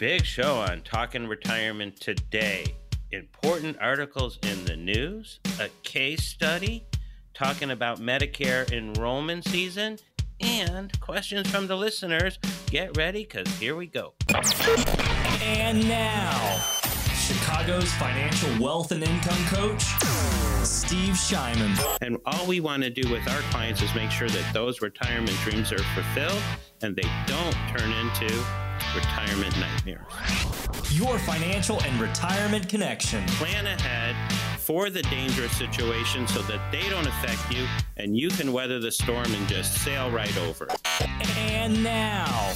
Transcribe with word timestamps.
Big 0.00 0.24
show 0.24 0.54
on 0.54 0.80
Talking 0.80 1.26
Retirement 1.26 2.00
today. 2.00 2.64
Important 3.12 3.76
articles 3.82 4.38
in 4.44 4.64
the 4.64 4.74
news, 4.74 5.40
a 5.60 5.68
case 5.82 6.24
study, 6.24 6.86
talking 7.34 7.70
about 7.70 8.00
Medicare 8.00 8.72
enrollment 8.72 9.44
season, 9.44 9.98
and 10.40 10.98
questions 11.00 11.50
from 11.50 11.66
the 11.66 11.76
listeners. 11.76 12.38
Get 12.68 12.96
ready 12.96 13.28
because 13.30 13.46
here 13.58 13.76
we 13.76 13.88
go. 13.88 14.14
And 15.42 15.86
now, 15.86 16.62
Chicago's 17.12 17.92
financial 17.96 18.58
wealth 18.58 18.92
and 18.92 19.02
income 19.02 19.44
coach, 19.48 19.82
Steve 20.64 21.12
Shyman. 21.12 21.78
And 22.00 22.16
all 22.24 22.46
we 22.46 22.60
want 22.60 22.84
to 22.84 22.88
do 22.88 23.06
with 23.12 23.28
our 23.28 23.40
clients 23.50 23.82
is 23.82 23.94
make 23.94 24.10
sure 24.10 24.30
that 24.30 24.54
those 24.54 24.80
retirement 24.80 25.36
dreams 25.44 25.70
are 25.72 25.84
fulfilled 25.92 26.42
and 26.80 26.96
they 26.96 27.10
don't 27.26 27.54
turn 27.76 27.92
into 27.92 28.42
retirement 28.94 29.56
nightmares. 29.58 30.92
Your 30.92 31.18
financial 31.20 31.80
and 31.82 32.00
retirement 32.00 32.68
connection. 32.68 33.26
Plan 33.26 33.66
ahead 33.66 34.16
for 34.58 34.90
the 34.90 35.02
dangerous 35.02 35.56
situation 35.56 36.26
so 36.26 36.42
that 36.42 36.60
they 36.70 36.88
don't 36.88 37.06
affect 37.06 37.52
you 37.52 37.66
and 37.96 38.16
you 38.16 38.28
can 38.28 38.52
weather 38.52 38.78
the 38.78 38.90
storm 38.90 39.32
and 39.34 39.48
just 39.48 39.74
sail 39.82 40.10
right 40.10 40.36
over 40.38 40.66
it. 40.66 40.80
And 41.36 41.82
now, 41.82 42.52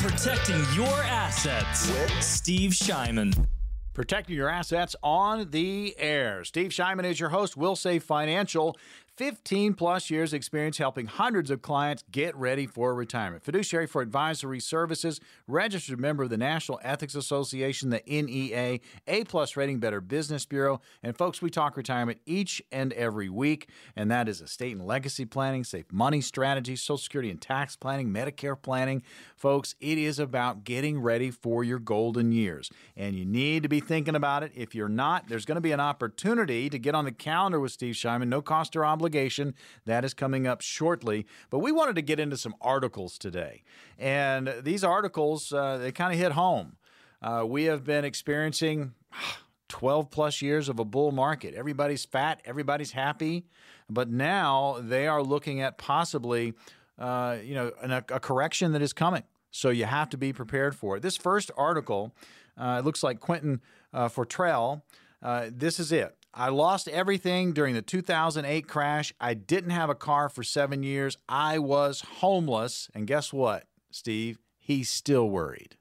protecting 0.00 0.62
your 0.74 1.02
assets 1.04 1.88
with 1.90 2.22
Steve 2.22 2.72
Shyman. 2.72 3.46
Protecting 3.92 4.36
your 4.36 4.48
assets 4.48 4.94
on 5.02 5.50
the 5.50 5.94
air. 5.98 6.44
Steve 6.44 6.70
Shyman 6.70 7.04
is 7.04 7.18
your 7.18 7.28
host. 7.28 7.58
Wilsave 7.58 8.02
Financial. 8.02 8.76
15 9.20 9.74
plus 9.74 10.08
years 10.08 10.32
experience 10.32 10.78
helping 10.78 11.04
hundreds 11.04 11.50
of 11.50 11.60
clients 11.60 12.02
get 12.10 12.34
ready 12.36 12.66
for 12.66 12.94
retirement. 12.94 13.44
Fiduciary 13.44 13.86
for 13.86 14.00
advisory 14.00 14.58
services, 14.58 15.20
registered 15.46 16.00
member 16.00 16.22
of 16.22 16.30
the 16.30 16.38
National 16.38 16.80
Ethics 16.82 17.14
Association, 17.14 17.90
the 17.90 18.02
NEA, 18.06 18.78
A 19.06 19.24
plus 19.24 19.58
rating 19.58 19.78
Better 19.78 20.00
Business 20.00 20.46
Bureau. 20.46 20.80
And 21.02 21.14
folks, 21.18 21.42
we 21.42 21.50
talk 21.50 21.76
retirement 21.76 22.18
each 22.24 22.62
and 22.72 22.94
every 22.94 23.28
week, 23.28 23.68
and 23.94 24.10
that 24.10 24.26
is 24.26 24.40
estate 24.40 24.74
and 24.74 24.86
legacy 24.86 25.26
planning, 25.26 25.64
safe 25.64 25.92
money 25.92 26.22
strategy, 26.22 26.74
Social 26.74 26.96
Security 26.96 27.28
and 27.28 27.42
tax 27.42 27.76
planning, 27.76 28.08
Medicare 28.08 28.56
planning. 28.60 29.02
Folks, 29.36 29.74
it 29.80 29.98
is 29.98 30.18
about 30.18 30.64
getting 30.64 30.98
ready 30.98 31.30
for 31.30 31.62
your 31.62 31.78
golden 31.78 32.32
years. 32.32 32.70
And 32.96 33.14
you 33.14 33.26
need 33.26 33.64
to 33.64 33.68
be 33.68 33.80
thinking 33.80 34.14
about 34.14 34.44
it. 34.44 34.52
If 34.54 34.74
you're 34.74 34.88
not, 34.88 35.28
there's 35.28 35.44
going 35.44 35.56
to 35.56 35.60
be 35.60 35.72
an 35.72 35.80
opportunity 35.80 36.70
to 36.70 36.78
get 36.78 36.94
on 36.94 37.04
the 37.04 37.12
calendar 37.12 37.60
with 37.60 37.72
Steve 37.72 37.96
Shyman, 37.96 38.28
no 38.28 38.40
cost 38.40 38.74
or 38.74 38.86
obligation 38.86 39.09
obligation. 39.10 39.54
That 39.86 40.04
is 40.04 40.14
coming 40.14 40.46
up 40.46 40.60
shortly. 40.60 41.26
But 41.50 41.58
we 41.58 41.72
wanted 41.72 41.96
to 41.96 42.02
get 42.02 42.20
into 42.20 42.36
some 42.36 42.54
articles 42.60 43.18
today. 43.18 43.62
And 43.98 44.54
these 44.62 44.84
articles, 44.84 45.52
uh, 45.52 45.78
they 45.78 45.92
kind 45.92 46.12
of 46.12 46.18
hit 46.18 46.32
home. 46.32 46.76
Uh, 47.22 47.44
we 47.46 47.64
have 47.64 47.84
been 47.84 48.04
experiencing 48.04 48.94
12 49.68 50.10
plus 50.10 50.42
years 50.42 50.68
of 50.68 50.78
a 50.78 50.84
bull 50.84 51.12
market. 51.12 51.54
Everybody's 51.54 52.04
fat, 52.04 52.40
everybody's 52.44 52.92
happy. 52.92 53.44
But 53.88 54.08
now 54.08 54.78
they 54.80 55.06
are 55.06 55.22
looking 55.22 55.60
at 55.60 55.78
possibly, 55.78 56.54
uh, 56.98 57.38
you 57.42 57.54
know, 57.54 57.72
an, 57.82 57.92
a 57.92 58.20
correction 58.20 58.72
that 58.72 58.82
is 58.82 58.92
coming. 58.92 59.24
So 59.50 59.70
you 59.70 59.84
have 59.84 60.08
to 60.10 60.16
be 60.16 60.32
prepared 60.32 60.76
for 60.76 60.96
it. 60.96 61.02
This 61.02 61.16
first 61.16 61.50
article, 61.56 62.14
uh, 62.56 62.76
it 62.78 62.84
looks 62.84 63.02
like 63.02 63.18
Quentin 63.18 63.60
uh, 63.92 64.08
Fottrell. 64.08 64.82
Uh, 65.22 65.50
this 65.52 65.80
is 65.80 65.90
it. 65.90 66.16
I 66.32 66.48
lost 66.48 66.86
everything 66.88 67.52
during 67.52 67.74
the 67.74 67.82
2008 67.82 68.68
crash. 68.68 69.12
I 69.20 69.34
didn't 69.34 69.70
have 69.70 69.90
a 69.90 69.94
car 69.94 70.28
for 70.28 70.42
seven 70.44 70.82
years. 70.82 71.16
I 71.28 71.58
was 71.58 72.00
homeless. 72.00 72.88
And 72.94 73.06
guess 73.06 73.32
what, 73.32 73.64
Steve? 73.90 74.38
He's 74.58 74.88
still 74.88 75.28
worried. 75.28 75.76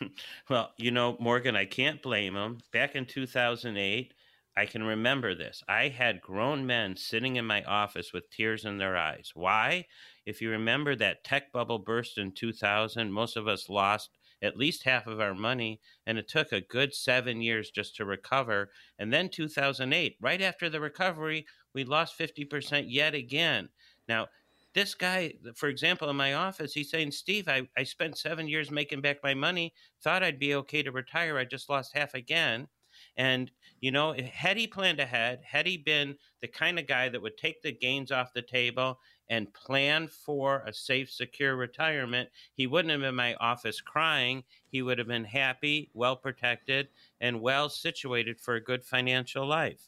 Well, 0.48 0.70
you 0.76 0.92
know, 0.92 1.16
Morgan, 1.18 1.56
I 1.56 1.64
can't 1.64 2.00
blame 2.00 2.36
him. 2.36 2.58
Back 2.72 2.94
in 2.94 3.04
2008, 3.04 4.14
I 4.56 4.66
can 4.66 4.82
remember 4.82 5.34
this. 5.34 5.62
I 5.68 5.88
had 5.88 6.20
grown 6.20 6.66
men 6.66 6.96
sitting 6.96 7.36
in 7.36 7.44
my 7.44 7.62
office 7.64 8.12
with 8.12 8.30
tears 8.30 8.64
in 8.64 8.78
their 8.78 8.96
eyes. 8.96 9.32
Why? 9.34 9.86
If 10.24 10.40
you 10.40 10.50
remember 10.50 10.94
that 10.96 11.24
tech 11.24 11.52
bubble 11.52 11.78
burst 11.78 12.16
in 12.18 12.32
2000, 12.32 13.12
most 13.12 13.36
of 13.36 13.46
us 13.48 13.68
lost 13.68 14.17
at 14.42 14.56
least 14.56 14.84
half 14.84 15.06
of 15.06 15.20
our 15.20 15.34
money, 15.34 15.80
and 16.06 16.18
it 16.18 16.28
took 16.28 16.52
a 16.52 16.60
good 16.60 16.94
seven 16.94 17.40
years 17.40 17.70
just 17.70 17.96
to 17.96 18.04
recover. 18.04 18.70
And 18.98 19.12
then 19.12 19.28
2008, 19.28 20.16
right 20.20 20.42
after 20.42 20.68
the 20.68 20.80
recovery, 20.80 21.46
we 21.74 21.84
lost 21.84 22.18
50% 22.18 22.86
yet 22.88 23.14
again. 23.14 23.68
Now, 24.08 24.28
this 24.74 24.94
guy, 24.94 25.34
for 25.56 25.68
example, 25.68 26.08
in 26.08 26.16
my 26.16 26.34
office, 26.34 26.72
he's 26.72 26.90
saying, 26.90 27.10
Steve, 27.10 27.48
I, 27.48 27.62
I 27.76 27.84
spent 27.84 28.18
seven 28.18 28.46
years 28.46 28.70
making 28.70 29.00
back 29.00 29.18
my 29.22 29.34
money, 29.34 29.72
thought 30.02 30.22
I'd 30.22 30.38
be 30.38 30.54
okay 30.54 30.82
to 30.82 30.92
retire. 30.92 31.38
I 31.38 31.44
just 31.44 31.68
lost 31.68 31.96
half 31.96 32.14
again. 32.14 32.68
And, 33.16 33.50
you 33.80 33.90
know, 33.90 34.14
had 34.32 34.56
he 34.56 34.66
planned 34.66 35.00
ahead, 35.00 35.40
had 35.44 35.66
he 35.66 35.76
been 35.76 36.16
the 36.40 36.48
kind 36.48 36.78
of 36.78 36.86
guy 36.86 37.08
that 37.08 37.22
would 37.22 37.36
take 37.36 37.62
the 37.62 37.72
gains 37.72 38.12
off 38.12 38.32
the 38.32 38.42
table 38.42 38.98
and 39.28 39.52
plan 39.52 40.08
for 40.08 40.62
a 40.66 40.72
safe, 40.72 41.10
secure 41.10 41.56
retirement, 41.56 42.28
he 42.54 42.66
wouldn't 42.66 42.90
have 42.90 43.00
been 43.00 43.10
in 43.10 43.14
my 43.14 43.34
office 43.34 43.80
crying. 43.80 44.44
He 44.66 44.82
would 44.82 44.98
have 44.98 45.08
been 45.08 45.24
happy, 45.24 45.90
well 45.94 46.16
protected, 46.16 46.88
and 47.20 47.40
well 47.40 47.68
situated 47.68 48.40
for 48.40 48.54
a 48.54 48.60
good 48.60 48.84
financial 48.84 49.46
life. 49.46 49.86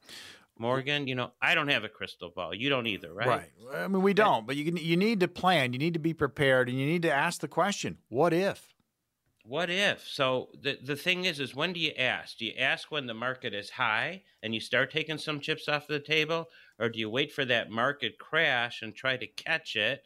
Morgan, 0.58 1.06
you 1.06 1.14
know, 1.14 1.32
I 1.40 1.54
don't 1.54 1.68
have 1.68 1.84
a 1.84 1.88
crystal 1.88 2.28
ball. 2.28 2.54
You 2.54 2.68
don't 2.68 2.86
either, 2.86 3.14
right? 3.14 3.26
Right. 3.26 3.50
I 3.74 3.88
mean, 3.88 4.02
we 4.02 4.12
don't, 4.12 4.46
but 4.46 4.56
you 4.56 4.66
can, 4.66 4.76
you 4.76 4.96
need 4.96 5.20
to 5.20 5.28
plan. 5.28 5.72
You 5.72 5.78
need 5.78 5.94
to 5.94 6.00
be 6.00 6.12
prepared, 6.12 6.68
and 6.68 6.78
you 6.78 6.84
need 6.84 7.02
to 7.02 7.12
ask 7.12 7.40
the 7.40 7.48
question: 7.48 7.96
What 8.10 8.34
if? 8.34 8.74
What 9.42 9.70
if? 9.70 10.06
So 10.06 10.50
the 10.62 10.78
the 10.82 10.96
thing 10.96 11.24
is, 11.24 11.40
is 11.40 11.54
when 11.54 11.72
do 11.72 11.80
you 11.80 11.92
ask? 11.96 12.36
Do 12.36 12.44
you 12.44 12.52
ask 12.58 12.90
when 12.90 13.06
the 13.06 13.14
market 13.14 13.54
is 13.54 13.70
high 13.70 14.22
and 14.42 14.54
you 14.54 14.60
start 14.60 14.92
taking 14.92 15.16
some 15.16 15.40
chips 15.40 15.66
off 15.66 15.86
the 15.86 15.98
table, 15.98 16.50
or 16.80 16.88
do 16.88 16.98
you 16.98 17.10
wait 17.10 17.32
for 17.32 17.44
that 17.44 17.70
market 17.70 18.18
crash 18.18 18.82
and 18.82 18.94
try 18.94 19.16
to 19.16 19.26
catch 19.26 19.76
it? 19.76 20.02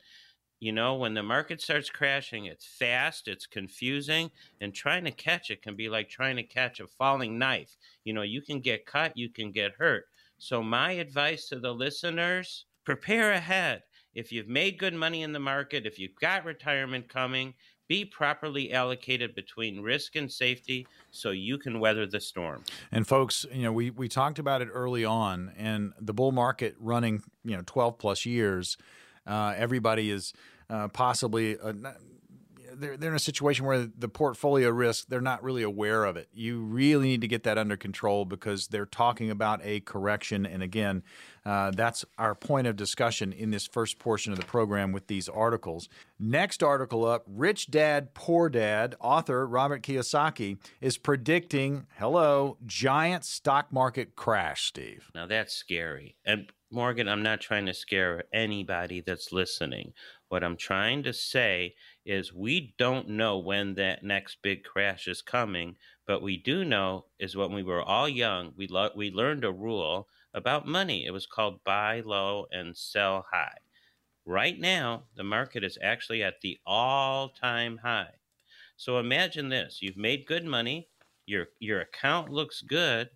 You 0.61 0.73
know, 0.73 0.95
when 0.97 1.15
the 1.15 1.23
market 1.23 1.61
starts 1.61 1.91
crashing, 1.91 2.47
it's 2.47 2.67
fast, 2.67 3.29
it's 3.29 3.47
confusing, 3.47 4.31
and 4.61 4.75
trying 4.75 5.05
to 5.05 5.11
catch 5.11 5.51
it 5.51 5.63
can 5.63 5.77
be 5.77 5.89
like 5.89 6.09
trying 6.09 6.37
to 6.37 6.43
catch 6.43 6.81
a 6.81 6.87
falling 6.87 7.39
knife. 7.39 7.77
You 8.05 8.15
know, 8.15 8.23
you 8.23 8.43
can 8.43 8.61
get 8.61 8.87
cut, 8.87 9.17
you 9.17 9.29
can 9.29 9.53
get 9.53 9.73
hurt. 9.79 10.07
So, 10.39 10.63
my 10.63 10.93
advice 10.93 11.49
to 11.49 11.61
the 11.61 11.73
listeners 11.73 12.67
prepare 12.85 13.33
ahead. 13.33 13.83
If 14.15 14.33
you've 14.33 14.49
made 14.49 14.79
good 14.79 14.95
money 14.95 15.23
in 15.23 15.33
the 15.33 15.41
market, 15.41 15.87
if 15.87 15.99
you've 15.99 16.15
got 16.21 16.45
retirement 16.45 17.09
coming, 17.09 17.55
be 17.95 18.05
properly 18.05 18.73
allocated 18.73 19.37
between 19.37 19.81
risk 19.81 20.17
and 20.17 20.31
safety 20.31 20.85
so 21.13 21.31
you 21.31 21.57
can 21.57 21.79
weather 21.79 22.07
the 22.07 22.19
storm. 22.19 22.65
And 22.91 23.07
folks, 23.07 23.47
you 23.53 23.63
know, 23.63 23.73
we 23.73 23.91
we 23.91 24.09
talked 24.09 24.41
about 24.41 24.63
it 24.63 24.69
early 24.73 25.05
on 25.05 25.53
and 25.57 25.93
the 26.01 26.13
bull 26.13 26.33
market 26.33 26.75
running, 26.81 27.23
you 27.45 27.57
know, 27.57 27.63
12 27.65 27.97
plus 27.99 28.27
years, 28.27 28.77
uh, 29.29 29.55
everybody 29.57 30.11
is 30.11 30.33
uh, 30.69 30.89
possibly 30.89 31.57
uh, 31.57 31.73
they're, 32.75 32.97
they're 32.97 33.11
in 33.11 33.17
a 33.17 33.21
situation 33.21 33.65
where 33.65 33.87
the 33.87 34.09
portfolio 34.09 34.71
risk 34.71 35.07
they're 35.09 35.21
not 35.21 35.43
really 35.43 35.63
aware 35.63 36.05
of 36.05 36.17
it. 36.17 36.29
You 36.33 36.61
really 36.61 37.09
need 37.09 37.21
to 37.21 37.29
get 37.29 37.45
that 37.45 37.59
under 37.59 37.77
control 37.77 38.25
because 38.25 38.69
they're 38.69 38.87
talking 38.87 39.31
about 39.31 39.61
a 39.63 39.81
correction. 39.81 40.47
And 40.47 40.63
again 40.63 41.03
uh, 41.45 41.71
that's 41.73 42.05
our 42.17 42.35
point 42.35 42.67
of 42.67 42.77
discussion 42.77 43.33
in 43.33 43.51
this 43.51 43.67
first 43.67 43.99
portion 43.99 44.33
of 44.33 44.39
the 44.39 44.47
program 44.47 44.93
with 44.93 45.09
these 45.09 45.29
articles. 45.29 45.89
Next 46.19 46.63
article 46.63 47.05
up 47.05 47.25
rich 47.27 47.71
dad 47.71 48.15
poor 48.15 48.49
dad 48.49 48.95
author 49.01 49.47
robert 49.47 49.83
kiyosaki 49.83 50.59
is 50.81 50.97
predicting 50.99 51.87
hello 51.99 52.57
giant 52.67 53.25
stock 53.25 53.73
market 53.73 54.17
crash 54.17 54.65
steve. 54.65 55.11
Now 55.15 55.27
that's 55.27 55.55
scary. 55.55 56.17
And 56.25 56.51
Morgan, 56.75 57.09
I'm 57.09 57.23
not 57.23 57.41
trying 57.41 57.67
to 57.67 57.75
scare 57.75 58.25
anybody 58.33 59.01
that's 59.01 59.33
listening. 59.33 59.93
What 60.29 60.43
I'm 60.43 60.57
trying 60.57 61.05
to 61.05 61.13
say 61.13 61.77
is 62.05 62.33
we 62.33 62.75
don't 62.79 63.09
know 63.09 63.39
when 63.39 63.75
that 63.75 64.03
next 64.03 64.39
big 64.43 64.65
crash 64.65 65.09
is 65.09 65.23
coming, 65.23 65.77
but 66.07 66.23
we 66.23 66.37
do 66.37 66.65
know 66.65 67.07
is 67.19 67.37
when 67.37 67.53
we 67.53 67.63
were 67.63 67.83
all 67.83 68.09
young, 68.09 68.53
we 68.57 68.67
lo- 68.67 68.91
we 68.95 69.11
learned 69.11 69.45
a 69.45 69.53
rule 69.53 70.09
about 70.35 70.67
money. 70.67 71.07
It 71.07 71.13
was 71.13 71.27
called 71.27 71.65
buy 71.65 72.01
low 72.01 72.47
and 72.51 72.77
sell 72.77 73.27
high. 73.33 73.59
Right 74.27 74.59
now, 74.59 75.05
the 75.17 75.25
market 75.25 75.65
is 75.65 75.79
actually 75.83 76.23
at 76.23 76.41
the 76.41 76.59
all-time 76.67 77.79
high. 77.79 78.15
So 78.77 78.99
imagine 78.99 79.49
this, 79.49 79.79
you've 79.81 79.97
made 79.97 80.27
good 80.27 80.45
money, 80.45 80.89
your 81.27 81.49
your 81.59 81.81
account 81.81 82.31
looks 82.31 82.61
good, 82.63 83.11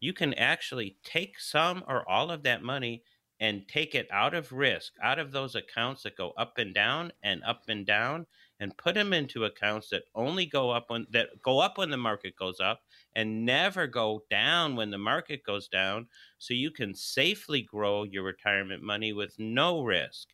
you 0.00 0.12
can 0.12 0.34
actually 0.34 0.98
take 1.02 1.40
some 1.40 1.82
or 1.88 2.08
all 2.08 2.30
of 2.30 2.42
that 2.44 2.62
money 2.62 3.02
and 3.44 3.68
take 3.68 3.94
it 3.94 4.08
out 4.10 4.34
of 4.34 4.52
risk, 4.52 4.94
out 5.02 5.18
of 5.18 5.32
those 5.32 5.54
accounts 5.54 6.02
that 6.02 6.16
go 6.16 6.30
up 6.32 6.58
and 6.58 6.74
down 6.74 7.12
and 7.22 7.42
up 7.44 7.64
and 7.68 7.86
down, 7.86 8.26
and 8.60 8.76
put 8.78 8.94
them 8.94 9.12
into 9.12 9.44
accounts 9.44 9.88
that 9.90 10.04
only 10.14 10.46
go 10.46 10.70
up 10.70 10.90
when 10.90 11.06
that 11.10 11.42
go 11.42 11.58
up 11.60 11.78
when 11.78 11.90
the 11.90 11.96
market 11.96 12.34
goes 12.36 12.60
up 12.60 12.82
and 13.14 13.44
never 13.44 13.86
go 13.86 14.24
down 14.30 14.76
when 14.76 14.90
the 14.90 14.98
market 14.98 15.42
goes 15.44 15.68
down, 15.68 16.08
so 16.38 16.54
you 16.54 16.70
can 16.70 16.94
safely 16.94 17.62
grow 17.62 18.04
your 18.04 18.22
retirement 18.24 18.82
money 18.82 19.12
with 19.12 19.38
no 19.38 19.82
risk. 19.82 20.33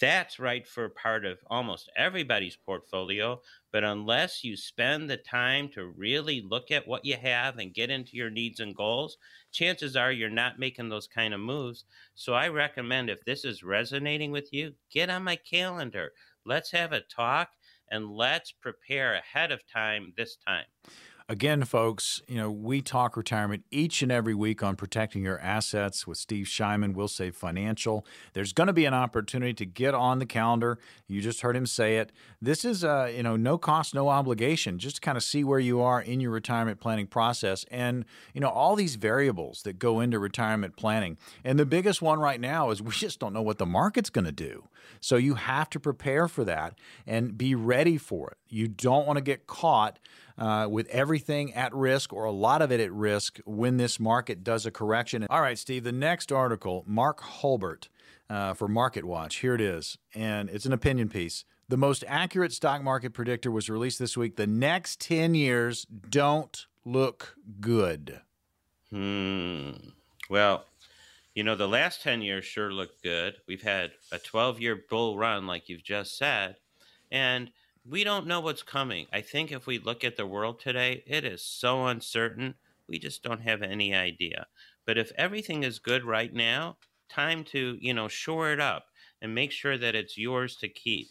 That's 0.00 0.38
right 0.38 0.66
for 0.66 0.88
part 0.88 1.24
of 1.26 1.38
almost 1.48 1.90
everybody's 1.96 2.56
portfolio. 2.56 3.40
But 3.70 3.84
unless 3.84 4.42
you 4.42 4.56
spend 4.56 5.08
the 5.10 5.18
time 5.18 5.68
to 5.74 5.86
really 5.86 6.40
look 6.40 6.70
at 6.70 6.88
what 6.88 7.04
you 7.04 7.16
have 7.16 7.58
and 7.58 7.74
get 7.74 7.90
into 7.90 8.16
your 8.16 8.30
needs 8.30 8.60
and 8.60 8.74
goals, 8.74 9.18
chances 9.52 9.96
are 9.96 10.10
you're 10.10 10.30
not 10.30 10.58
making 10.58 10.88
those 10.88 11.06
kind 11.06 11.34
of 11.34 11.40
moves. 11.40 11.84
So 12.14 12.32
I 12.34 12.48
recommend 12.48 13.10
if 13.10 13.24
this 13.24 13.44
is 13.44 13.62
resonating 13.62 14.32
with 14.32 14.52
you, 14.52 14.74
get 14.90 15.10
on 15.10 15.22
my 15.24 15.36
calendar. 15.36 16.12
Let's 16.46 16.70
have 16.72 16.92
a 16.92 17.02
talk 17.02 17.50
and 17.90 18.10
let's 18.10 18.52
prepare 18.52 19.14
ahead 19.14 19.52
of 19.52 19.66
time 19.66 20.14
this 20.16 20.36
time. 20.36 20.64
Again, 21.30 21.62
folks, 21.62 22.20
you 22.26 22.38
know, 22.38 22.50
we 22.50 22.82
talk 22.82 23.16
retirement 23.16 23.62
each 23.70 24.02
and 24.02 24.10
every 24.10 24.34
week 24.34 24.64
on 24.64 24.74
protecting 24.74 25.22
your 25.22 25.38
assets 25.38 26.04
with 26.04 26.18
Steve 26.18 26.46
Shyman, 26.46 26.96
Wilsave 26.96 27.36
Financial. 27.36 28.04
There's 28.32 28.52
going 28.52 28.66
to 28.66 28.72
be 28.72 28.84
an 28.84 28.94
opportunity 28.94 29.54
to 29.54 29.64
get 29.64 29.94
on 29.94 30.18
the 30.18 30.26
calendar. 30.26 30.80
You 31.06 31.20
just 31.20 31.42
heard 31.42 31.54
him 31.54 31.66
say 31.66 31.98
it. 31.98 32.10
This 32.42 32.64
is, 32.64 32.82
uh, 32.82 33.12
you 33.14 33.22
know, 33.22 33.36
no 33.36 33.58
cost, 33.58 33.94
no 33.94 34.08
obligation, 34.08 34.80
just 34.80 34.96
to 34.96 35.00
kind 35.00 35.16
of 35.16 35.22
see 35.22 35.44
where 35.44 35.60
you 35.60 35.80
are 35.80 36.02
in 36.02 36.18
your 36.18 36.32
retirement 36.32 36.80
planning 36.80 37.06
process 37.06 37.64
and, 37.70 38.06
you 38.34 38.40
know, 38.40 38.50
all 38.50 38.74
these 38.74 38.96
variables 38.96 39.62
that 39.62 39.78
go 39.78 40.00
into 40.00 40.18
retirement 40.18 40.74
planning. 40.74 41.16
And 41.44 41.60
the 41.60 41.64
biggest 41.64 42.02
one 42.02 42.18
right 42.18 42.40
now 42.40 42.70
is 42.70 42.82
we 42.82 42.90
just 42.90 43.20
don't 43.20 43.32
know 43.32 43.40
what 43.40 43.58
the 43.58 43.66
market's 43.66 44.10
going 44.10 44.24
to 44.24 44.32
do. 44.32 44.64
So 45.00 45.14
you 45.14 45.34
have 45.34 45.70
to 45.70 45.78
prepare 45.78 46.26
for 46.26 46.44
that 46.44 46.74
and 47.06 47.38
be 47.38 47.54
ready 47.54 47.98
for 47.98 48.30
it. 48.32 48.38
You 48.48 48.66
don't 48.66 49.06
want 49.06 49.18
to 49.18 49.22
get 49.22 49.46
caught 49.46 50.00
uh, 50.40 50.66
with 50.68 50.88
everything 50.88 51.52
at 51.54 51.72
risk 51.74 52.12
or 52.12 52.24
a 52.24 52.32
lot 52.32 52.62
of 52.62 52.72
it 52.72 52.80
at 52.80 52.90
risk 52.92 53.38
when 53.44 53.76
this 53.76 54.00
market 54.00 54.42
does 54.42 54.66
a 54.66 54.70
correction. 54.70 55.26
All 55.28 55.42
right, 55.42 55.58
Steve, 55.58 55.84
the 55.84 55.92
next 55.92 56.32
article, 56.32 56.82
Mark 56.86 57.20
Hulbert 57.20 57.88
uh, 58.30 58.54
for 58.54 58.66
Market 58.66 59.04
Watch. 59.04 59.36
Here 59.36 59.54
it 59.54 59.60
is, 59.60 59.98
and 60.14 60.48
it's 60.48 60.64
an 60.64 60.72
opinion 60.72 61.10
piece. 61.10 61.44
The 61.68 61.76
most 61.76 62.02
accurate 62.08 62.52
stock 62.52 62.82
market 62.82 63.12
predictor 63.12 63.50
was 63.50 63.70
released 63.70 64.00
this 64.00 64.16
week. 64.16 64.36
The 64.36 64.46
next 64.46 65.00
10 65.02 65.34
years 65.34 65.86
don't 66.08 66.66
look 66.84 67.36
good. 67.60 68.22
Hmm. 68.90 69.72
Well, 70.28 70.64
you 71.34 71.44
know, 71.44 71.54
the 71.54 71.68
last 71.68 72.02
10 72.02 72.22
years 72.22 72.44
sure 72.44 72.72
look 72.72 73.00
good. 73.02 73.36
We've 73.46 73.62
had 73.62 73.92
a 74.10 74.18
12 74.18 74.60
year 74.60 74.82
bull 74.88 75.16
run, 75.16 75.46
like 75.46 75.68
you've 75.68 75.84
just 75.84 76.16
said. 76.16 76.56
And 77.12 77.50
we 77.84 78.04
don't 78.04 78.26
know 78.26 78.40
what's 78.40 78.62
coming. 78.62 79.06
I 79.12 79.20
think 79.20 79.52
if 79.52 79.66
we 79.66 79.78
look 79.78 80.04
at 80.04 80.16
the 80.16 80.26
world 80.26 80.60
today, 80.60 81.02
it 81.06 81.24
is 81.24 81.42
so 81.42 81.86
uncertain. 81.86 82.54
We 82.86 82.98
just 82.98 83.22
don't 83.22 83.40
have 83.42 83.62
any 83.62 83.94
idea. 83.94 84.46
But 84.86 84.98
if 84.98 85.12
everything 85.16 85.62
is 85.62 85.78
good 85.78 86.04
right 86.04 86.32
now, 86.32 86.76
time 87.08 87.44
to, 87.44 87.78
you 87.80 87.94
know, 87.94 88.08
shore 88.08 88.52
it 88.52 88.60
up 88.60 88.86
and 89.22 89.34
make 89.34 89.52
sure 89.52 89.78
that 89.78 89.94
it's 89.94 90.18
yours 90.18 90.56
to 90.56 90.68
keep. 90.68 91.08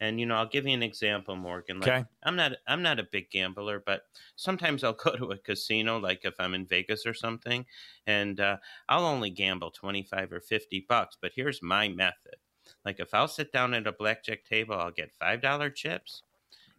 And 0.00 0.18
you 0.18 0.26
know, 0.26 0.34
I'll 0.34 0.48
give 0.48 0.66
you 0.66 0.74
an 0.74 0.82
example, 0.82 1.36
Morgan. 1.36 1.78
Like, 1.78 1.88
okay. 1.88 2.04
I'm 2.24 2.34
not 2.34 2.54
I'm 2.66 2.82
not 2.82 2.98
a 2.98 3.04
big 3.04 3.30
gambler, 3.30 3.80
but 3.84 4.02
sometimes 4.34 4.82
I'll 4.82 4.92
go 5.04 5.14
to 5.14 5.30
a 5.30 5.38
casino, 5.38 5.98
like 5.98 6.24
if 6.24 6.34
I'm 6.40 6.54
in 6.54 6.66
Vegas 6.66 7.06
or 7.06 7.14
something, 7.14 7.64
and 8.04 8.40
uh, 8.40 8.56
I'll 8.88 9.06
only 9.06 9.30
gamble 9.30 9.70
twenty 9.70 10.02
five 10.02 10.32
or 10.32 10.40
fifty 10.40 10.84
bucks. 10.88 11.16
But 11.20 11.30
here's 11.36 11.62
my 11.62 11.88
method: 11.88 12.34
like 12.84 13.00
if 13.00 13.14
I'll 13.14 13.28
sit 13.28 13.52
down 13.52 13.74
at 13.74 13.86
a 13.86 13.92
blackjack 13.92 14.44
table, 14.44 14.74
I'll 14.74 14.90
get 14.90 15.12
five 15.12 15.40
dollar 15.40 15.70
chips, 15.70 16.22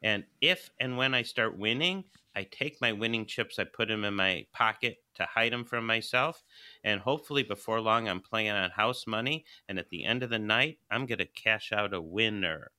and 0.01 0.23
if 0.41 0.69
and 0.79 0.97
when 0.97 1.13
I 1.13 1.23
start 1.23 1.57
winning, 1.57 2.03
I 2.35 2.43
take 2.43 2.81
my 2.81 2.91
winning 2.91 3.25
chips, 3.25 3.59
I 3.59 3.63
put 3.65 3.87
them 3.87 4.03
in 4.03 4.15
my 4.15 4.45
pocket 4.53 4.97
to 5.15 5.25
hide 5.25 5.53
them 5.53 5.65
from 5.65 5.85
myself, 5.85 6.43
and 6.83 6.99
hopefully 6.99 7.43
before 7.43 7.79
long 7.79 8.07
I'm 8.07 8.21
playing 8.21 8.51
on 8.51 8.71
house 8.71 9.05
money, 9.05 9.45
and 9.69 9.77
at 9.79 9.89
the 9.89 10.03
end 10.03 10.23
of 10.23 10.29
the 10.29 10.39
night 10.39 10.79
I'm 10.89 11.05
gonna 11.05 11.25
cash 11.25 11.71
out 11.71 11.93
a 11.93 12.01
winner. 12.01 12.71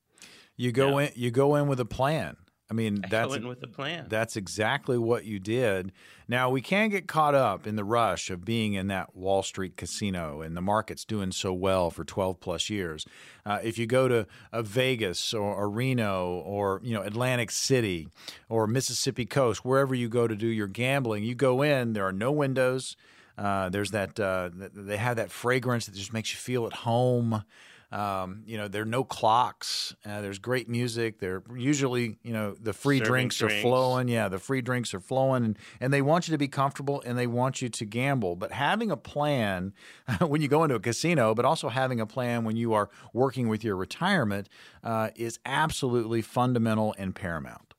You 0.57 0.71
go 0.71 0.99
in. 0.99 1.11
You 1.15 1.31
go 1.31 1.55
in 1.55 1.67
with 1.67 1.79
a 1.79 1.85
plan. 1.85 2.37
I 2.69 2.73
mean, 2.73 3.03
that's 3.09 3.37
with 3.37 3.61
a 3.61 3.67
plan. 3.67 4.07
That's 4.09 4.35
exactly 4.35 4.97
what 4.97 5.25
you 5.25 5.39
did. 5.39 5.91
Now 6.27 6.49
we 6.49 6.61
can't 6.61 6.91
get 6.91 7.07
caught 7.07 7.35
up 7.35 7.67
in 7.67 7.75
the 7.75 7.83
rush 7.83 8.31
of 8.31 8.43
being 8.43 8.73
in 8.73 8.87
that 8.87 9.15
Wall 9.15 9.43
Street 9.43 9.77
casino 9.77 10.41
and 10.41 10.57
the 10.57 10.61
market's 10.61 11.05
doing 11.05 11.31
so 11.31 11.53
well 11.53 11.91
for 11.91 12.03
12 12.03 12.39
plus 12.39 12.69
years. 12.69 13.05
Uh, 13.45 13.59
if 13.63 13.77
you 13.77 13.85
go 13.85 14.07
to 14.07 14.25
a 14.51 14.63
Vegas 14.63 15.31
or 15.31 15.63
a 15.63 15.67
Reno 15.67 16.41
or 16.43 16.81
you 16.83 16.95
know 16.95 17.03
Atlantic 17.03 17.51
City 17.51 18.09
or 18.49 18.65
Mississippi 18.65 19.25
Coast, 19.25 19.63
wherever 19.63 19.93
you 19.93 20.09
go 20.09 20.27
to 20.27 20.35
do 20.35 20.47
your 20.47 20.67
gambling, 20.67 21.23
you 21.23 21.35
go 21.35 21.61
in. 21.61 21.93
There 21.93 22.07
are 22.07 22.13
no 22.13 22.31
windows. 22.31 22.95
Uh, 23.37 23.69
there's 23.69 23.91
that 23.91 24.19
uh, 24.19 24.49
they 24.53 24.97
have 24.97 25.17
that 25.17 25.29
fragrance 25.29 25.85
that 25.85 25.95
just 25.95 26.13
makes 26.13 26.31
you 26.31 26.37
feel 26.37 26.65
at 26.65 26.73
home. 26.73 27.43
Um, 27.91 28.43
you 28.45 28.57
know, 28.57 28.67
there 28.67 28.81
are 28.81 28.85
no 28.85 29.03
clocks. 29.03 29.95
Uh, 30.05 30.21
there's 30.21 30.39
great 30.39 30.67
music. 30.67 31.19
They're 31.19 31.43
usually, 31.55 32.17
you 32.23 32.33
know, 32.33 32.55
the 32.59 32.73
free 32.73 32.99
drinks, 32.99 33.37
drinks, 33.37 33.41
are 33.41 33.61
flowing. 33.61 34.07
Yeah, 34.07 34.27
the 34.27 34.39
free 34.39 34.61
drinks 34.61 34.93
are 34.93 34.99
flowing, 34.99 35.45
and, 35.45 35.59
and 35.79 35.93
they 35.93 36.01
want 36.01 36.27
you 36.27 36.31
to 36.33 36.37
be 36.37 36.47
comfortable 36.47 37.01
and 37.05 37.17
they 37.17 37.27
want 37.27 37.61
you 37.61 37.69
to 37.69 37.85
gamble. 37.85 38.35
But 38.35 38.51
having 38.51 38.91
a 38.91 38.97
plan 38.97 39.73
when 40.21 40.41
you 40.41 40.47
go 40.47 40.63
into 40.63 40.75
a 40.75 40.79
casino, 40.79 41.35
but 41.35 41.45
also 41.45 41.69
having 41.69 41.99
a 41.99 42.05
plan 42.05 42.43
when 42.43 42.55
you 42.55 42.73
are 42.73 42.89
working 43.13 43.47
with 43.47 43.63
your 43.63 43.75
retirement 43.75 44.49
uh, 44.83 45.09
is 45.15 45.39
absolutely 45.45 46.21
fundamental 46.21 46.95
and 46.97 47.15
paramount. 47.15 47.73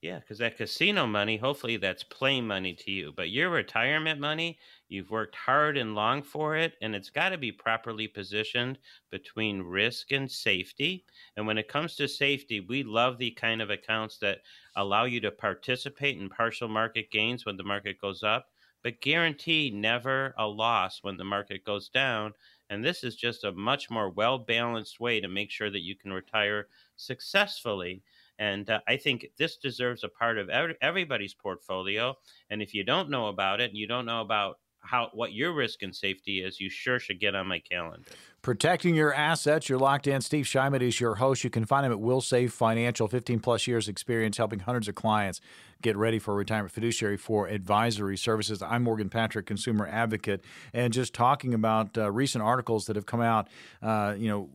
Yeah, 0.00 0.20
because 0.20 0.38
that 0.38 0.56
casino 0.56 1.06
money, 1.06 1.38
hopefully 1.38 1.76
that's 1.76 2.04
play 2.04 2.40
money 2.40 2.74
to 2.74 2.90
you. 2.90 3.12
But 3.12 3.30
your 3.30 3.50
retirement 3.50 4.20
money, 4.20 4.58
you've 4.88 5.10
worked 5.10 5.34
hard 5.34 5.76
and 5.76 5.94
long 5.94 6.22
for 6.22 6.56
it, 6.56 6.76
and 6.80 6.94
it's 6.94 7.10
got 7.10 7.30
to 7.30 7.38
be 7.38 7.52
properly 7.52 8.08
positioned 8.08 8.78
between 9.10 9.62
risk 9.62 10.12
and 10.12 10.30
safety. 10.30 11.04
And 11.36 11.46
when 11.46 11.58
it 11.58 11.68
comes 11.68 11.94
to 11.96 12.08
safety, 12.08 12.60
we 12.60 12.82
love 12.82 13.18
the 13.18 13.30
kind 13.32 13.60
of 13.62 13.70
accounts 13.70 14.18
that 14.18 14.42
allow 14.76 15.04
you 15.04 15.20
to 15.20 15.30
participate 15.30 16.18
in 16.18 16.28
partial 16.28 16.68
market 16.68 17.10
gains 17.10 17.44
when 17.44 17.56
the 17.56 17.64
market 17.64 18.00
goes 18.00 18.22
up, 18.22 18.48
but 18.82 19.00
guarantee 19.00 19.70
never 19.70 20.34
a 20.38 20.46
loss 20.46 21.02
when 21.02 21.16
the 21.16 21.24
market 21.24 21.64
goes 21.64 21.88
down. 21.88 22.34
And 22.70 22.84
this 22.84 23.04
is 23.04 23.16
just 23.16 23.44
a 23.44 23.52
much 23.52 23.90
more 23.90 24.10
well 24.10 24.38
balanced 24.38 25.00
way 25.00 25.20
to 25.20 25.28
make 25.28 25.50
sure 25.50 25.70
that 25.70 25.82
you 25.82 25.96
can 25.96 26.12
retire 26.12 26.68
successfully 26.96 28.02
and 28.38 28.70
uh, 28.70 28.80
I 28.86 28.96
think 28.96 29.26
this 29.36 29.56
deserves 29.56 30.04
a 30.04 30.08
part 30.08 30.38
of 30.38 30.48
every, 30.48 30.76
everybody's 30.80 31.34
portfolio. 31.34 32.16
And 32.50 32.62
if 32.62 32.72
you 32.72 32.84
don't 32.84 33.10
know 33.10 33.26
about 33.26 33.60
it, 33.60 33.70
and 33.70 33.76
you 33.76 33.86
don't 33.86 34.06
know 34.06 34.20
about 34.20 34.58
how 34.80 35.10
what 35.12 35.32
your 35.32 35.52
risk 35.52 35.82
and 35.82 35.94
safety 35.94 36.40
is, 36.40 36.60
you 36.60 36.70
sure 36.70 36.98
should 36.98 37.20
get 37.20 37.34
on 37.34 37.46
my 37.46 37.58
calendar. 37.58 38.02
Protecting 38.40 38.94
your 38.94 39.12
assets. 39.12 39.68
You're 39.68 39.78
locked 39.78 40.06
in. 40.06 40.20
Steve 40.20 40.44
Shyman 40.44 40.80
is 40.80 41.00
your 41.00 41.16
host. 41.16 41.44
You 41.44 41.50
can 41.50 41.64
find 41.64 41.84
him 41.84 41.92
at 41.92 41.98
Wilsave 41.98 42.52
Financial. 42.52 43.08
15 43.08 43.40
plus 43.40 43.66
years 43.66 43.88
experience 43.88 44.36
helping 44.36 44.60
hundreds 44.60 44.88
of 44.88 44.94
clients 44.94 45.40
get 45.82 45.96
ready 45.96 46.18
for 46.18 46.34
retirement 46.34 46.72
fiduciary 46.72 47.16
for 47.16 47.48
advisory 47.48 48.16
services. 48.16 48.62
I'm 48.62 48.84
Morgan 48.84 49.10
Patrick, 49.10 49.46
consumer 49.46 49.86
advocate, 49.86 50.42
and 50.72 50.92
just 50.92 51.12
talking 51.12 51.52
about 51.52 51.98
uh, 51.98 52.10
recent 52.10 52.42
articles 52.42 52.86
that 52.86 52.96
have 52.96 53.06
come 53.06 53.20
out. 53.20 53.48
Uh, 53.82 54.14
you 54.16 54.28
know 54.28 54.48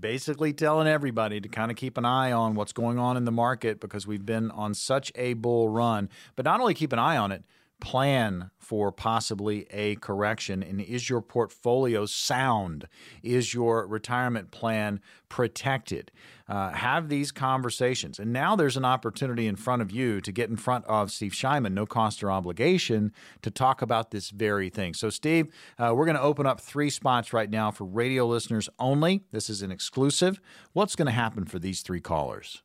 basically 0.00 0.52
telling 0.52 0.86
everybody 0.86 1.40
to 1.40 1.48
kind 1.48 1.70
of 1.70 1.76
keep 1.76 1.98
an 1.98 2.04
eye 2.04 2.30
on 2.30 2.54
what's 2.54 2.72
going 2.72 2.98
on 2.98 3.16
in 3.16 3.24
the 3.24 3.32
market 3.32 3.80
because 3.80 4.06
we've 4.06 4.24
been 4.24 4.50
on 4.52 4.74
such 4.74 5.10
a 5.14 5.34
bull 5.34 5.68
run. 5.68 6.08
But 6.36 6.44
not 6.44 6.60
only 6.60 6.74
keep 6.74 6.92
an 6.92 6.98
eye 6.98 7.16
on 7.16 7.32
it, 7.32 7.42
plan 7.80 8.50
for 8.58 8.92
possibly 8.92 9.66
a 9.70 9.96
correction? 9.96 10.62
And 10.62 10.80
is 10.80 11.08
your 11.08 11.20
portfolio 11.20 12.06
sound? 12.06 12.88
Is 13.22 13.54
your 13.54 13.86
retirement 13.86 14.50
plan 14.50 15.00
protected? 15.28 16.10
Uh, 16.48 16.70
have 16.72 17.08
these 17.08 17.30
conversations. 17.30 18.18
And 18.18 18.32
now 18.32 18.56
there's 18.56 18.76
an 18.76 18.84
opportunity 18.84 19.46
in 19.46 19.56
front 19.56 19.82
of 19.82 19.90
you 19.90 20.20
to 20.20 20.32
get 20.32 20.50
in 20.50 20.56
front 20.56 20.84
of 20.86 21.10
Steve 21.10 21.32
Shyman, 21.32 21.72
no 21.72 21.86
cost 21.86 22.22
or 22.22 22.30
obligation, 22.30 23.12
to 23.42 23.50
talk 23.50 23.82
about 23.82 24.10
this 24.10 24.30
very 24.30 24.70
thing. 24.70 24.94
So, 24.94 25.10
Steve, 25.10 25.52
uh, 25.78 25.92
we're 25.94 26.06
going 26.06 26.16
to 26.16 26.22
open 26.22 26.46
up 26.46 26.60
three 26.60 26.90
spots 26.90 27.32
right 27.32 27.50
now 27.50 27.70
for 27.70 27.84
radio 27.84 28.26
listeners 28.26 28.68
only. 28.78 29.24
This 29.30 29.50
is 29.50 29.62
an 29.62 29.70
exclusive. 29.70 30.40
What's 30.72 30.96
going 30.96 31.06
to 31.06 31.12
happen 31.12 31.44
for 31.44 31.58
these 31.58 31.82
three 31.82 32.00
callers? 32.00 32.62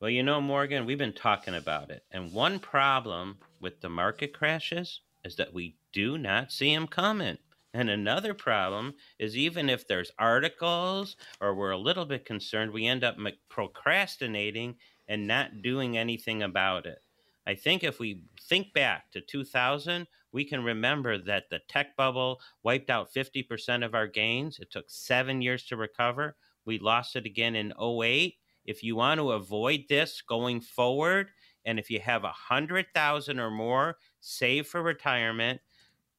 Well, 0.00 0.08
you 0.08 0.22
know, 0.22 0.40
Morgan, 0.40 0.86
we've 0.86 0.96
been 0.96 1.12
talking 1.12 1.54
about 1.54 1.90
it. 1.90 2.04
And 2.10 2.32
one 2.32 2.58
problem 2.58 3.36
with 3.60 3.82
the 3.82 3.90
market 3.90 4.32
crashes 4.32 5.02
is 5.26 5.36
that 5.36 5.52
we 5.52 5.76
do 5.92 6.16
not 6.16 6.52
see 6.52 6.74
them 6.74 6.86
coming. 6.86 7.36
And 7.74 7.90
another 7.90 8.32
problem 8.32 8.94
is 9.18 9.36
even 9.36 9.68
if 9.68 9.86
there's 9.86 10.10
articles 10.18 11.16
or 11.38 11.54
we're 11.54 11.72
a 11.72 11.78
little 11.78 12.06
bit 12.06 12.24
concerned, 12.24 12.72
we 12.72 12.86
end 12.86 13.04
up 13.04 13.18
procrastinating 13.50 14.76
and 15.06 15.26
not 15.26 15.60
doing 15.60 15.98
anything 15.98 16.44
about 16.44 16.86
it. 16.86 17.02
I 17.46 17.54
think 17.54 17.84
if 17.84 17.98
we 18.00 18.22
think 18.48 18.72
back 18.72 19.10
to 19.10 19.20
2000, 19.20 20.06
we 20.32 20.46
can 20.46 20.64
remember 20.64 21.18
that 21.18 21.50
the 21.50 21.60
tech 21.68 21.94
bubble 21.94 22.40
wiped 22.62 22.88
out 22.88 23.12
50% 23.12 23.84
of 23.84 23.94
our 23.94 24.06
gains. 24.06 24.60
It 24.60 24.70
took 24.70 24.86
seven 24.88 25.42
years 25.42 25.64
to 25.66 25.76
recover. 25.76 26.36
We 26.64 26.78
lost 26.78 27.16
it 27.16 27.26
again 27.26 27.54
in 27.54 27.74
08 27.78 28.39
if 28.64 28.82
you 28.82 28.96
want 28.96 29.18
to 29.18 29.32
avoid 29.32 29.84
this 29.88 30.22
going 30.22 30.60
forward, 30.60 31.30
and 31.64 31.78
if 31.78 31.90
you 31.90 32.00
have 32.00 32.24
a 32.24 32.32
hundred 32.32 32.86
thousand 32.94 33.38
or 33.38 33.50
more 33.50 33.96
saved 34.20 34.68
for 34.68 34.82
retirement, 34.82 35.60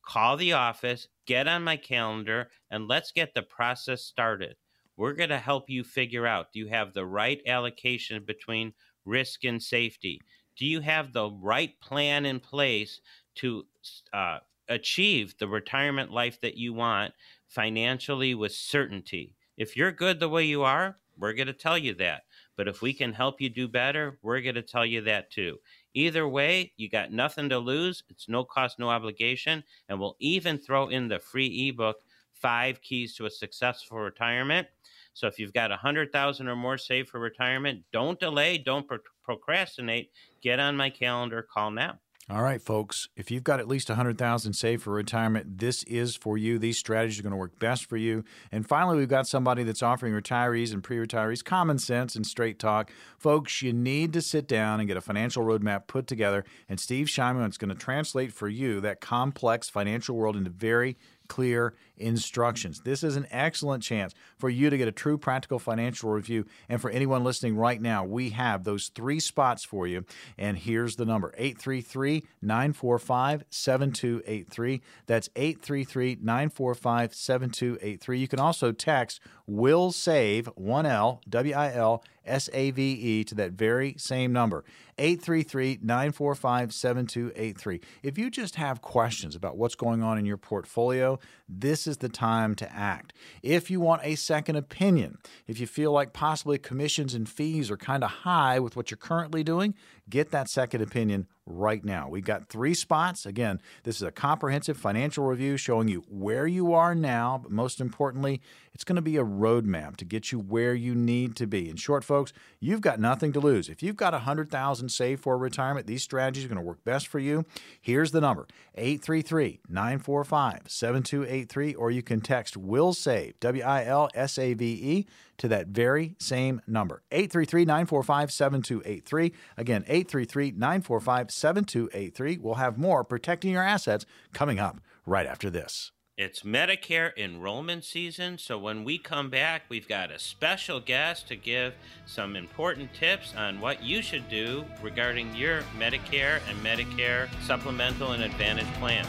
call 0.04 0.38
the 0.38 0.54
office, 0.54 1.08
get 1.26 1.48
on 1.48 1.64
my 1.64 1.78
calendar, 1.78 2.50
and 2.70 2.88
let's 2.88 3.12
get 3.12 3.34
the 3.34 3.42
process 3.42 4.04
started. 4.04 4.56
We're 4.98 5.14
going 5.14 5.30
to 5.30 5.40
help 5.40 5.70
you 5.70 5.84
figure 5.84 6.28
out 6.28 6.52
do 6.52 6.60
you 6.60 6.68
have 6.68 6.94
the 6.94 7.06
right 7.06 7.42
allocation 7.48 8.24
between 8.24 8.74
risk 9.06 9.44
and 9.44 9.62
safety? 9.62 10.22
Do 10.56 10.66
you 10.66 10.82
have 10.82 11.14
the 11.14 11.32
right 11.32 11.80
plan 11.80 12.26
in 12.26 12.40
place 12.40 13.02
to 13.36 13.66
uh, 14.14 14.40
achieve 14.68 15.36
the 15.40 15.48
retirement 15.48 16.12
life 16.12 16.40
that 16.42 16.58
you 16.58 16.74
want 16.74 17.14
financially 17.48 18.36
with 18.36 18.52
certainty? 18.52 19.36
If 19.58 19.76
you're 19.76 19.92
good 19.92 20.20
the 20.20 20.30
way 20.30 20.44
you 20.44 20.64
are, 20.64 20.98
we're 21.18 21.34
going 21.34 21.48
to 21.48 21.54
tell 21.54 21.78
you 21.78 21.94
that. 21.96 22.24
But 22.62 22.68
if 22.68 22.84
we 22.84 22.94
can 22.94 23.12
help 23.12 23.42
you 23.42 23.50
do 23.50 23.68
better, 23.68 24.20
we're 24.22 24.40
going 24.40 24.54
to 24.54 24.62
tell 24.62 24.86
you 24.86 25.02
that 25.02 25.32
too. 25.32 25.58
Either 25.96 26.28
way, 26.28 26.72
you 26.78 26.90
got 26.90 27.12
nothing 27.12 27.50
to 27.50 27.58
lose. 27.58 28.04
It's 28.08 28.30
no 28.30 28.44
cost, 28.44 28.78
no 28.78 28.88
obligation. 28.88 29.64
And 29.90 30.00
we'll 30.00 30.16
even 30.20 30.60
throw 30.60 30.90
in 30.90 31.08
the 31.08 31.18
free 31.18 31.70
ebook, 31.70 31.96
Five 32.34 32.80
Keys 32.84 33.16
to 33.16 33.26
a 33.26 33.32
Successful 33.32 33.98
Retirement. 33.98 34.68
So 35.14 35.26
if 35.26 35.40
you've 35.40 35.54
got 35.54 35.72
a 35.72 35.76
hundred 35.76 36.12
thousand 36.12 36.50
or 36.50 36.56
more 36.56 36.78
saved 36.78 37.10
for 37.10 37.20
retirement, 37.20 37.82
don't 37.92 38.20
delay, 38.20 38.60
don't 38.60 38.88
pro- 38.88 39.00
procrastinate. 39.24 40.12
Get 40.44 40.60
on 40.60 40.78
my 40.78 40.92
calendar. 40.92 41.42
Call 41.52 41.72
now. 41.72 41.98
All 42.32 42.44
right, 42.44 42.62
folks. 42.62 43.10
If 43.18 43.30
you've 43.30 43.44
got 43.44 43.60
at 43.60 43.68
least 43.68 43.90
100,000 43.90 44.54
saved 44.54 44.84
for 44.84 44.92
retirement, 44.92 45.58
this 45.58 45.84
is 45.84 46.16
for 46.16 46.38
you. 46.38 46.58
These 46.58 46.78
strategies 46.78 47.20
are 47.20 47.24
going 47.24 47.32
to 47.32 47.38
work 47.38 47.60
best 47.60 47.84
for 47.88 47.98
you. 47.98 48.24
And 48.54 48.66
finally, 48.66 48.96
we've 48.96 49.10
got 49.10 49.28
somebody 49.28 49.64
that's 49.64 49.84
offering 49.84 50.14
retirees 50.14 50.72
and 50.72 50.82
pre-retirees 50.82 51.44
common 51.44 51.78
sense 51.78 52.16
and 52.16 52.26
straight 52.26 52.58
talk. 52.58 52.90
Folks, 53.18 53.62
you 53.62 53.74
need 53.74 54.14
to 54.14 54.22
sit 54.22 54.48
down 54.48 54.80
and 54.80 54.88
get 54.88 54.96
a 54.96 55.02
financial 55.02 55.44
roadmap 55.44 55.88
put 55.88 56.08
together, 56.08 56.46
and 56.70 56.80
Steve 56.80 57.08
Shyman 57.08 57.50
is 57.50 57.58
going 57.58 57.68
to 57.68 57.76
translate 57.76 58.32
for 58.32 58.48
you 58.48 58.80
that 58.80 59.02
complex 59.02 59.68
financial 59.68 60.16
world 60.16 60.38
into 60.38 60.52
very 60.52 60.96
clear 61.32 61.74
instructions. 61.96 62.82
This 62.82 63.06
is 63.06 63.16
an 63.16 63.26
excellent 63.32 63.82
chance 63.82 64.14
for 64.38 64.50
you 64.50 64.70
to 64.70 64.78
get 64.78 64.90
a 64.90 64.92
true 64.92 65.18
practical 65.18 65.60
financial 65.60 66.10
review. 66.10 66.46
And 66.68 66.82
for 66.82 66.90
anyone 66.90 67.24
listening 67.24 67.56
right 67.56 67.82
now, 67.82 68.04
we 68.04 68.32
have 68.32 68.66
those 68.66 68.90
three 68.90 69.22
spots 69.22 69.64
for 69.64 69.88
you. 69.88 70.04
And 70.38 70.58
here's 70.58 70.98
the 70.98 71.06
number 71.06 71.34
833 71.38 72.26
945 72.42 73.46
7283. 73.50 74.82
That's 75.06 75.30
833 75.38 76.18
945 76.22 77.16
7283. 77.16 78.20
You 78.20 78.28
can 78.28 78.40
also 78.40 78.74
text 78.74 79.22
will 79.48 79.94
save 79.94 80.50
1L, 80.60 81.20
W 81.30 81.54
I 81.54 81.74
L 81.74 82.04
S 82.26 82.50
A 82.54 82.72
V 82.72 82.92
E, 82.92 83.24
to 83.26 83.36
that 83.36 83.52
very 83.52 83.96
same 83.98 84.32
number, 84.32 84.64
833 84.98 85.80
945 85.82 86.74
7283. 86.74 87.82
If 88.04 88.18
you 88.18 88.30
just 88.30 88.56
have 88.56 88.82
questions 88.82 89.36
about 89.36 89.58
what's 89.58 89.76
going 89.76 90.04
on 90.04 90.18
in 90.18 90.26
your 90.26 90.38
portfolio, 90.38 91.20
this 91.50 91.88
is 91.88 91.98
the 91.98 92.10
time 92.10 92.56
to 92.56 92.72
act. 92.72 93.14
If 93.42 93.72
you 93.72 93.80
want 93.80 94.02
a 94.04 94.16
second 94.16 94.56
opinion, 94.56 95.18
if 95.48 95.60
you 95.60 95.68
feel 95.68 95.92
like 95.92 96.14
possibly 96.14 96.58
commissions 96.58 97.14
and 97.14 97.28
fees 97.28 97.72
are 97.72 97.78
kind 97.78 98.04
of 98.04 98.12
high 98.12 98.60
with 98.60 98.76
what 98.76 98.92
you're 98.92 98.98
currently 98.98 99.44
doing, 99.44 99.74
get 100.12 100.32
that 100.32 100.50
second 100.50 100.82
opinion 100.82 101.28
right 101.48 101.84
now. 101.84 102.08
We've 102.08 102.24
got 102.24 102.50
three 102.50 102.76
spots. 102.76 103.26
Again, 103.26 103.60
this 103.84 103.96
is 103.96 104.04
a 104.04 104.12
comprehensive 104.12 104.78
financial 104.78 105.26
review 105.26 105.58
showing 105.58 105.88
you 105.88 106.04
where 106.08 106.46
you 106.46 106.74
are 106.74 106.94
now, 106.94 107.40
but 107.42 107.52
most 107.52 107.82
importantly, 107.82 108.42
it's 108.74 108.84
going 108.84 108.98
to 108.98 109.02
be 109.02 109.18
a 109.18 109.24
roadmap 109.24 109.96
to 109.98 110.06
get 110.06 110.32
you 110.32 110.40
where 110.40 110.74
you 110.74 110.94
need 110.94 111.36
to 111.38 111.48
be. 111.48 111.68
In 111.70 111.76
short, 111.76 112.04
folks, 112.04 112.32
you've 112.60 112.82
got 112.82 113.00
nothing 113.00 113.34
to 113.34 113.40
lose. 113.40 113.70
If 113.70 113.82
you've 113.82 113.96
got 113.96 114.14
100,000 114.14 114.90
saved 114.90 115.24
for 115.24 115.36
retirement, 115.38 115.88
these 115.88 116.04
strategies 116.04 116.46
are 116.46 116.50
going 116.50 116.58
to 116.58 116.64
work 116.64 116.84
best 116.84 117.08
for 117.08 117.20
you. 117.20 117.46
Here's 117.82 118.12
the 118.12 118.22
number 118.22 118.48
833-945-7283 118.78 121.76
or 121.78 121.92
you 121.92 122.04
can 122.04 122.22
text 122.22 122.56
will 122.56 122.94
save 122.94 123.40
W 123.40 123.64
I 123.64 123.86
L 123.86 124.10
S 124.14 124.38
A 124.38 124.54
V 124.54 124.66
E 124.66 125.08
to 125.42 125.50
that 125.50 125.68
very 125.68 126.16
same 126.20 126.62
number 126.68 127.04
833-945-7283. 127.12 129.34
Again, 129.58 129.84
833-945-7283. 129.84 132.40
We'll 132.40 132.54
have 132.56 132.78
more 132.78 133.04
protecting 133.04 133.52
your 133.52 133.64
assets 133.64 134.06
coming 134.34 134.60
up 134.60 134.80
right 135.06 135.26
after 135.26 135.50
this. 135.50 135.92
It's 136.18 136.42
Medicare 136.44 137.12
enrollment 137.18 137.84
season, 137.84 138.38
so 138.38 138.60
when 138.60 138.84
we 138.84 139.00
come 139.00 139.32
back, 139.32 139.64
we've 139.70 139.88
got 139.88 140.12
a 140.12 140.20
special 140.20 140.80
guest 140.80 141.28
to 141.30 141.36
give 141.36 141.74
some 142.06 142.36
important 142.36 142.94
tips 142.94 143.34
on 143.36 143.60
what 143.60 143.82
you 143.82 144.04
should 144.04 144.30
do 144.30 144.64
regarding 144.84 145.36
your 145.36 145.64
Medicare 145.80 146.40
and 146.48 146.64
Medicare 146.64 147.28
supplemental 147.48 148.12
and 148.12 148.22
advantage 148.22 148.72
plans. 148.74 149.08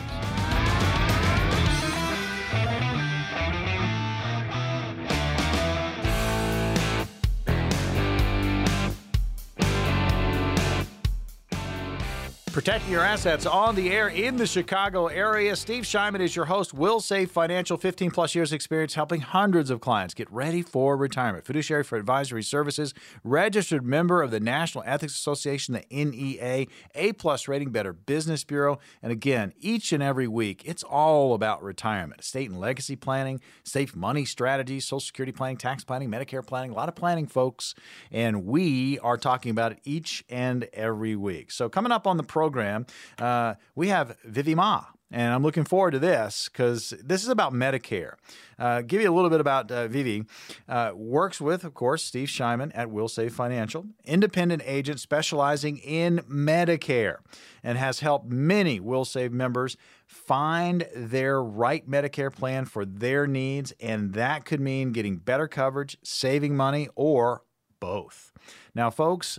Protecting 12.52 12.92
your 12.92 13.02
assets 13.02 13.46
on 13.46 13.74
the 13.74 13.90
air 13.90 14.08
in 14.08 14.36
the 14.36 14.46
Chicago 14.46 15.06
area. 15.06 15.56
Steve 15.56 15.84
Shyman 15.84 16.20
is 16.20 16.36
your 16.36 16.44
host. 16.44 16.76
Wilsave 16.76 17.30
Financial, 17.30 17.78
15 17.78 18.10
plus 18.10 18.34
years 18.34 18.52
experience 18.52 18.92
helping 18.92 19.22
hundreds 19.22 19.70
of 19.70 19.80
clients 19.80 20.12
get 20.12 20.30
ready 20.30 20.60
for 20.60 20.94
retirement. 20.94 21.46
Fiduciary 21.46 21.82
for 21.82 21.96
advisory 21.96 22.42
services, 22.42 22.92
registered 23.24 23.86
member 23.86 24.20
of 24.20 24.30
the 24.30 24.38
National 24.38 24.84
Ethics 24.86 25.14
Association, 25.14 25.72
the 25.72 25.86
NEA, 25.90 26.66
A 26.94 27.14
plus 27.14 27.48
rating, 27.48 27.70
Better 27.70 27.94
Business 27.94 28.44
Bureau. 28.44 28.78
And 29.02 29.10
again, 29.12 29.54
each 29.58 29.90
and 29.90 30.02
every 30.02 30.28
week, 30.28 30.60
it's 30.66 30.82
all 30.82 31.32
about 31.32 31.62
retirement, 31.62 32.20
estate 32.20 32.50
and 32.50 32.60
legacy 32.60 32.96
planning, 32.96 33.40
safe 33.64 33.96
money 33.96 34.26
strategies, 34.26 34.84
Social 34.84 35.00
Security 35.00 35.32
planning, 35.32 35.56
tax 35.56 35.84
planning, 35.84 36.10
Medicare 36.10 36.46
planning, 36.46 36.72
a 36.72 36.74
lot 36.74 36.90
of 36.90 36.96
planning, 36.96 37.26
folks. 37.26 37.74
And 38.10 38.44
we 38.44 38.98
are 38.98 39.16
talking 39.16 39.50
about 39.52 39.72
it 39.72 39.78
each 39.84 40.22
and 40.28 40.68
every 40.74 41.16
week. 41.16 41.50
So 41.50 41.70
coming 41.70 41.92
up 41.92 42.06
on 42.06 42.18
the 42.18 42.22
program, 42.22 42.41
program, 42.42 42.84
uh, 43.20 43.54
we 43.76 43.86
have 43.86 44.16
Vivi 44.24 44.56
Ma. 44.56 44.84
And 45.12 45.32
I'm 45.32 45.42
looking 45.42 45.64
forward 45.64 45.90
to 45.92 45.98
this 45.98 46.48
because 46.48 46.92
this 47.04 47.22
is 47.22 47.28
about 47.28 47.52
Medicare. 47.52 48.14
Uh, 48.58 48.80
give 48.80 49.00
you 49.00 49.08
a 49.08 49.14
little 49.14 49.30
bit 49.30 49.40
about 49.40 49.70
uh, 49.70 49.86
Vivi. 49.86 50.24
Uh, 50.66 50.92
works 50.94 51.38
with, 51.38 51.64
of 51.64 51.74
course, 51.74 52.02
Steve 52.02 52.28
Shyman 52.28 52.72
at 52.74 52.88
Wilsave 52.88 53.30
Financial, 53.30 53.84
independent 54.04 54.62
agent 54.64 54.98
specializing 55.00 55.76
in 55.78 56.20
Medicare, 56.28 57.18
and 57.62 57.76
has 57.76 58.00
helped 58.00 58.26
many 58.26 58.80
Wilsave 58.80 59.32
members 59.32 59.76
find 60.06 60.88
their 60.96 61.42
right 61.42 61.88
Medicare 61.88 62.32
plan 62.32 62.64
for 62.64 62.86
their 62.86 63.26
needs. 63.26 63.72
And 63.80 64.14
that 64.14 64.46
could 64.46 64.60
mean 64.60 64.92
getting 64.92 65.18
better 65.18 65.46
coverage, 65.46 65.98
saving 66.02 66.56
money, 66.56 66.88
or 66.96 67.42
both. 67.80 68.32
Now, 68.74 68.90
folks, 68.90 69.38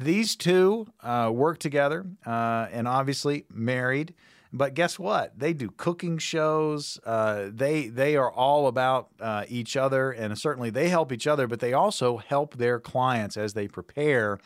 these 0.00 0.34
two 0.36 0.86
uh, 1.02 1.30
work 1.32 1.58
together 1.58 2.06
uh, 2.26 2.66
and 2.72 2.88
obviously 2.88 3.44
married. 3.52 4.14
But 4.52 4.74
guess 4.74 4.98
what? 4.98 5.38
They 5.38 5.52
do 5.52 5.70
cooking 5.76 6.18
shows. 6.18 6.98
Uh, 7.04 7.50
they 7.52 7.86
they 7.86 8.16
are 8.16 8.32
all 8.32 8.66
about 8.66 9.10
uh, 9.20 9.44
each 9.48 9.76
other, 9.76 10.10
and 10.10 10.36
certainly 10.36 10.70
they 10.70 10.88
help 10.88 11.12
each 11.12 11.28
other. 11.28 11.46
But 11.46 11.60
they 11.60 11.72
also 11.72 12.16
help 12.16 12.56
their 12.56 12.80
clients 12.80 13.36
as 13.36 13.54
they 13.54 13.68
prepare 13.68 14.40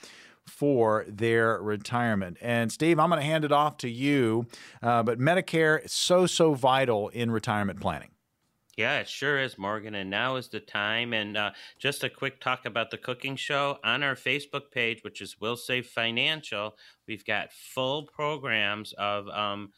for 0.47 1.07
their 1.09 1.59
retirement. 1.63 2.37
And 2.43 2.71
Steve, 2.71 2.99
I'm 2.99 3.09
going 3.09 3.21
to 3.21 3.27
hand 3.27 3.47
it 3.47 3.53
off 3.53 3.79
to 3.79 3.89
you. 3.89 4.47
Uh, 4.83 5.03
but 5.03 5.19
Medicare 5.19 5.83
is 5.87 5.93
so 5.93 6.27
so 6.27 6.53
vital 6.53 7.09
in 7.09 7.31
retirement 7.31 7.81
planning. 7.81 8.11
Yeah, 8.76 9.00
it 9.00 9.09
sure 9.09 9.38
is, 9.38 9.59
Morgan. 9.59 9.95
And 9.95 10.11
now 10.11 10.37
is 10.37 10.49
the 10.49 10.61
time. 10.61 11.12
And 11.12 11.37
uh, 11.37 11.50
just 11.78 12.04
a 12.04 12.11
quick 12.11 12.40
talk 12.40 12.66
about 12.66 12.90
the 12.90 12.99
cooking 12.99 13.37
show 13.37 13.78
on 13.85 14.02
our 14.02 14.14
Facebook 14.14 14.71
page, 14.73 15.02
which 15.02 15.21
is 15.21 15.37
Wilsave 15.40 15.87
Financial. 15.87 16.76
We've 17.07 17.25
got 17.25 17.52
full 17.52 18.04
programs 18.04 18.93
of 18.95 19.28
um, 19.28 19.73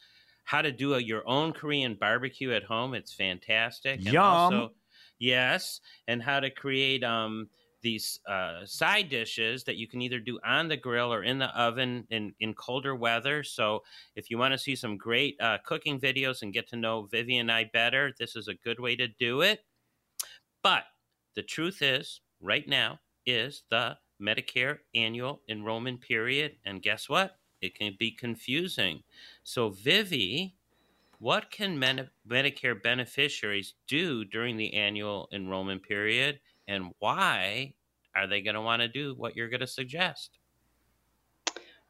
how 0.45 0.61
to 0.61 0.71
do 0.71 0.95
a, 0.95 0.99
your 0.99 1.27
own 1.27 1.53
Korean 1.53 1.95
barbecue 1.99 2.51
at 2.53 2.63
home. 2.63 2.93
It's 2.93 3.13
fantastic. 3.13 3.99
Yum. 4.01 4.07
And 4.07 4.17
also, 4.17 4.73
yes, 5.19 5.81
and 6.07 6.23
how 6.23 6.39
to 6.39 6.49
create 6.49 7.03
um, 7.03 7.49
these 7.81 8.19
uh, 8.27 8.65
side 8.65 9.09
dishes 9.09 9.63
that 9.65 9.77
you 9.77 9.87
can 9.87 10.01
either 10.01 10.19
do 10.19 10.39
on 10.45 10.67
the 10.67 10.77
grill 10.77 11.13
or 11.13 11.23
in 11.23 11.37
the 11.39 11.47
oven 11.59 12.05
in, 12.09 12.33
in 12.39 12.53
colder 12.53 12.95
weather. 12.95 13.43
So, 13.43 13.83
if 14.15 14.29
you 14.29 14.37
want 14.37 14.53
to 14.53 14.57
see 14.57 14.75
some 14.75 14.97
great 14.97 15.35
uh, 15.39 15.57
cooking 15.63 15.99
videos 15.99 16.41
and 16.41 16.53
get 16.53 16.67
to 16.69 16.75
know 16.75 17.07
Vivian 17.11 17.41
and 17.41 17.51
I 17.51 17.69
better, 17.71 18.13
this 18.17 18.35
is 18.35 18.47
a 18.47 18.55
good 18.55 18.79
way 18.79 18.95
to 18.95 19.07
do 19.07 19.41
it. 19.41 19.61
But 20.63 20.83
the 21.35 21.43
truth 21.43 21.81
is, 21.81 22.21
right 22.41 22.67
now 22.67 22.99
is 23.25 23.63
the 23.69 23.97
Medicare 24.21 24.79
annual 24.95 25.41
enrollment 25.47 26.01
period. 26.01 26.55
And 26.65 26.81
guess 26.81 27.07
what? 27.07 27.37
It 27.61 27.75
can 27.75 27.95
be 27.97 28.11
confusing. 28.11 29.03
So, 29.43 29.69
Vivi, 29.69 30.55
what 31.19 31.49
can 31.51 31.79
Medicare 32.27 32.81
beneficiaries 32.81 33.73
do 33.87 34.23
during 34.23 34.57
the 34.57 34.73
annual 34.73 35.27
enrollment 35.31 35.83
period? 35.83 36.39
And 36.67 36.91
why 36.99 37.73
are 38.15 38.27
they 38.27 38.41
going 38.41 38.55
to 38.55 38.61
want 38.61 38.81
to 38.81 38.87
do 38.87 39.13
what 39.15 39.35
you're 39.35 39.49
going 39.49 39.61
to 39.61 39.67
suggest? 39.67 40.37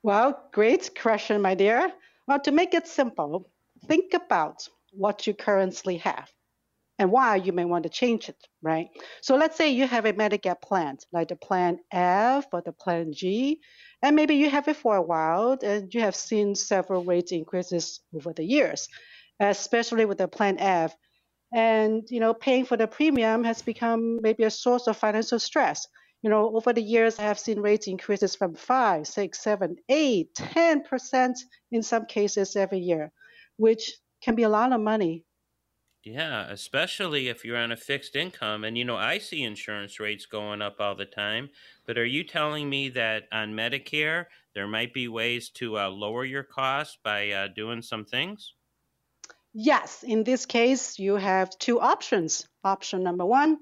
Well, 0.03 0.49
great 0.53 0.91
question, 0.99 1.41
my 1.41 1.55
dear. 1.55 1.91
Well, 2.27 2.39
to 2.41 2.51
make 2.51 2.73
it 2.73 2.87
simple, 2.87 3.49
think 3.87 4.13
about 4.13 4.67
what 4.91 5.27
you 5.27 5.33
currently 5.33 5.97
have. 5.97 6.31
and 6.99 7.11
why 7.11 7.35
you 7.35 7.53
may 7.53 7.65
want 7.65 7.83
to 7.83 7.89
change 7.89 8.29
it, 8.29 8.47
right? 8.61 8.87
So 9.21 9.35
let's 9.35 9.55
say 9.57 9.69
you 9.69 9.87
have 9.87 10.05
a 10.05 10.13
Medigap 10.13 10.61
plan, 10.61 10.97
like 11.11 11.29
the 11.29 11.35
plan 11.35 11.79
F 11.91 12.47
or 12.53 12.61
the 12.61 12.71
plan 12.73 13.13
G, 13.13 13.61
and 14.01 14.15
maybe 14.15 14.35
you 14.35 14.49
have 14.49 14.67
it 14.67 14.77
for 14.77 14.95
a 14.95 15.01
while 15.01 15.57
and 15.63 15.93
you 15.93 16.01
have 16.01 16.15
seen 16.15 16.55
several 16.55 17.03
rate 17.03 17.31
increases 17.31 18.01
over 18.15 18.33
the 18.33 18.43
years, 18.45 18.87
especially 19.39 20.05
with 20.05 20.17
the 20.19 20.27
plan 20.27 20.57
F. 20.59 20.95
And 21.53 22.03
you 22.09 22.19
know, 22.19 22.33
paying 22.33 22.65
for 22.65 22.77
the 22.77 22.87
premium 22.87 23.43
has 23.43 23.61
become 23.61 24.21
maybe 24.21 24.43
a 24.43 24.51
source 24.51 24.87
of 24.87 24.97
financial 24.97 25.39
stress. 25.39 25.87
You 26.21 26.29
know, 26.29 26.55
over 26.55 26.73
the 26.73 26.81
years, 26.81 27.19
I 27.19 27.23
have 27.23 27.39
seen 27.39 27.59
rates 27.59 27.87
increases 27.87 28.35
from 28.35 28.55
five, 28.55 29.07
six, 29.07 29.39
seven, 29.39 29.77
eight, 29.87 30.33
ten 30.35 30.83
percent 30.83 31.39
in 31.71 31.83
some 31.83 32.05
cases 32.05 32.55
every 32.55 32.79
year, 32.79 33.11
which 33.57 33.93
can 34.21 34.35
be 34.35 34.43
a 34.43 34.49
lot 34.49 34.73
of 34.73 34.81
money 34.81 35.25
yeah, 36.07 36.47
especially 36.49 37.27
if 37.27 37.43
you're 37.43 37.57
on 37.57 37.71
a 37.71 37.77
fixed 37.77 38.15
income. 38.15 38.63
And, 38.63 38.77
you 38.77 38.85
know, 38.85 38.95
I 38.95 39.17
see 39.17 39.43
insurance 39.43 39.99
rates 39.99 40.25
going 40.25 40.61
up 40.61 40.77
all 40.79 40.95
the 40.95 41.05
time. 41.05 41.49
But 41.85 41.97
are 41.97 42.05
you 42.05 42.23
telling 42.23 42.69
me 42.69 42.89
that 42.89 43.23
on 43.31 43.53
Medicare, 43.53 44.25
there 44.55 44.67
might 44.67 44.93
be 44.93 45.07
ways 45.07 45.49
to 45.55 45.77
uh, 45.77 45.89
lower 45.89 46.23
your 46.23 46.43
costs 46.43 46.97
by 47.03 47.31
uh, 47.31 47.47
doing 47.49 47.81
some 47.81 48.05
things? 48.05 48.53
Yes, 49.59 50.03
in 50.03 50.23
this 50.23 50.45
case, 50.45 50.99
you 50.99 51.15
have 51.15 51.49
two 51.57 51.81
options. 51.81 52.47
Option 52.63 53.01
number 53.01 53.25
one, 53.25 53.57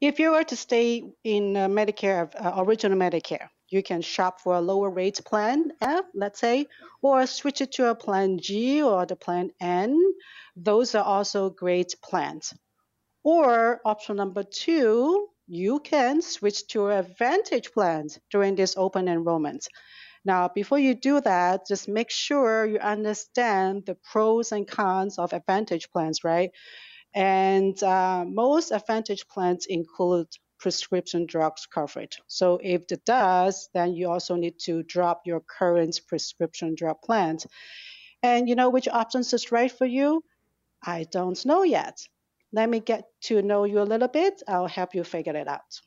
if 0.00 0.20
you 0.20 0.30
were 0.30 0.44
to 0.44 0.54
stay 0.54 1.02
in 1.24 1.56
uh, 1.56 1.66
Medicare, 1.66 2.30
uh, 2.36 2.62
original 2.62 2.96
Medicare, 2.96 3.48
you 3.68 3.82
can 3.82 4.00
shop 4.00 4.40
for 4.40 4.54
a 4.54 4.60
lower 4.60 4.88
rate 4.88 5.20
plan 5.26 5.72
F, 5.80 6.04
let's 6.14 6.38
say, 6.38 6.66
or 7.02 7.26
switch 7.26 7.60
it 7.62 7.72
to 7.72 7.90
a 7.90 7.96
plan 7.96 8.38
G 8.38 8.80
or 8.80 9.06
the 9.06 9.16
plan 9.16 9.50
N. 9.60 9.98
Those 10.54 10.94
are 10.94 11.02
also 11.02 11.50
great 11.50 11.96
plans. 12.00 12.54
Or 13.24 13.80
option 13.84 14.18
number 14.18 14.44
two, 14.44 15.26
you 15.48 15.80
can 15.80 16.22
switch 16.22 16.68
to 16.68 16.90
Advantage 16.90 17.72
plans 17.72 18.20
during 18.30 18.54
this 18.54 18.76
open 18.76 19.08
enrollment. 19.08 19.66
Now, 20.24 20.48
before 20.48 20.78
you 20.78 20.94
do 20.94 21.20
that, 21.20 21.66
just 21.66 21.88
make 21.88 22.10
sure 22.10 22.66
you 22.66 22.78
understand 22.78 23.86
the 23.86 23.94
pros 23.94 24.52
and 24.52 24.68
cons 24.68 25.18
of 25.18 25.32
Advantage 25.32 25.90
plans, 25.90 26.24
right? 26.24 26.50
And 27.14 27.80
uh, 27.82 28.24
most 28.26 28.70
Advantage 28.70 29.26
plans 29.28 29.66
include 29.66 30.28
prescription 30.58 31.26
drugs 31.26 31.66
coverage. 31.66 32.20
So 32.26 32.60
if 32.62 32.82
it 32.90 33.04
does, 33.04 33.70
then 33.72 33.94
you 33.94 34.10
also 34.10 34.36
need 34.36 34.58
to 34.60 34.82
drop 34.82 35.22
your 35.24 35.40
current 35.40 35.98
prescription 36.06 36.74
drug 36.74 36.96
plans. 37.02 37.46
And 38.22 38.48
you 38.48 38.54
know 38.54 38.68
which 38.68 38.88
options 38.88 39.32
is 39.32 39.50
right 39.50 39.72
for 39.72 39.86
you? 39.86 40.22
I 40.82 41.06
don't 41.10 41.44
know 41.46 41.62
yet. 41.62 41.98
Let 42.52 42.68
me 42.68 42.80
get 42.80 43.04
to 43.22 43.42
know 43.42 43.64
you 43.64 43.80
a 43.80 43.88
little 43.88 44.08
bit. 44.08 44.42
I'll 44.46 44.66
help 44.66 44.94
you 44.94 45.04
figure 45.04 45.36
it 45.36 45.48
out. 45.48 45.80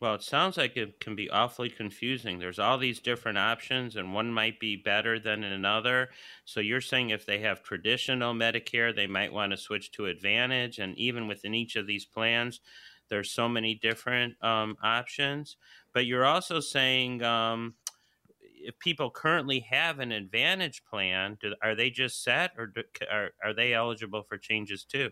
Well, 0.00 0.14
it 0.14 0.22
sounds 0.22 0.56
like 0.56 0.76
it 0.78 0.98
can 0.98 1.14
be 1.14 1.28
awfully 1.28 1.68
confusing. 1.68 2.38
There's 2.38 2.58
all 2.58 2.78
these 2.78 3.00
different 3.00 3.36
options, 3.36 3.96
and 3.96 4.14
one 4.14 4.32
might 4.32 4.58
be 4.58 4.74
better 4.76 5.18
than 5.18 5.44
another. 5.44 6.08
So 6.46 6.60
you're 6.60 6.80
saying 6.80 7.10
if 7.10 7.26
they 7.26 7.40
have 7.40 7.62
traditional 7.62 8.32
Medicare, 8.32 8.94
they 8.94 9.06
might 9.06 9.32
want 9.32 9.52
to 9.52 9.58
switch 9.58 9.90
to 9.92 10.06
Advantage, 10.06 10.78
and 10.78 10.96
even 10.98 11.28
within 11.28 11.54
each 11.54 11.76
of 11.76 11.86
these 11.86 12.06
plans, 12.06 12.60
there's 13.10 13.30
so 13.30 13.46
many 13.48 13.74
different 13.74 14.42
um, 14.42 14.76
options. 14.82 15.56
But 15.92 16.06
you're 16.06 16.24
also 16.24 16.60
saying 16.60 17.22
um, 17.22 17.74
if 18.40 18.78
people 18.78 19.10
currently 19.10 19.60
have 19.60 19.98
an 20.00 20.12
Advantage 20.12 20.84
plan, 20.84 21.38
do, 21.40 21.54
are 21.62 21.74
they 21.74 21.90
just 21.90 22.22
set, 22.24 22.52
or 22.58 22.66
do, 22.68 22.84
are 23.10 23.32
are 23.44 23.54
they 23.54 23.74
eligible 23.74 24.22
for 24.22 24.38
changes 24.38 24.84
too? 24.84 25.10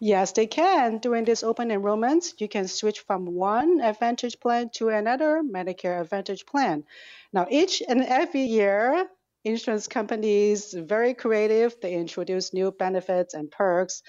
Yes, 0.00 0.32
they 0.32 0.46
can. 0.46 0.98
During 0.98 1.24
this 1.24 1.42
open 1.42 1.70
enrollment, 1.70 2.34
you 2.38 2.48
can 2.48 2.68
switch 2.68 3.00
from 3.00 3.26
one 3.26 3.80
Advantage 3.80 4.38
plan 4.40 4.70
to 4.74 4.88
another 4.90 5.42
Medicare 5.42 6.00
Advantage 6.00 6.44
plan. 6.46 6.84
Now, 7.32 7.46
each 7.50 7.82
and 7.86 8.02
every 8.02 8.42
year, 8.42 9.08
insurance 9.44 9.88
companies 9.88 10.72
very 10.74 11.14
creative. 11.14 11.76
They 11.80 11.94
introduce 11.94 12.52
new 12.52 12.72
benefits 12.72 13.34
and 13.34 13.50
perks 13.50 14.02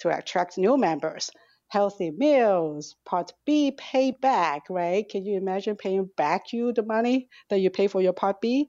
to 0.00 0.16
attract 0.16 0.58
new 0.58 0.76
members 0.76 1.30
healthy 1.68 2.10
meals, 2.10 2.96
Part 3.06 3.32
B 3.46 3.72
payback, 3.74 4.60
right? 4.68 5.08
Can 5.08 5.24
you 5.24 5.38
imagine 5.38 5.74
paying 5.74 6.10
back 6.18 6.52
you 6.52 6.74
the 6.74 6.82
money 6.82 7.28
that 7.48 7.60
you 7.60 7.70
pay 7.70 7.88
for 7.88 8.02
your 8.02 8.12
Part 8.12 8.42
B? 8.42 8.68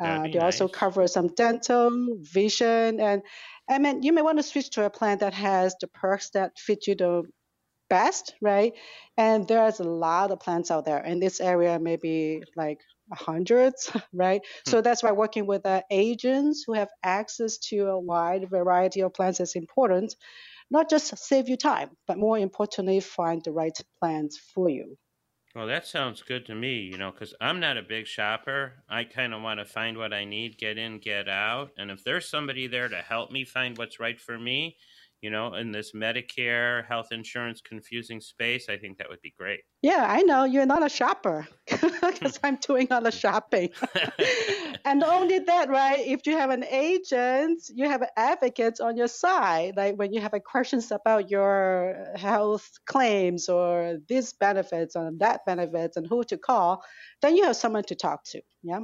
Uh, 0.00 0.28
they 0.32 0.38
nice. 0.38 0.44
also 0.44 0.68
cover 0.68 1.06
some 1.08 1.28
dental, 1.28 1.90
vision, 2.20 3.00
and 3.00 3.22
I 3.68 3.78
mean 3.78 4.02
you 4.02 4.12
may 4.12 4.22
want 4.22 4.38
to 4.38 4.42
switch 4.42 4.70
to 4.70 4.84
a 4.84 4.90
plan 4.90 5.18
that 5.18 5.34
has 5.34 5.74
the 5.80 5.88
perks 5.88 6.30
that 6.30 6.58
fit 6.58 6.86
you 6.86 6.94
the 6.94 7.22
best, 7.90 8.34
right? 8.42 8.72
And 9.16 9.48
there's 9.48 9.80
a 9.80 9.84
lot 9.84 10.30
of 10.30 10.40
plans 10.40 10.70
out 10.70 10.84
there 10.84 11.02
in 11.04 11.20
this 11.20 11.40
area, 11.40 11.78
maybe 11.80 12.42
like 12.56 12.80
hundreds, 13.12 13.90
right? 14.12 14.42
Hmm. 14.64 14.70
So 14.70 14.80
that's 14.82 15.02
why 15.02 15.12
working 15.12 15.46
with 15.46 15.64
uh, 15.64 15.82
agents 15.90 16.64
who 16.66 16.74
have 16.74 16.88
access 17.02 17.58
to 17.70 17.86
a 17.86 17.98
wide 17.98 18.50
variety 18.50 19.00
of 19.00 19.14
plans 19.14 19.40
is 19.40 19.54
important 19.54 20.14
not 20.70 20.90
just 20.90 21.16
save 21.16 21.48
you 21.48 21.56
time, 21.56 21.90
but 22.06 22.18
more 22.18 22.38
importantly, 22.38 23.00
find 23.00 23.42
the 23.44 23.52
right 23.52 23.76
plans 24.00 24.38
for 24.54 24.68
you. 24.68 24.96
Well, 25.58 25.66
that 25.66 25.88
sounds 25.88 26.22
good 26.22 26.46
to 26.46 26.54
me, 26.54 26.82
you 26.82 26.96
know, 26.98 27.10
because 27.10 27.34
I'm 27.40 27.58
not 27.58 27.76
a 27.76 27.82
big 27.82 28.06
shopper. 28.06 28.74
I 28.88 29.02
kind 29.02 29.34
of 29.34 29.42
want 29.42 29.58
to 29.58 29.64
find 29.64 29.98
what 29.98 30.12
I 30.12 30.24
need, 30.24 30.56
get 30.56 30.78
in, 30.78 31.00
get 31.00 31.28
out. 31.28 31.72
And 31.76 31.90
if 31.90 32.04
there's 32.04 32.28
somebody 32.28 32.68
there 32.68 32.88
to 32.88 33.02
help 33.02 33.32
me 33.32 33.44
find 33.44 33.76
what's 33.76 33.98
right 33.98 34.20
for 34.20 34.38
me, 34.38 34.76
you 35.20 35.30
know, 35.30 35.54
in 35.54 35.72
this 35.72 35.92
Medicare 35.92 36.86
health 36.86 37.08
insurance 37.10 37.60
confusing 37.60 38.20
space, 38.20 38.68
I 38.68 38.76
think 38.76 38.98
that 38.98 39.08
would 39.08 39.20
be 39.20 39.34
great. 39.36 39.60
Yeah, 39.82 40.06
I 40.08 40.22
know 40.22 40.44
you're 40.44 40.66
not 40.66 40.84
a 40.84 40.88
shopper 40.88 41.46
because 41.68 42.38
I'm 42.42 42.56
doing 42.56 42.88
all 42.90 43.00
the 43.00 43.10
shopping. 43.10 43.70
and 44.84 45.02
only 45.02 45.40
that, 45.40 45.68
right? 45.68 45.98
If 45.98 46.26
you 46.26 46.36
have 46.36 46.50
an 46.50 46.64
agent, 46.64 47.62
you 47.74 47.88
have 47.88 48.02
advocates 48.16 48.80
on 48.80 48.96
your 48.96 49.08
side. 49.08 49.74
Like 49.76 49.96
when 49.96 50.12
you 50.12 50.20
have 50.20 50.34
questions 50.44 50.92
about 50.92 51.30
your 51.30 51.96
health 52.14 52.70
claims 52.86 53.48
or 53.48 53.98
these 54.08 54.32
benefits 54.32 54.94
or 54.94 55.10
that 55.18 55.44
benefits 55.46 55.96
and 55.96 56.06
who 56.06 56.22
to 56.24 56.38
call, 56.38 56.82
then 57.22 57.36
you 57.36 57.44
have 57.44 57.56
someone 57.56 57.84
to 57.84 57.94
talk 57.96 58.24
to. 58.24 58.40
Yeah. 58.62 58.80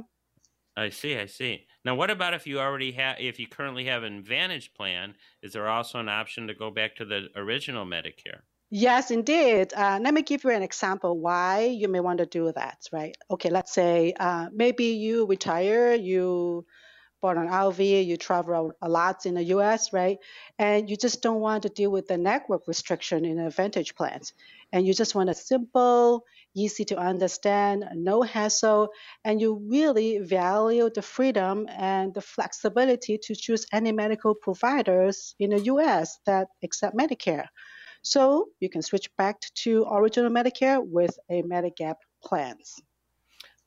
I 0.77 0.89
see. 0.89 1.17
I 1.17 1.25
see. 1.25 1.65
Now, 1.85 1.95
what 1.95 2.11
about 2.11 2.33
if 2.33 2.45
you 2.45 2.59
already 2.59 2.91
have, 2.93 3.17
if 3.19 3.39
you 3.39 3.47
currently 3.47 3.85
have 3.85 4.03
an 4.03 4.17
Advantage 4.17 4.73
plan? 4.73 5.15
Is 5.41 5.53
there 5.53 5.69
also 5.69 5.99
an 5.99 6.09
option 6.09 6.47
to 6.47 6.53
go 6.53 6.69
back 6.69 6.95
to 6.97 7.05
the 7.05 7.29
original 7.35 7.85
Medicare? 7.85 8.41
Yes, 8.71 9.11
indeed. 9.11 9.73
Uh, 9.73 9.99
let 10.01 10.13
me 10.13 10.21
give 10.21 10.43
you 10.43 10.49
an 10.49 10.63
example 10.63 11.17
why 11.17 11.65
you 11.65 11.87
may 11.87 11.99
want 11.99 12.17
to 12.17 12.25
do 12.25 12.51
that, 12.51 12.87
right? 12.91 13.15
Okay, 13.31 13.49
let's 13.49 13.71
say 13.71 14.13
uh, 14.19 14.47
maybe 14.51 14.85
you 14.85 15.25
retire, 15.27 15.93
you 15.93 16.65
bought 17.21 17.37
an 17.37 17.47
RV, 17.47 18.05
you 18.05 18.17
travel 18.17 18.73
a 18.81 18.89
lot 18.89 19.25
in 19.25 19.35
the 19.35 19.43
US, 19.55 19.93
right? 19.93 20.17
And 20.59 20.89
you 20.89 20.97
just 20.97 21.21
don't 21.21 21.39
want 21.39 21.63
to 21.63 21.69
deal 21.69 21.91
with 21.91 22.07
the 22.07 22.17
network 22.17 22.67
restriction 22.67 23.23
in 23.23 23.39
Advantage 23.39 23.95
plans. 23.95 24.33
And 24.71 24.85
you 24.85 24.93
just 24.93 25.15
want 25.15 25.29
a 25.29 25.33
simple, 25.33 26.23
easy 26.55 26.85
to 26.85 26.97
understand, 26.97 27.85
no 27.93 28.21
hassle, 28.21 28.89
and 29.23 29.39
you 29.39 29.61
really 29.69 30.19
value 30.19 30.89
the 30.93 31.01
freedom 31.01 31.67
and 31.69 32.13
the 32.13 32.21
flexibility 32.21 33.17
to 33.23 33.35
choose 33.35 33.65
any 33.71 33.91
medical 33.91 34.35
providers 34.35 35.35
in 35.39 35.51
the 35.51 35.61
US 35.61 36.17
that 36.25 36.47
accept 36.63 36.97
Medicare. 36.97 37.47
So 38.01 38.49
you 38.59 38.69
can 38.69 38.81
switch 38.81 39.09
back 39.17 39.39
to 39.63 39.85
original 39.89 40.29
Medicare 40.29 40.79
with 40.79 41.17
a 41.29 41.41
Medigap 41.41 41.95
plans. 42.23 42.75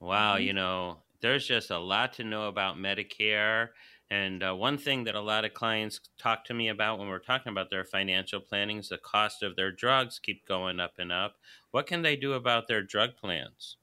Wow, 0.00 0.34
mm-hmm. 0.34 0.44
you 0.44 0.52
know, 0.52 0.98
there's 1.20 1.46
just 1.46 1.70
a 1.70 1.78
lot 1.78 2.14
to 2.14 2.24
know 2.24 2.46
about 2.46 2.76
Medicare. 2.76 3.68
And 4.10 4.42
uh, 4.42 4.54
one 4.54 4.78
thing 4.78 5.04
that 5.04 5.14
a 5.14 5.20
lot 5.20 5.44
of 5.44 5.52
clients 5.52 6.00
talk 6.18 6.46
to 6.46 6.54
me 6.54 6.68
about 6.68 6.98
when 6.98 7.08
we're 7.08 7.18
talking 7.18 7.52
about 7.52 7.68
their 7.68 7.84
financial 7.84 8.40
planning 8.40 8.78
is 8.78 8.88
the 8.88 8.96
cost 8.96 9.42
of 9.42 9.54
their 9.54 9.70
drugs 9.70 10.18
keep 10.18 10.46
going 10.46 10.80
up 10.80 10.94
and 10.98 11.12
up. 11.12 11.36
What 11.72 11.86
can 11.86 12.00
they 12.00 12.16
do 12.16 12.32
about 12.32 12.68
their 12.68 12.82
drug 12.82 13.16
plans? 13.20 13.76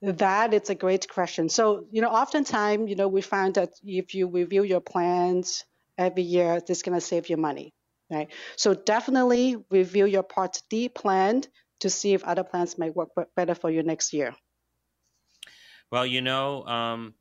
That 0.00 0.54
it's 0.54 0.70
a 0.70 0.74
great 0.74 1.08
question. 1.08 1.48
So, 1.48 1.86
you 1.90 2.02
know, 2.02 2.10
oftentimes, 2.10 2.88
you 2.88 2.94
know, 2.94 3.08
we 3.08 3.20
find 3.20 3.54
that 3.54 3.70
if 3.82 4.14
you 4.14 4.28
review 4.28 4.62
your 4.62 4.80
plans 4.80 5.64
every 5.98 6.22
year, 6.22 6.60
this 6.60 6.78
is 6.78 6.82
going 6.82 6.96
to 6.96 7.00
save 7.00 7.28
you 7.28 7.36
money, 7.36 7.72
right? 8.12 8.28
So 8.56 8.74
definitely 8.74 9.56
review 9.70 10.04
your 10.06 10.22
Part 10.22 10.60
D 10.70 10.88
plan 10.88 11.42
to 11.80 11.90
see 11.90 12.12
if 12.12 12.22
other 12.22 12.44
plans 12.44 12.78
might 12.78 12.94
work 12.94 13.08
better 13.34 13.54
for 13.54 13.70
you 13.70 13.82
next 13.82 14.12
year. 14.12 14.34
Well, 15.90 16.06
you 16.06 16.20
know, 16.20 16.64
um, 16.66 17.14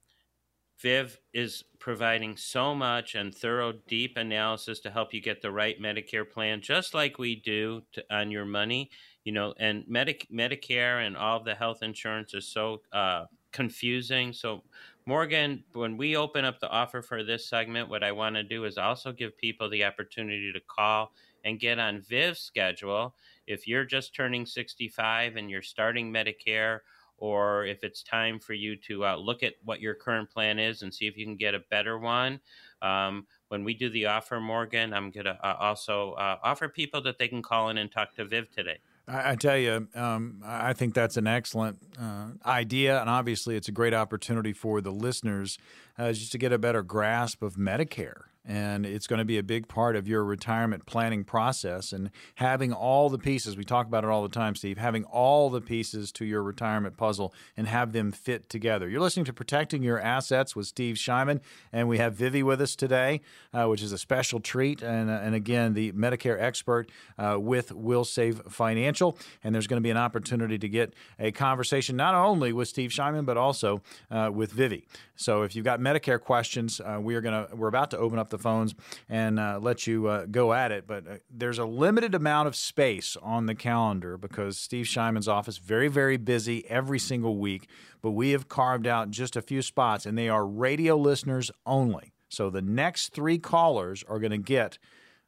Viv 0.80 1.20
is 1.34 1.64
providing 1.80 2.36
so 2.36 2.76
much 2.76 3.16
and 3.16 3.34
thorough, 3.34 3.74
deep 3.88 4.18
analysis 4.18 4.80
to 4.82 4.92
help 4.92 5.14
you 5.14 5.22
get 5.22 5.42
the 5.42 5.52
right 5.52 5.82
Medicare 5.82 6.30
plan, 6.30 6.62
just 6.62 6.94
like 6.94 7.18
we 7.18 7.36
do 7.36 7.82
to, 7.94 8.04
on 8.12 8.32
your 8.32 8.46
money. 8.46 8.90
You 9.24 9.32
know, 9.32 9.54
and 9.60 9.86
Medi- 9.88 10.28
Medicare 10.32 11.06
and 11.06 11.16
all 11.16 11.42
the 11.42 11.56
health 11.56 11.84
insurance 11.84 12.34
is 12.34 12.48
so 12.48 12.82
uh, 12.92 13.26
confusing. 13.52 14.34
So, 14.34 14.64
Morgan, 15.06 15.64
when 15.74 15.96
we 15.96 16.18
open 16.18 16.44
up 16.44 16.60
the 16.60 16.70
offer 16.70 17.02
for 17.02 17.24
this 17.24 17.48
segment, 17.48 17.90
what 17.90 18.04
I 18.04 18.12
want 18.12 18.36
to 18.36 18.44
do 18.44 18.66
is 18.66 18.78
also 18.78 19.12
give 19.12 19.38
people 19.38 19.70
the 19.70 19.84
opportunity 19.86 20.52
to 20.52 20.60
call 20.68 21.14
and 21.46 21.60
get 21.60 21.80
on 21.80 22.02
Viv's 22.02 22.40
schedule. 22.40 23.16
If 23.48 23.68
you're 23.68 23.86
just 23.86 24.16
turning 24.16 24.46
65 24.46 25.36
and 25.36 25.50
you're 25.50 25.62
starting 25.62 26.12
Medicare, 26.12 26.80
or 27.17 27.65
if 27.65 27.84
it's 27.84 28.04
time 28.04 28.39
for 28.39 28.54
you 28.54 28.76
to 28.76 29.06
uh, 29.06 29.15
look 29.15 29.43
at 29.43 29.54
what 29.63 29.80
your 29.80 29.93
current 29.93 30.30
plan 30.30 30.60
is 30.60 30.82
and 30.82 30.93
see 30.93 31.08
if 31.08 31.17
you 31.17 31.26
can 31.26 31.36
get 31.36 31.56
a 31.56 31.60
better 31.69 31.97
one. 31.97 32.39
Um, 32.82 33.26
when 33.47 33.63
we 33.63 33.73
do 33.73 33.89
the 33.89 34.08
offer, 34.08 34.39
Morgan, 34.39 34.93
I'm 34.93 35.12
going 35.12 35.26
to 35.26 35.38
uh, 35.45 35.56
also 35.60 36.13
uh, 36.13 36.38
offer 36.43 36.67
people 36.67 37.02
that 37.04 37.17
they 37.17 37.28
can 37.28 37.41
call 37.41 37.69
in 37.69 37.78
and 37.78 37.91
talk 37.91 38.15
to 38.15 38.26
Viv 38.26 38.52
today. 38.52 38.78
I, 39.08 39.32
I 39.32 39.36
tell 39.36 39.58
you, 39.58 39.88
um, 39.95 40.41
I 40.43 40.73
think 40.73 40.93
that's 40.93 41.17
an 41.17 41.28
excellent 41.28 41.78
uh, 41.99 42.30
idea, 42.45 42.99
and 42.99 43.10
obviously, 43.10 43.56
it's 43.56 43.67
a 43.67 43.71
great 43.71 43.93
opportunity 43.93 44.54
for 44.54 44.82
the 44.82 44.91
listeners 44.91 45.58
uh, 45.97 46.12
just 46.12 46.32
to 46.34 46.38
get 46.38 46.52
a 46.52 46.58
better 46.58 46.84
grasp 46.84 47.41
of 47.41 47.56
Medicare 47.56 48.23
and 48.45 48.86
it's 48.86 49.08
going 49.08 49.19
to 49.19 49.25
be 49.25 49.38
a 49.38 49.43
big 49.43 49.67
part 49.67 49.95
of 49.95 50.08
your 50.08 50.23
retirement 50.23 50.86
planning 50.86 51.23
process. 51.23 51.93
And 51.93 52.10
having 52.36 52.73
all 52.73 53.10
the 53.10 53.17
pieces 53.17 53.56
we 53.56 53.63
talk 53.63 53.88
about 53.88 54.03
it 54.03 54.10
all 54.10 54.23
the 54.23 54.29
time 54.29 54.56
steve 54.56 54.77
having 54.77 55.03
all 55.06 55.49
the 55.49 55.62
pieces 55.62 56.12
to 56.12 56.25
your 56.25 56.43
retirement 56.43 56.97
puzzle 56.97 57.34
and 57.56 57.67
have 57.67 57.93
them 57.93 58.12
fit 58.12 58.49
together. 58.49 58.89
You're 58.89 59.01
listening 59.01 59.25
to 59.25 59.34
protecting 59.34 59.84
your 59.84 59.99
assets 59.99 60.56
with 60.56 60.67
steve 60.67 60.95
Shyman, 60.95 61.39
and 61.71 61.88
we 61.88 61.97
have 61.99 62.15
vivi 62.15 62.43
with 62.43 62.62
us 62.62 62.75
today 62.75 63.21
uh, 63.53 63.65
which 63.65 63.82
is 63.82 63.91
a 63.91 63.97
special 63.97 64.39
treat 64.39 64.82
and, 64.82 65.10
uh, 65.10 65.13
and 65.13 65.36
again 65.36 65.73
the 65.73 65.91
medicare 65.93 66.39
expert 66.39 66.89
uh, 67.17 67.38
with 67.39 67.69
Wilsave 67.69 68.51
financial. 68.51 69.17
And 69.43 69.53
there's 69.53 69.67
going 69.67 69.82
to 69.82 69.84
be 69.84 69.91
an 69.91 69.97
opportunity 69.97 70.58
to 70.58 70.69
get 70.69 70.93
a 71.19 71.32
conversation 71.32 71.95
not 71.95 72.15
only 72.15 72.51
with 72.51 72.67
steve 72.67 72.89
Shyman, 72.89 73.25
but 73.25 73.38
also 73.38 73.82
uh, 74.12 74.32
with 74.34 74.51
vivi. 74.51 74.86
So 75.15 75.43
if 75.43 75.56
you've 75.56 75.65
got 75.65 75.79
medicare 75.79 76.19
questions 76.19 76.82
uh, 76.82 76.99
we 77.01 77.15
are 77.15 77.21
going 77.21 77.47
to 77.47 77.56
we're 77.56 77.67
about 77.67 77.91
to 77.91 77.97
open 77.97 78.19
up 78.19 78.33
the 78.34 78.38
phones 78.38 78.76
and 79.08 79.39
uh, 79.39 79.60
let 79.62 79.88
you 79.88 80.08
uh, 80.08 80.26
go 80.26 80.52
at 80.52 80.74
it. 80.74 80.86
But 80.86 81.08
uh, 81.08 81.15
there's 81.30 81.60
a 81.60 81.65
limited 81.65 82.13
amount 82.13 82.50
of 82.50 82.56
space 82.56 83.15
on 83.22 83.46
the 83.46 83.56
calendar 83.56 84.17
because 84.17 84.58
Steve 84.58 84.86
Shyman's 84.86 85.30
office 85.30 85.58
very 85.58 85.88
very 85.88 86.17
busy 86.17 86.69
every 86.69 87.00
single 87.00 87.38
week. 87.38 87.69
But 88.02 88.12
we 88.12 88.32
have 88.32 88.50
carved 88.50 88.86
out 88.86 89.12
just 89.12 89.38
a 89.38 89.41
few 89.41 89.62
spots, 89.62 90.06
and 90.06 90.17
they 90.17 90.28
are 90.28 90.46
radio 90.46 90.98
listeners 90.98 91.50
only. 91.65 92.12
So 92.28 92.50
the 92.50 92.62
next 92.62 93.13
three 93.13 93.38
callers 93.38 94.04
are 94.10 94.19
going 94.19 94.32
to 94.32 94.38
get 94.38 94.78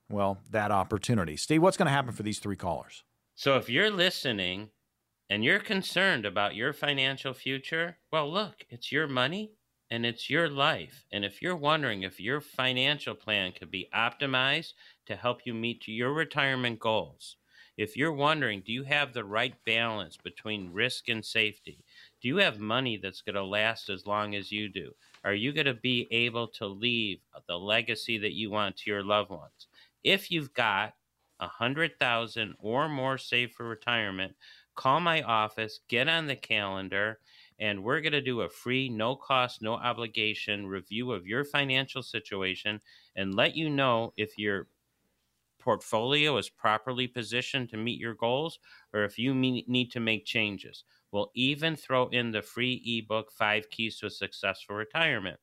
well 0.10 0.40
that 0.52 0.72
opportunity. 0.72 1.38
Steve, 1.38 1.62
what's 1.62 1.78
going 1.78 1.86
to 1.86 1.92
happen 1.92 2.12
for 2.12 2.24
these 2.24 2.40
three 2.40 2.56
callers? 2.56 3.04
So 3.36 3.58
if 3.58 3.70
you're 3.70 3.92
listening 3.92 4.70
and 5.30 5.44
you're 5.44 5.60
concerned 5.60 6.26
about 6.26 6.56
your 6.56 6.74
financial 6.74 7.34
future, 7.34 7.98
well, 8.12 8.32
look, 8.32 8.66
it's 8.70 8.92
your 8.92 9.08
money 9.08 9.52
and 9.92 10.06
it's 10.06 10.30
your 10.30 10.50
life. 10.50 11.06
And 11.12 11.24
if 11.24 11.42
you're 11.42 11.56
wondering 11.56 12.04
if 12.04 12.20
your 12.20 12.42
financial 12.42 13.16
plan 13.16 13.52
could 13.52 13.72
be 13.72 13.90
optimized 13.94 14.74
to 15.06 15.16
help 15.16 15.42
you 15.46 15.54
meet 15.54 15.88
your 15.88 16.14
retirement 16.14 16.80
goals, 16.80 17.38
if 17.78 17.98
you're 17.98 18.14
wondering, 18.14 18.64
do 18.66 18.72
you 18.72 18.84
have 18.84 19.14
the 19.14 19.26
right 19.26 19.54
balance 19.66 20.18
between 20.18 20.72
risk 20.72 21.10
and 21.10 21.24
safety? 21.24 21.84
Do 22.22 22.30
you 22.30 22.38
have 22.38 22.58
money 22.58 22.98
that's 22.98 23.22
going 23.22 23.36
to 23.36 23.44
last 23.44 23.90
as 23.90 24.06
long 24.06 24.34
as 24.34 24.52
you 24.52 24.70
do? 24.70 24.94
Are 25.26 25.34
you 25.34 25.52
going 25.52 25.66
to 25.66 25.74
be 25.74 26.08
able 26.10 26.48
to 26.50 26.68
leave 26.68 27.20
the 27.48 27.60
legacy 27.60 28.18
that 28.20 28.34
you 28.34 28.50
want 28.50 28.78
to 28.78 28.90
your 28.90 29.04
loved 29.04 29.30
ones? 29.30 29.68
If 30.04 30.32
you've 30.32 30.54
got 30.54 30.94
a 31.42 31.48
hundred 31.48 32.00
thousand 32.00 32.56
or 32.60 32.88
more 32.88 33.18
saved 33.18 33.54
for 33.54 33.68
retirement, 33.68 34.36
call 34.76 35.02
my 35.02 35.22
office, 35.24 35.82
get 35.90 36.08
on 36.08 36.28
the 36.28 36.36
calendar, 36.36 37.20
and 37.60 37.84
we're 37.84 38.02
going 38.02 38.14
to 38.14 38.22
do 38.22 38.42
a 38.42 38.50
free, 38.50 38.90
no 38.90 39.16
cost, 39.16 39.62
no 39.62 39.74
obligation 39.74 40.68
review 40.68 41.12
of 41.12 41.28
your 41.28 41.44
financial 41.44 42.04
situation 42.04 42.82
and 43.16 43.36
let 43.36 43.56
you 43.56 43.70
know 43.70 44.14
if 44.18 44.38
your 44.38 44.68
portfolio 45.60 46.38
is 46.38 46.50
properly 46.50 47.08
positioned 47.08 47.70
to 47.70 47.78
meet 47.78 48.00
your 48.00 48.14
goals 48.14 48.60
or 48.94 49.04
if 49.04 49.18
you 49.18 49.34
need 49.34 49.92
to 49.92 50.00
make 50.00 50.26
changes. 50.26 50.84
We'll 51.12 51.32
even 51.34 51.76
throw 51.76 52.08
in 52.10 52.32
the 52.32 52.42
free 52.42 52.82
ebook, 52.86 53.32
Five 53.32 53.70
Keys 53.70 53.98
to 54.00 54.08
a 54.08 54.10
Successful 54.10 54.76
Retirement. 54.76 55.40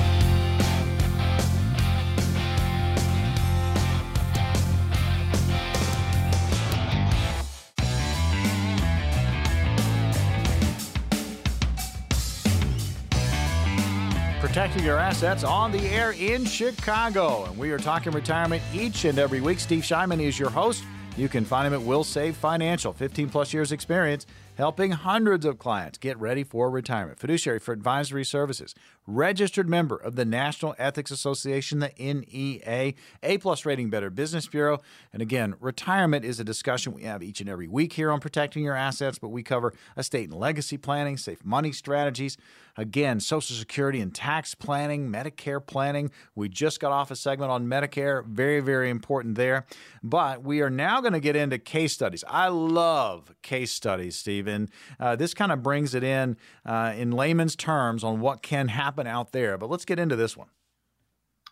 Protecting 14.59 14.87
your 14.87 14.99
assets 14.99 15.45
on 15.45 15.71
the 15.71 15.87
air 15.87 16.11
in 16.11 16.45
Chicago. 16.45 17.45
And 17.45 17.57
we 17.57 17.71
are 17.71 17.79
talking 17.79 18.11
retirement 18.11 18.61
each 18.75 19.05
and 19.05 19.17
every 19.17 19.41
week. 19.41 19.61
Steve 19.61 19.85
Shyman 19.85 20.21
is 20.21 20.37
your 20.37 20.51
host. 20.51 20.83
You 21.17 21.29
can 21.29 21.45
find 21.45 21.69
him 21.69 21.81
at 21.81 21.87
Wilsave 21.87 22.35
Financial, 22.35 22.93
15 22.93 23.29
plus 23.31 23.53
years 23.53 23.71
experience 23.71 24.27
helping 24.59 24.91
hundreds 24.91 25.47
of 25.47 25.57
clients 25.57 25.99
get 25.99 26.19
ready 26.19 26.43
for 26.43 26.69
retirement. 26.69 27.17
Fiduciary 27.17 27.61
for 27.61 27.73
advisory 27.73 28.25
services, 28.25 28.75
registered 29.07 29.69
member 29.69 29.95
of 29.95 30.17
the 30.17 30.25
National 30.25 30.75
Ethics 30.79 31.13
Association, 31.13 31.79
the 31.79 31.93
NEA, 31.97 32.95
A 33.23 33.39
plus 33.39 33.65
rating 33.65 33.89
Better 33.89 34.11
Business 34.11 34.49
Bureau. 34.49 34.81
And 35.13 35.23
again, 35.23 35.55
retirement 35.61 36.25
is 36.25 36.41
a 36.41 36.45
discussion 36.45 36.93
we 36.93 37.05
have 37.05 37.23
each 37.23 37.41
and 37.41 37.49
every 37.49 37.69
week 37.69 37.93
here 37.93 38.11
on 38.11 38.19
protecting 38.19 38.65
your 38.65 38.75
assets, 38.75 39.21
but 39.21 39.29
we 39.29 39.45
cover 39.45 39.73
estate 39.97 40.29
and 40.29 40.39
legacy 40.39 40.77
planning, 40.77 41.17
safe 41.17 41.45
money 41.45 41.71
strategies, 41.71 42.37
again, 42.79 43.21
Social 43.21 43.55
Security 43.55 44.01
and 44.01 44.15
tax 44.15 44.55
planning, 44.55 45.11
Medicare 45.11 45.65
planning. 45.65 46.11
We 46.35 46.49
just 46.49 46.81
got 46.81 46.93
off 46.93 47.11
a 47.11 47.17
segment 47.17 47.51
on 47.51 47.67
Medicare, 47.67 48.25
very, 48.25 48.61
very 48.61 48.89
important 48.89 49.35
there. 49.35 49.67
But 50.03 50.43
we 50.43 50.63
are 50.63 50.71
now 50.71 51.03
going 51.03 51.13
to 51.13 51.21
get 51.21 51.37
into 51.37 51.59
case 51.59 51.93
studies. 51.93 52.25
I 52.27 52.49
love 52.49 53.35
case 53.43 53.73
studies, 53.73 54.17
Stephen. 54.17 54.71
Uh, 54.99 55.17
this 55.17 55.35
kind 55.35 55.53
of 55.53 55.63
brings 55.63 55.95
it 55.95 56.05
in 56.05 56.37
uh, 56.65 56.95
in 56.97 57.11
layman's 57.11 57.57
terms 57.57 58.03
on 58.03 58.21
what 58.21 58.43
can 58.43 58.69
happen 58.69 59.07
out 59.07 59.33
there. 59.33 59.59
But 59.59 59.69
let's 59.69 59.85
get 59.85 59.99
into 59.99 60.17
this 60.17 60.37
one. 60.37 60.49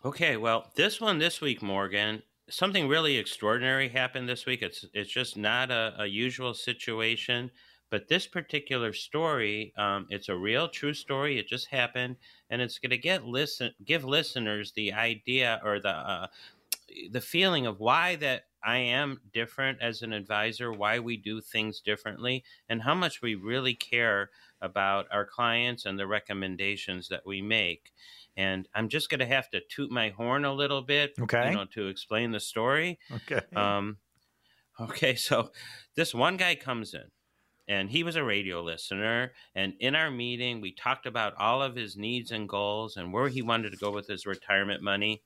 Okay, 0.04 0.36
well, 0.36 0.70
this 0.76 1.00
one 1.00 1.18
this 1.18 1.40
week, 1.40 1.60
Morgan, 1.60 2.22
something 2.48 2.86
really 2.86 3.16
extraordinary 3.16 3.88
happened 3.88 4.28
this 4.28 4.46
week. 4.46 4.62
It's 4.62 4.84
it's 4.94 5.10
just 5.10 5.36
not 5.36 5.70
a, 5.70 5.94
a 5.98 6.06
usual 6.06 6.54
situation, 6.54 7.50
but 7.90 8.08
this 8.08 8.26
particular 8.26 8.92
story, 8.92 9.72
um, 9.76 10.06
it's 10.10 10.28
a 10.28 10.36
real, 10.36 10.68
true 10.68 10.94
story. 10.94 11.38
It 11.38 11.48
just 11.48 11.68
happened, 11.68 12.16
and 12.50 12.60
it's 12.60 12.78
going 12.78 12.90
to 12.90 12.98
get 12.98 13.24
listen 13.24 13.72
give 13.84 14.04
listeners 14.04 14.72
the 14.72 14.92
idea 14.92 15.60
or 15.64 15.80
the 15.80 15.90
uh, 15.90 16.26
the 17.10 17.20
feeling 17.20 17.66
of 17.66 17.80
why 17.80 18.16
that 18.16 18.44
I 18.62 18.78
am 18.78 19.20
different 19.32 19.80
as 19.80 20.02
an 20.02 20.12
advisor, 20.12 20.72
why 20.72 20.98
we 20.98 21.16
do 21.16 21.40
things 21.40 21.80
differently, 21.80 22.42
and 22.68 22.82
how 22.82 22.94
much 22.94 23.22
we 23.22 23.34
really 23.34 23.74
care 23.74 24.30
about 24.60 25.06
our 25.12 25.24
clients 25.24 25.86
and 25.86 25.98
the 25.98 26.06
recommendations 26.06 27.08
that 27.08 27.24
we 27.24 27.42
make. 27.42 27.92
And 28.36 28.68
I'm 28.74 28.88
just 28.88 29.08
going 29.08 29.20
to 29.20 29.26
have 29.26 29.48
to 29.50 29.60
toot 29.68 29.90
my 29.90 30.10
horn 30.10 30.44
a 30.44 30.52
little 30.52 30.82
bit, 30.82 31.14
okay. 31.20 31.50
you 31.50 31.56
know, 31.56 31.64
to 31.74 31.86
explain 31.86 32.32
the 32.32 32.40
story. 32.40 32.98
Okay. 33.12 33.40
Um, 33.54 33.98
okay. 34.80 35.14
So 35.16 35.52
this 35.94 36.14
one 36.14 36.36
guy 36.36 36.54
comes 36.56 36.92
in, 36.92 37.04
and 37.68 37.90
he 37.90 38.02
was 38.02 38.16
a 38.16 38.24
radio 38.24 38.62
listener. 38.62 39.32
And 39.54 39.74
in 39.80 39.94
our 39.94 40.10
meeting, 40.10 40.60
we 40.60 40.72
talked 40.72 41.06
about 41.06 41.34
all 41.38 41.62
of 41.62 41.76
his 41.76 41.96
needs 41.96 42.30
and 42.30 42.48
goals 42.48 42.96
and 42.96 43.12
where 43.12 43.28
he 43.28 43.42
wanted 43.42 43.70
to 43.70 43.78
go 43.78 43.90
with 43.90 44.06
his 44.06 44.26
retirement 44.26 44.82
money. 44.82 45.22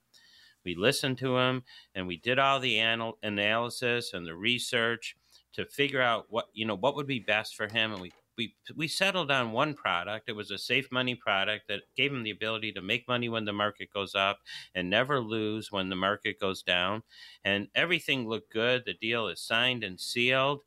We 0.64 0.74
listened 0.74 1.18
to 1.18 1.38
him 1.38 1.64
and 1.94 2.07
we 2.07 2.16
did 2.16 2.38
all 2.38 2.61
the 2.61 2.79
anal- 2.79 3.18
analysis 3.22 4.12
and 4.12 4.26
the 4.26 4.35
research 4.35 5.16
to 5.55 5.66
figure 5.66 6.03
out 6.03 6.26
what 6.29 6.46
you 6.53 6.64
know 6.64 6.76
what 6.76 6.94
would 6.94 7.07
be 7.07 7.18
best 7.18 7.57
for 7.57 7.66
him 7.66 7.92
and 7.92 8.00
we 8.00 8.12
we 8.40 8.55
we 8.74 8.88
settled 8.88 9.31
on 9.31 9.53
one 9.53 9.74
product. 9.74 10.29
It 10.29 10.37
was 10.37 10.50
a 10.50 10.57
safe 10.57 10.90
money 10.90 11.14
product 11.14 11.68
that 11.68 11.83
gave 11.94 12.12
him 12.12 12.22
the 12.22 12.31
ability 12.31 12.72
to 12.72 12.81
make 12.81 13.07
money 13.07 13.29
when 13.29 13.44
the 13.44 13.53
market 13.53 13.92
goes 13.92 14.14
up 14.14 14.38
and 14.74 14.88
never 14.88 15.20
lose 15.20 15.70
when 15.70 15.90
the 15.90 15.96
market 15.96 16.40
goes 16.40 16.62
down. 16.62 17.03
And 17.44 17.68
everything 17.74 18.26
looked 18.26 18.50
good. 18.53 18.85
The 18.87 18.94
deal 18.94 19.29
is 19.29 19.42
signed 19.42 19.85
and 19.85 20.00
sealed 20.00 20.61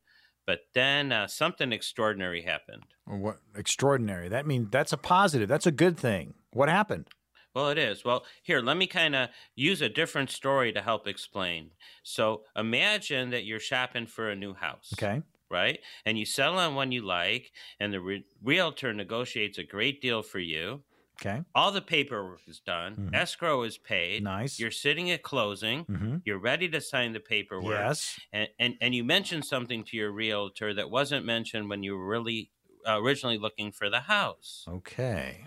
but 0.46 0.62
then 0.74 1.12
uh, 1.12 1.28
something 1.28 1.72
extraordinary 1.72 2.42
happened 2.42 2.84
what 3.06 3.38
extraordinary 3.56 4.30
that 4.30 4.46
means 4.46 4.70
that's 4.72 4.94
a 4.94 4.98
positive 4.98 5.50
that's 5.50 5.68
a 5.68 5.72
good 5.72 5.98
thing 5.98 6.34
what 6.52 6.70
happened 6.70 7.08
well, 7.56 7.70
it 7.70 7.78
is. 7.78 8.04
Well, 8.04 8.26
here, 8.42 8.62
let 8.62 8.78
me 8.78 8.88
kind 8.88 9.16
of 9.16 9.30
use 9.56 9.82
a 9.82 9.90
different 9.90 10.32
story 10.32 10.74
to 10.74 10.82
help 10.82 11.08
explain. 11.08 11.72
So 12.02 12.44
imagine 12.56 13.30
that 13.30 13.46
you're 13.46 13.60
shopping 13.60 14.08
for 14.08 14.30
a 14.30 14.36
new 14.36 14.54
house. 14.54 14.92
Okay. 14.94 15.22
Right? 15.52 15.80
And 16.04 16.18
you 16.18 16.26
settle 16.26 16.58
on 16.58 16.74
one 16.74 16.92
you 16.92 17.06
like, 17.06 17.52
and 17.80 17.94
the 17.94 18.02
re- 18.02 18.26
realtor 18.42 18.92
negotiates 18.92 19.60
a 19.60 19.64
great 19.64 20.02
deal 20.02 20.24
for 20.24 20.40
you. 20.40 20.82
Okay. 21.22 21.42
All 21.54 21.72
the 21.72 21.82
paperwork 21.82 22.42
is 22.48 22.60
done. 22.60 22.94
Mm-hmm. 22.94 23.16
Escrow 23.16 23.64
is 23.64 23.78
paid. 23.78 24.24
Nice. 24.24 24.60
You're 24.60 24.72
sitting 24.72 25.12
at 25.12 25.24
closing. 25.24 25.86
Mm-hmm. 25.86 26.18
You're 26.26 26.40
ready 26.40 26.68
to 26.70 26.82
sign 26.82 27.14
the 27.14 27.20
paperwork. 27.20 27.80
Yes. 27.80 28.20
And, 28.32 28.50
and, 28.60 28.76
and 28.82 28.96
you 28.96 29.04
mentioned 29.04 29.46
something 29.46 29.84
to 29.86 29.98
your 29.98 30.12
realtor 30.12 30.74
that 30.74 30.90
wasn't 30.90 31.26
mentioned 31.26 31.70
when 31.70 31.84
you 31.84 31.96
were 31.96 32.08
really 32.08 32.52
uh, 32.88 33.02
originally 33.02 33.38
looking 33.38 33.72
for 33.72 33.90
the 33.90 34.02
house. 34.02 34.66
Okay. 34.68 35.46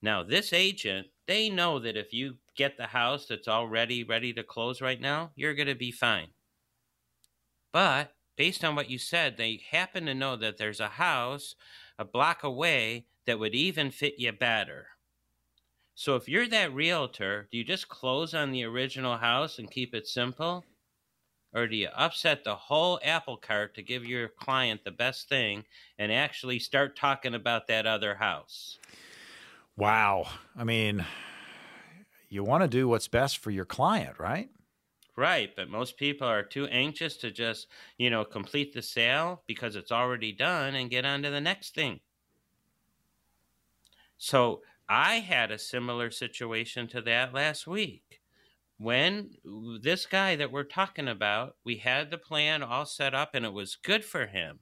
Now, 0.00 0.22
this 0.22 0.52
agent 0.52 1.08
they 1.26 1.48
know 1.48 1.78
that 1.78 1.96
if 1.96 2.12
you 2.12 2.36
get 2.56 2.76
the 2.76 2.88
house 2.88 3.26
that's 3.26 3.48
already 3.48 4.04
ready 4.04 4.32
to 4.32 4.42
close 4.42 4.80
right 4.80 5.00
now, 5.00 5.30
you're 5.36 5.54
going 5.54 5.68
to 5.68 5.74
be 5.74 5.92
fine. 5.92 6.28
But 7.72 8.12
based 8.36 8.64
on 8.64 8.74
what 8.74 8.90
you 8.90 8.98
said, 8.98 9.36
they 9.36 9.62
happen 9.70 10.06
to 10.06 10.14
know 10.14 10.36
that 10.36 10.58
there's 10.58 10.80
a 10.80 10.88
house 10.88 11.54
a 11.98 12.04
block 12.04 12.42
away 12.42 13.06
that 13.26 13.38
would 13.38 13.54
even 13.54 13.90
fit 13.90 14.14
you 14.18 14.32
better. 14.32 14.88
So 15.94 16.16
if 16.16 16.28
you're 16.28 16.48
that 16.48 16.72
realtor, 16.72 17.48
do 17.50 17.58
you 17.58 17.64
just 17.64 17.88
close 17.88 18.34
on 18.34 18.50
the 18.50 18.64
original 18.64 19.18
house 19.18 19.58
and 19.58 19.70
keep 19.70 19.94
it 19.94 20.06
simple? 20.06 20.64
Or 21.54 21.66
do 21.66 21.76
you 21.76 21.88
upset 21.88 22.44
the 22.44 22.56
whole 22.56 22.98
apple 23.04 23.36
cart 23.36 23.74
to 23.74 23.82
give 23.82 24.04
your 24.04 24.28
client 24.28 24.84
the 24.84 24.90
best 24.90 25.28
thing 25.28 25.64
and 25.98 26.10
actually 26.10 26.58
start 26.58 26.96
talking 26.96 27.34
about 27.34 27.66
that 27.66 27.86
other 27.86 28.14
house? 28.14 28.78
Wow. 29.76 30.28
I 30.56 30.64
mean, 30.64 31.04
you 32.28 32.42
want 32.42 32.62
to 32.62 32.68
do 32.68 32.88
what's 32.88 33.08
best 33.08 33.38
for 33.38 33.50
your 33.50 33.66
client, 33.66 34.18
right? 34.18 34.50
Right, 35.16 35.54
but 35.54 35.68
most 35.68 35.98
people 35.98 36.26
are 36.26 36.42
too 36.42 36.66
anxious 36.66 37.18
to 37.18 37.30
just, 37.30 37.68
you 37.98 38.08
know, 38.08 38.24
complete 38.24 38.72
the 38.72 38.82
sale 38.82 39.42
because 39.46 39.76
it's 39.76 39.92
already 39.92 40.32
done 40.32 40.74
and 40.74 40.90
get 40.90 41.04
on 41.04 41.22
to 41.22 41.30
the 41.30 41.40
next 41.40 41.74
thing. 41.74 42.00
So 44.24 44.62
I 44.88 45.16
had 45.16 45.50
a 45.50 45.58
similar 45.58 46.12
situation 46.12 46.86
to 46.90 47.02
that 47.02 47.34
last 47.34 47.66
week. 47.66 48.20
When 48.78 49.30
this 49.82 50.06
guy 50.06 50.36
that 50.36 50.52
we're 50.52 50.62
talking 50.62 51.08
about, 51.08 51.56
we 51.64 51.78
had 51.78 52.08
the 52.08 52.18
plan 52.18 52.62
all 52.62 52.86
set 52.86 53.16
up 53.16 53.30
and 53.34 53.44
it 53.44 53.52
was 53.52 53.74
good 53.74 54.04
for 54.04 54.28
him. 54.28 54.60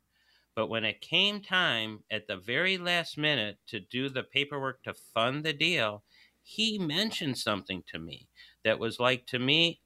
But 0.54 0.68
when 0.68 0.86
it 0.86 1.02
came 1.02 1.42
time 1.42 2.04
at 2.10 2.26
the 2.26 2.38
very 2.38 2.78
last 2.78 3.18
minute 3.18 3.58
to 3.66 3.80
do 3.80 4.08
the 4.08 4.22
paperwork 4.22 4.82
to 4.84 4.94
fund 4.94 5.44
the 5.44 5.52
deal, 5.52 6.04
he 6.42 6.78
mentioned 6.78 7.36
something 7.36 7.82
to 7.88 7.98
me 7.98 8.28
that 8.64 8.78
was 8.78 8.98
like 8.98 9.26
to 9.26 9.38
me 9.38 9.82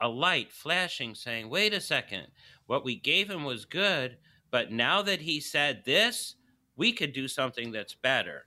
a 0.00 0.08
light 0.08 0.52
flashing 0.52 1.16
saying, 1.16 1.50
wait 1.50 1.74
a 1.74 1.80
second, 1.80 2.28
what 2.66 2.84
we 2.84 2.94
gave 2.94 3.28
him 3.28 3.42
was 3.42 3.64
good, 3.64 4.18
but 4.52 4.70
now 4.70 5.02
that 5.02 5.22
he 5.22 5.40
said 5.40 5.82
this, 5.84 6.36
we 6.76 6.92
could 6.92 7.12
do 7.12 7.26
something 7.26 7.72
that's 7.72 7.96
better. 7.96 8.46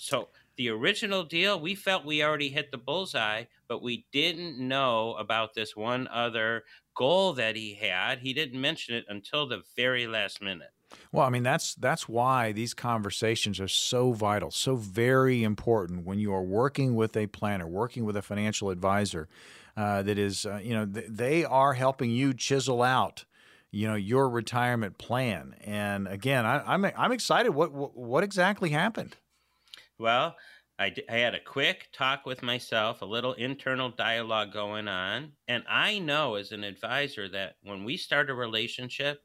So 0.00 0.30
the 0.56 0.70
original 0.70 1.24
deal, 1.24 1.60
we 1.60 1.74
felt 1.74 2.06
we 2.06 2.24
already 2.24 2.48
hit 2.48 2.70
the 2.70 2.78
bullseye, 2.78 3.44
but 3.68 3.82
we 3.82 4.06
didn't 4.12 4.58
know 4.58 5.14
about 5.14 5.52
this 5.52 5.76
one 5.76 6.08
other 6.08 6.64
goal 6.96 7.34
that 7.34 7.54
he 7.54 7.74
had. 7.74 8.20
He 8.20 8.32
didn't 8.32 8.58
mention 8.58 8.94
it 8.94 9.04
until 9.08 9.46
the 9.46 9.62
very 9.76 10.06
last 10.06 10.40
minute. 10.40 10.70
Well, 11.12 11.26
I 11.26 11.30
mean 11.30 11.42
that's 11.42 11.74
that's 11.74 12.08
why 12.08 12.50
these 12.52 12.72
conversations 12.72 13.60
are 13.60 13.68
so 13.68 14.12
vital, 14.12 14.50
so 14.50 14.74
very 14.74 15.44
important 15.44 16.04
when 16.06 16.18
you 16.18 16.32
are 16.32 16.42
working 16.42 16.94
with 16.94 17.16
a 17.16 17.26
planner, 17.26 17.68
working 17.68 18.04
with 18.04 18.16
a 18.16 18.22
financial 18.22 18.70
advisor. 18.70 19.28
Uh, 19.76 20.02
that 20.02 20.18
is, 20.18 20.46
uh, 20.46 20.60
you 20.62 20.74
know, 20.74 20.84
th- 20.84 21.06
they 21.08 21.44
are 21.44 21.74
helping 21.74 22.10
you 22.10 22.34
chisel 22.34 22.82
out, 22.82 23.24
you 23.70 23.86
know, 23.86 23.94
your 23.94 24.28
retirement 24.28 24.98
plan. 24.98 25.54
And 25.60 26.08
again, 26.08 26.44
I, 26.44 26.60
I'm 26.66 26.84
I'm 26.84 27.12
excited. 27.12 27.50
What 27.50 27.72
what, 27.72 27.96
what 27.96 28.24
exactly 28.24 28.70
happened? 28.70 29.16
Well, 30.00 30.36
I, 30.80 30.92
I 31.08 31.18
had 31.18 31.34
a 31.36 31.40
quick 31.40 31.90
talk 31.92 32.26
with 32.26 32.42
myself, 32.42 33.02
a 33.02 33.06
little 33.06 33.34
internal 33.34 33.90
dialogue 33.90 34.52
going 34.52 34.88
on. 34.88 35.36
And 35.46 35.62
I 35.68 35.98
know 36.00 36.34
as 36.34 36.50
an 36.52 36.64
advisor 36.64 37.28
that 37.28 37.58
when 37.62 37.84
we 37.84 37.96
start 37.96 38.30
a 38.30 38.34
relationship, 38.34 39.22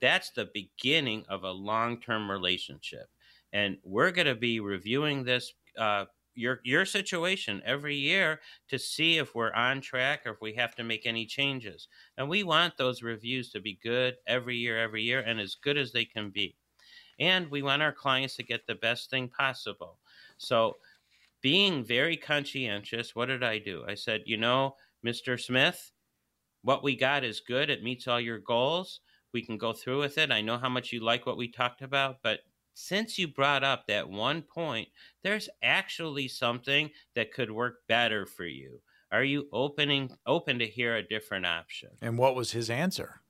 that's 0.00 0.30
the 0.30 0.44
beginning 0.54 1.24
of 1.28 1.42
a 1.44 1.50
long 1.50 2.00
term 2.00 2.30
relationship. 2.30 3.08
And 3.52 3.78
we're 3.82 4.12
going 4.12 4.26
to 4.28 4.34
be 4.36 4.60
reviewing 4.60 5.24
this, 5.24 5.52
uh, 5.76 6.04
your 6.34 6.60
your 6.62 6.84
situation 6.84 7.60
every 7.64 7.96
year 7.96 8.40
to 8.68 8.78
see 8.78 9.18
if 9.18 9.34
we're 9.34 9.52
on 9.54 9.80
track 9.80 10.24
or 10.26 10.32
if 10.34 10.40
we 10.40 10.54
have 10.54 10.76
to 10.76 10.84
make 10.84 11.06
any 11.06 11.26
changes. 11.26 11.88
And 12.16 12.28
we 12.28 12.44
want 12.44 12.76
those 12.76 13.02
reviews 13.02 13.50
to 13.52 13.60
be 13.60 13.74
good 13.74 14.18
every 14.26 14.56
year, 14.58 14.78
every 14.78 15.02
year, 15.02 15.20
and 15.20 15.40
as 15.40 15.56
good 15.56 15.76
as 15.78 15.90
they 15.92 16.04
can 16.04 16.30
be. 16.30 16.56
And 17.18 17.50
we 17.50 17.62
want 17.62 17.82
our 17.82 17.92
clients 17.92 18.36
to 18.36 18.42
get 18.42 18.66
the 18.66 18.74
best 18.74 19.10
thing 19.10 19.28
possible. 19.28 20.00
So, 20.38 20.76
being 21.40 21.84
very 21.84 22.16
conscientious, 22.16 23.14
what 23.14 23.26
did 23.26 23.44
I 23.44 23.58
do? 23.58 23.84
I 23.86 23.94
said, 23.94 24.22
you 24.26 24.36
know, 24.36 24.74
Mr. 25.06 25.40
Smith, 25.40 25.92
what 26.62 26.82
we 26.82 26.96
got 26.96 27.22
is 27.22 27.40
good. 27.40 27.70
It 27.70 27.84
meets 27.84 28.08
all 28.08 28.20
your 28.20 28.40
goals. 28.40 29.00
We 29.32 29.44
can 29.44 29.56
go 29.56 29.72
through 29.72 30.00
with 30.00 30.18
it. 30.18 30.32
I 30.32 30.40
know 30.40 30.58
how 30.58 30.68
much 30.68 30.92
you 30.92 31.00
like 31.00 31.26
what 31.26 31.36
we 31.36 31.48
talked 31.48 31.82
about, 31.82 32.16
but 32.22 32.40
since 32.74 33.18
you 33.18 33.28
brought 33.28 33.64
up 33.64 33.86
that 33.86 34.08
one 34.08 34.42
point, 34.42 34.88
there's 35.22 35.48
actually 35.62 36.28
something 36.28 36.90
that 37.14 37.32
could 37.32 37.50
work 37.50 37.80
better 37.88 38.24
for 38.24 38.46
you. 38.46 38.80
Are 39.10 39.24
you 39.24 39.48
opening 39.52 40.10
open 40.26 40.58
to 40.60 40.66
hear 40.66 40.96
a 40.96 41.02
different 41.02 41.46
option? 41.46 41.90
And 42.00 42.18
what 42.18 42.34
was 42.34 42.52
his 42.52 42.70
answer? 42.70 43.20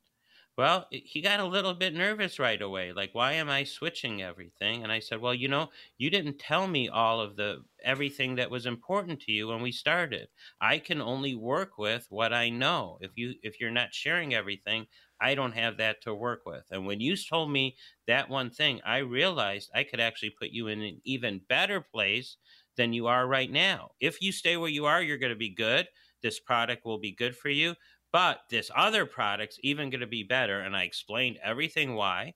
Well, 0.59 0.88
he 0.90 1.21
got 1.23 1.38
a 1.38 1.44
little 1.47 1.73
bit 1.73 1.94
nervous 1.94 2.38
right 2.40 2.61
away. 2.61 2.92
Like, 2.92 3.14
why 3.14 3.33
am 3.35 3.49
I 3.49 3.62
switching 3.62 4.21
everything? 4.23 4.83
And 4.83 4.90
I 4.92 4.99
said, 4.99 5.21
well, 5.21 5.33
you 5.35 5.47
know, 5.49 5.71
you 5.99 6.11
didn't 6.11 6.40
tell 6.40 6.66
me 6.66 6.88
all 6.88 7.21
of 7.21 7.37
the 7.37 7.64
everything 7.85 8.35
that 8.35 8.51
was 8.51 8.66
important 8.66 9.21
to 9.23 9.33
you 9.33 9.47
when 9.49 9.62
we 9.62 9.71
started. 9.71 10.29
I 10.61 10.81
can 10.81 11.01
only 11.01 11.37
work 11.37 11.79
with 11.79 12.07
what 12.11 12.33
I 12.33 12.51
know. 12.51 12.99
If 13.01 13.12
you 13.14 13.37
if 13.44 13.61
you're 13.61 13.71
not 13.71 13.94
sharing 13.94 14.35
everything, 14.35 14.88
I 15.21 15.37
don't 15.37 15.53
have 15.53 15.77
that 15.77 16.03
to 16.03 16.14
work 16.14 16.42
with. 16.44 16.64
And 16.73 16.87
when 16.87 17.01
you 17.01 17.16
told 17.16 17.53
me 17.53 17.77
that 18.09 18.29
one 18.29 18.51
thing, 18.51 18.81
I 18.85 18.99
realized 18.99 19.71
I 19.75 19.85
could 19.85 20.01
actually 20.01 20.31
put 20.31 20.51
you 20.51 20.66
in 20.66 20.83
an 20.83 21.01
even 21.05 21.38
better 21.49 21.81
place 21.81 22.37
than 22.77 22.92
you 22.92 23.07
are 23.07 23.27
right 23.29 23.51
now. 23.51 23.92
If 24.01 24.21
you 24.21 24.33
stay 24.33 24.57
where 24.57 24.68
you 24.71 24.87
are, 24.87 25.01
you're 25.03 25.18
going 25.18 25.31
to 25.33 25.37
be 25.37 25.51
good. 25.55 25.88
This 26.21 26.40
product 26.40 26.85
will 26.85 26.99
be 26.99 27.12
good 27.12 27.37
for 27.37 27.49
you. 27.49 27.77
But 28.12 28.40
this 28.49 28.71
other 28.75 29.05
product's 29.05 29.59
even 29.62 29.90
going 29.90 30.01
to 30.01 30.07
be 30.07 30.23
better. 30.23 30.61
And 30.61 30.77
I 30.77 30.85
explained 30.85 31.38
everything 31.42 31.94
why. 31.94 32.35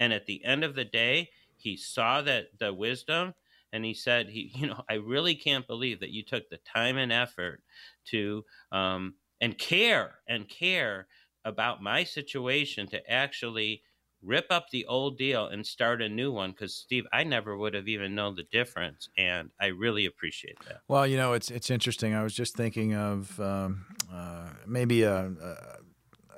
And 0.00 0.12
at 0.12 0.26
the 0.26 0.44
end 0.44 0.64
of 0.64 0.74
the 0.74 0.84
day, 0.84 1.30
he 1.56 1.76
saw 1.76 2.22
that 2.22 2.58
the 2.58 2.72
wisdom 2.72 3.34
and 3.72 3.84
he 3.84 3.94
said, 3.94 4.28
he, 4.28 4.52
you 4.54 4.68
know, 4.68 4.82
I 4.88 4.94
really 4.94 5.34
can't 5.34 5.66
believe 5.66 6.00
that 6.00 6.10
you 6.10 6.22
took 6.22 6.48
the 6.48 6.58
time 6.58 6.96
and 6.96 7.12
effort 7.12 7.62
to 8.06 8.44
um, 8.72 9.14
and 9.40 9.58
care 9.58 10.20
and 10.28 10.48
care 10.48 11.08
about 11.44 11.82
my 11.82 12.04
situation 12.04 12.86
to 12.88 13.10
actually 13.10 13.82
rip 14.24 14.46
up 14.50 14.70
the 14.70 14.86
old 14.86 15.18
deal 15.18 15.46
and 15.46 15.66
start 15.66 16.02
a 16.02 16.08
new 16.08 16.32
one 16.32 16.50
because 16.50 16.74
steve 16.74 17.04
i 17.12 17.22
never 17.22 17.56
would 17.56 17.74
have 17.74 17.88
even 17.88 18.14
known 18.14 18.34
the 18.34 18.44
difference 18.44 19.08
and 19.16 19.50
i 19.60 19.66
really 19.66 20.06
appreciate 20.06 20.56
that. 20.66 20.80
Well 20.88 21.06
you 21.06 21.16
know 21.16 21.32
it's 21.32 21.50
it's 21.50 21.70
interesting. 21.70 22.14
I 22.14 22.22
was 22.22 22.34
just 22.34 22.56
thinking 22.56 22.94
of 22.94 23.38
um, 23.40 23.86
uh, 24.12 24.48
maybe 24.66 25.02
a, 25.02 25.26
a, 25.26 25.56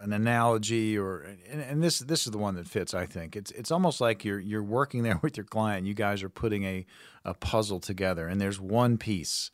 an 0.03 0.13
analogy 0.13 0.99
or 0.99 1.21
and, 1.51 1.61
and, 1.61 1.83
this 1.83 2.01
this 2.01 2.27
is 2.27 2.33
the 2.33 2.39
one 2.39 2.55
that 2.57 2.69
fits 2.69 2.95
i 2.95 3.07
think. 3.07 3.37
It's 3.37 3.51
it's 3.53 3.71
almost 3.71 4.01
like 4.01 4.25
you're 4.25 4.41
you're 4.41 4.63
working 4.63 5.03
there 5.03 5.19
with 5.23 5.37
your 5.37 5.45
client. 5.45 5.87
You 5.87 5.95
guys 5.95 6.23
are 6.23 6.29
putting 6.29 6.65
a, 6.65 6.87
a 7.25 7.35
puzzle 7.35 7.81
together 7.81 8.29
and 8.29 8.41
there's 8.41 8.61
one 8.61 8.99
piece 8.99 9.51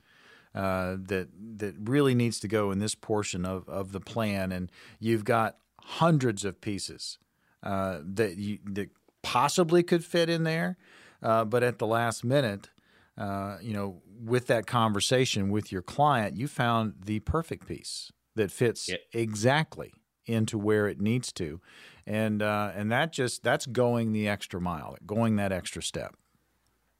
uh, 0.55 0.97
that 1.01 1.29
that 1.57 1.75
really 1.83 2.15
needs 2.15 2.39
to 2.41 2.49
go 2.49 2.71
in 2.71 2.79
this 2.79 2.95
portion 2.95 3.47
of, 3.47 3.69
of 3.69 3.93
the 3.93 4.01
plan, 4.01 4.53
and 4.53 4.71
you've 5.01 5.25
got 5.25 5.57
hundreds 5.81 6.45
of 6.45 6.61
pieces 6.61 7.19
uh, 7.63 8.01
that 8.03 8.37
you 8.37 8.59
that 8.65 8.91
possibly 9.23 9.83
could 9.83 10.05
fit 10.05 10.29
in 10.29 10.45
there, 10.45 10.77
uh, 11.23 11.45
but 11.45 11.63
at 11.63 11.79
the 11.79 11.87
last 11.87 12.25
minute, 12.25 12.71
uh, 13.17 13.59
you 13.63 13.73
know, 13.73 14.03
with 14.23 14.47
that 14.49 14.67
conversation 14.67 15.51
with 15.51 15.71
your 15.71 15.83
client, 15.83 16.37
you 16.37 16.49
found 16.49 16.95
the 17.05 17.21
perfect 17.21 17.67
piece 17.67 18.13
that 18.35 18.51
fits 18.51 18.89
yeah. 18.89 18.97
exactly 19.13 19.93
into 20.27 20.57
where 20.57 20.89
it 20.89 21.01
needs 21.01 21.33
to, 21.33 21.61
and 22.07 22.43
uh, 22.43 22.73
and 22.75 22.91
that 22.91 23.13
just 23.13 23.43
that's 23.43 23.67
going 23.67 24.13
the 24.13 24.29
extra 24.29 24.61
mile, 24.61 24.97
going 25.07 25.37
that 25.37 25.53
extra 25.53 25.83
step. 25.83 26.17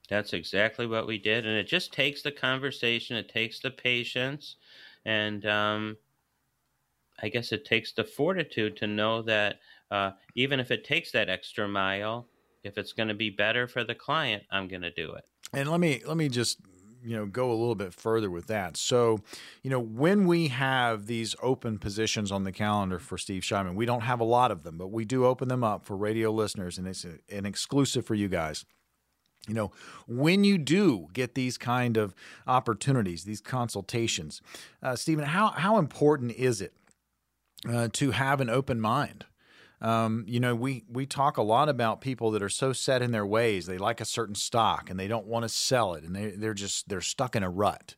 That's 0.09 0.33
exactly 0.33 0.87
what 0.87 1.07
we 1.07 1.19
did, 1.19 1.47
and 1.47 1.57
it 1.57 1.67
just 1.67 1.93
takes 1.93 2.23
the 2.23 2.33
conversation, 2.33 3.17
it 3.17 3.29
takes 3.29 3.61
the 3.61 3.71
patience, 3.71 4.57
and 5.05 5.47
um, 5.47 5.97
I 7.23 7.29
guess 7.29 7.53
it 7.53 7.65
takes 7.65 7.93
the 7.93 8.05
fortitude 8.05 8.77
to 8.79 8.87
know 8.87 9.23
that 9.23 9.61
uh, 9.93 10.13
even 10.35 10.59
if 10.59 10.71
it 10.71 10.85
takes 10.85 11.13
that 11.13 11.29
extra 11.29 11.69
mile, 11.69 12.27
if 12.65 12.79
it's 12.79 12.95
going 12.95 13.09
to 13.09 13.15
be 13.15 13.29
better 13.29 13.69
for 13.69 13.85
the 13.85 13.95
client, 13.95 14.43
I'm 14.51 14.67
going 14.67 14.83
to 14.83 14.91
do 14.91 15.13
it. 15.13 15.25
And 15.53 15.71
let 15.71 15.81
me 15.81 16.01
let 16.07 16.17
me 16.17 16.31
just 16.31 16.59
you 17.05 17.15
know 17.15 17.27
go 17.27 17.51
a 17.51 17.53
little 17.53 17.75
bit 17.75 17.93
further 17.93 18.31
with 18.31 18.47
that. 18.47 18.79
So, 18.79 19.19
you 19.63 19.71
know, 19.71 19.81
when 19.81 20.27
we 20.27 20.49
have 20.49 21.07
these 21.07 21.37
open 21.43 21.79
positions 21.79 22.33
on 22.33 22.45
the 22.45 22.53
calendar 22.53 22.99
for 22.99 23.19
Steve 23.19 23.43
Shyman, 23.43 23.75
we 23.75 23.85
don't 23.85 24.01
have 24.01 24.21
a 24.21 24.25
lot 24.25 24.51
of 24.51 24.63
them, 24.63 24.79
but 24.79 24.89
we 24.89 25.05
do 25.05 25.27
open 25.27 25.49
them 25.49 25.63
up 25.63 25.85
for 25.85 25.95
radio 25.95 26.31
listeners, 26.31 26.79
and 26.79 26.89
it's 26.89 27.05
an 27.05 27.45
exclusive 27.45 28.07
for 28.07 28.15
you 28.15 28.29
guys 28.29 28.65
you 29.49 29.55
know 29.55 29.73
when 30.07 30.45
you 30.45 30.57
do 30.57 31.09
get 31.13 31.35
these 31.35 31.59
kind 31.59 31.97
of 31.97 32.15
opportunities 32.47 33.25
these 33.25 33.41
consultations 33.41 34.41
uh, 34.85 34.95
stephen 34.95 35.25
how, 35.25 35.49
how 35.49 35.79
important 35.79 36.31
is 36.31 36.61
it 36.61 36.73
uh, 37.69 37.89
to 37.93 38.13
have 38.13 38.41
an 38.41 38.49
open 38.49 38.81
mind 38.81 39.25
um, 39.83 40.25
you 40.27 40.41
know 40.41 40.55
we 40.55 40.85
we 40.91 41.05
talk 41.05 41.37
a 41.37 41.43
lot 41.43 41.69
about 41.69 42.01
people 42.01 42.31
that 42.31 42.43
are 42.43 42.49
so 42.49 42.73
set 42.73 43.03
in 43.03 43.11
their 43.11 43.27
ways 43.27 43.67
they 43.67 43.79
like 43.79 44.01
a 44.01 44.07
certain 44.07 44.35
stock 44.35 44.89
and 44.89 44.99
they 44.99 45.09
don't 45.09 45.27
want 45.27 45.43
to 45.43 45.49
sell 45.49 45.95
it 45.95 46.05
and 46.05 46.17
they, 46.17 46.31
they're 46.31 46.55
just 46.55 46.89
they're 46.89 47.01
stuck 47.03 47.37
in 47.37 47.43
a 47.43 47.51
rut 47.51 47.95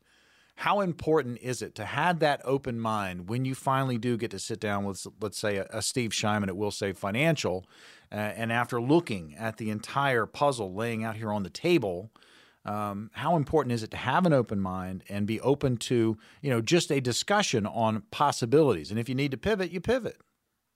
how 0.57 0.81
important 0.81 1.38
is 1.38 1.62
it 1.62 1.75
to 1.75 1.85
have 1.85 2.20
that 2.20 2.40
open 2.44 2.79
mind 2.81 3.29
when 3.29 3.44
you 3.44 3.55
finally 3.55 3.99
do 3.99 4.16
get 4.16 4.31
to 4.31 4.38
sit 4.38 4.59
down 4.59 4.85
with 4.85 5.07
let's 5.20 5.38
say 5.38 5.57
a, 5.59 5.66
a 5.70 5.83
steve 5.83 6.11
shyman 6.11 6.49
at 6.49 6.55
Wilsave 6.55 6.97
financial 6.97 7.64
uh, 8.14 8.33
and 8.37 8.53
after 8.53 8.81
looking 8.81 9.35
at 9.37 9.57
the 9.57 9.70
entire 9.70 10.25
puzzle 10.25 10.73
laying 10.73 11.03
out 11.03 11.16
here 11.16 11.33
on 11.33 11.42
the 11.42 11.51
table, 11.51 12.12
um, 12.64 13.11
how 13.14 13.35
important 13.35 13.73
is 13.73 13.83
it 13.83 13.90
to 13.90 13.97
have 13.97 14.25
an 14.25 14.33
open 14.33 14.61
mind 14.61 15.03
and 15.09 15.27
be 15.27 15.40
open 15.40 15.77
to 15.79 16.16
you 16.40 16.51
know 16.51 16.61
just 16.61 16.92
a 16.92 17.01
discussion 17.01 17.66
on 17.66 18.05
possibilities? 18.12 18.90
And 18.90 19.01
if 19.01 19.09
you 19.09 19.16
need 19.16 19.33
to 19.33 19.37
pivot, 19.37 19.73
you 19.73 19.81
pivot. 19.81 20.18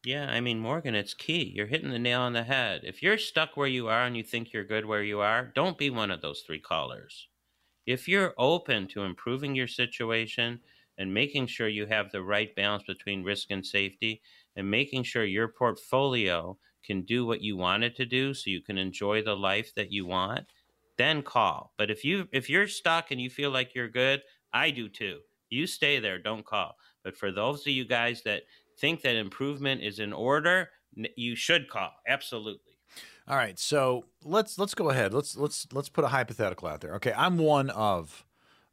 Yeah, 0.05 0.29
I 0.31 0.41
mean, 0.41 0.59
Morgan, 0.61 0.95
it's 0.95 1.15
key. 1.15 1.53
You're 1.55 1.67
hitting 1.67 1.91
the 1.91 1.99
nail 1.99 2.21
on 2.23 2.33
the 2.33 2.45
head. 2.45 2.83
If 2.85 3.03
you're 3.03 3.19
stuck 3.19 3.57
where 3.57 3.67
you 3.69 3.89
are 3.89 4.05
and 4.05 4.17
you 4.17 4.23
think 4.23 4.53
you're 4.53 4.65
good 4.65 4.87
where 4.87 5.03
you 5.03 5.21
are, 5.21 5.53
don't 5.55 5.77
be 5.79 5.91
one 5.91 6.11
of 6.11 6.21
those 6.23 6.43
three 6.43 6.61
callers. 6.61 7.29
If 7.87 8.09
you're 8.09 8.35
open 8.39 8.89
to 8.89 9.05
improving 9.05 9.55
your 9.57 9.69
situation 9.69 10.61
and 10.99 11.15
making 11.15 11.49
sure 11.49 11.69
you 11.69 11.87
have 11.87 12.13
the 12.13 12.23
right 12.23 12.55
balance 12.57 12.85
between 12.85 13.25
risk 13.25 13.51
and 13.51 13.67
safety 13.67 14.23
and 14.57 14.71
making 14.71 15.05
sure 15.05 15.25
your 15.25 15.49
portfolio 15.49 16.59
can 16.85 17.03
do 17.03 17.27
what 17.27 17.43
you 17.43 17.57
want 17.57 17.85
it 17.85 17.97
to 17.97 18.07
do 18.07 18.35
so 18.35 18.51
you 18.51 18.63
can 18.63 18.79
enjoy 18.79 19.23
the 19.23 19.37
life 19.37 19.75
that 19.75 19.93
you 19.93 20.07
want 20.07 20.47
then 20.99 21.23
call 21.23 21.73
but 21.79 21.91
if 21.91 22.05
you 22.05 22.29
if 22.33 22.49
you're 22.51 22.69
stuck 22.69 23.11
and 23.11 23.21
you 23.21 23.31
feel 23.31 23.51
like 23.51 23.75
you're 23.75 23.89
good 23.89 24.23
i 24.53 24.71
do 24.71 24.89
too 24.89 25.19
you 25.51 25.67
stay 25.67 25.99
there 25.99 26.19
don't 26.19 26.45
call 26.47 26.75
but 27.05 27.17
for 27.17 27.31
those 27.33 27.61
of 27.63 27.73
you 27.73 27.85
guys 27.85 28.23
that 28.25 28.43
think 28.79 29.03
that 29.03 29.17
improvement 29.17 29.83
is 29.83 29.99
in 29.99 30.13
order 30.13 30.71
you 31.17 31.37
should 31.37 31.69
call 31.69 31.91
absolutely 32.07 32.73
all 33.27 33.37
right 33.37 33.59
so 33.59 34.05
let's 34.25 34.59
let's 34.59 34.75
go 34.75 34.91
ahead 34.91 35.13
let's 35.13 35.37
let's 35.37 35.67
let's 35.73 35.89
put 35.89 36.05
a 36.05 36.09
hypothetical 36.09 36.69
out 36.69 36.81
there 36.81 36.95
okay 36.95 37.13
i'm 37.17 37.39
one 37.39 37.71
of 37.71 38.25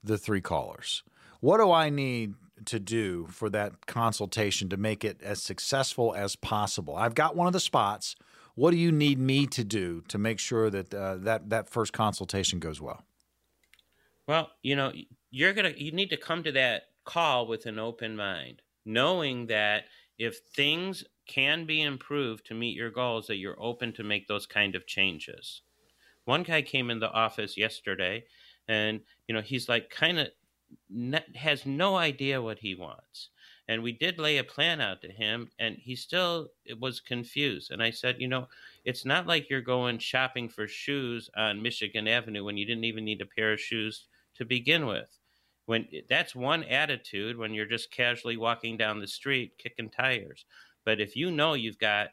the 0.04 0.18
three 0.18 0.42
callers 0.42 1.04
what 1.42 1.58
do 1.58 1.72
i 1.72 1.90
need 1.90 2.34
to 2.64 2.80
do 2.80 3.28
for 3.30 3.50
that 3.50 3.86
consultation 3.86 4.70
to 4.70 4.78
make 4.78 5.04
it 5.04 5.22
as 5.22 5.42
successful 5.42 6.14
as 6.16 6.36
possible? 6.36 6.96
I've 6.96 7.16
got 7.16 7.36
one 7.36 7.48
of 7.48 7.54
the 7.54 7.60
spots. 7.60 8.16
What 8.56 8.72
do 8.72 8.78
you 8.78 8.92
need 8.92 9.20
me 9.20 9.48
to 9.48 9.64
do 9.64 10.02
to 10.08 10.18
make 10.18 10.40
sure 10.40 10.70
that 10.70 10.94
uh, 10.94 11.18
that 11.18 11.50
that 11.50 11.70
first 11.70 11.92
consultation 11.92 12.60
goes 12.60 12.80
well? 12.80 13.04
Well, 14.28 14.52
you 14.62 14.76
know, 14.76 14.94
you're 15.30 15.54
gonna 15.54 15.74
you 15.76 15.92
need 15.92 16.10
to 16.12 16.18
come 16.18 16.44
to 16.44 16.52
that 16.54 16.84
call 17.04 17.48
with 17.48 17.66
an 17.66 17.78
open 17.78 18.16
mind, 18.16 18.62
knowing 18.86 19.48
that 19.48 19.86
if 20.18 20.40
things 20.56 21.04
can 21.28 21.66
be 21.66 21.82
improved 21.82 22.46
to 22.46 22.54
meet 22.54 22.76
your 22.76 22.92
goals, 22.92 23.28
that 23.28 23.38
you're 23.38 23.62
open 23.62 23.92
to 23.94 24.04
make 24.04 24.28
those 24.28 24.46
kind 24.46 24.76
of 24.76 24.88
changes. 24.88 25.62
One 26.26 26.44
guy 26.44 26.62
came 26.62 26.90
in 26.90 27.00
the 27.00 27.12
office 27.12 27.58
yesterday, 27.58 28.26
and 28.68 29.02
you 29.28 29.36
know 29.36 29.42
he's 29.42 29.70
like 29.70 29.90
kind 29.90 30.20
of 30.20 30.28
has 31.36 31.66
no 31.66 31.96
idea 31.96 32.42
what 32.42 32.60
he 32.60 32.76
wants. 32.76 33.30
And 33.68 33.82
we 33.82 33.92
did 33.92 34.20
lay 34.20 34.38
a 34.38 34.44
plan 34.44 34.80
out 34.80 35.02
to 35.02 35.12
him, 35.12 35.50
and 35.58 35.76
he 35.76 35.96
still 35.96 36.50
was 36.80 37.00
confused. 37.00 37.72
And 37.72 37.82
I 37.82 37.90
said, 37.90 38.18
you 38.20 38.28
know, 38.28 38.48
it's 38.84 39.06
not 39.06 39.26
like 39.26 39.50
you're 39.50 39.62
going 39.62 39.98
shopping 39.98 40.50
for 40.50 40.68
shoes 40.68 41.32
on 41.36 41.62
Michigan 41.62 42.08
Avenue 42.08 42.44
when 42.44 42.58
you 42.58 42.66
didn't 42.66 42.84
even 42.84 43.06
need 43.06 43.22
a 43.22 43.26
pair 43.26 43.54
of 43.54 43.60
shoes 43.60 44.06
to 44.36 44.46
begin 44.46 44.86
with. 44.86 45.18
When 45.66 45.88
eh, 45.94 46.02
that's 46.10 46.36
one 46.36 46.64
attitude 46.64 47.38
when 47.38 47.54
you're 47.54 47.66
just 47.66 47.92
casually 47.92 48.38
walking 48.38 48.78
down 48.78 49.00
the 49.00 49.08
street 49.08 49.58
kicking 49.58 49.90
tires. 49.90 50.46
But 50.86 51.00
if 51.02 51.16
you 51.16 51.32
know 51.32 51.54
you've 51.54 51.80
got 51.80 52.10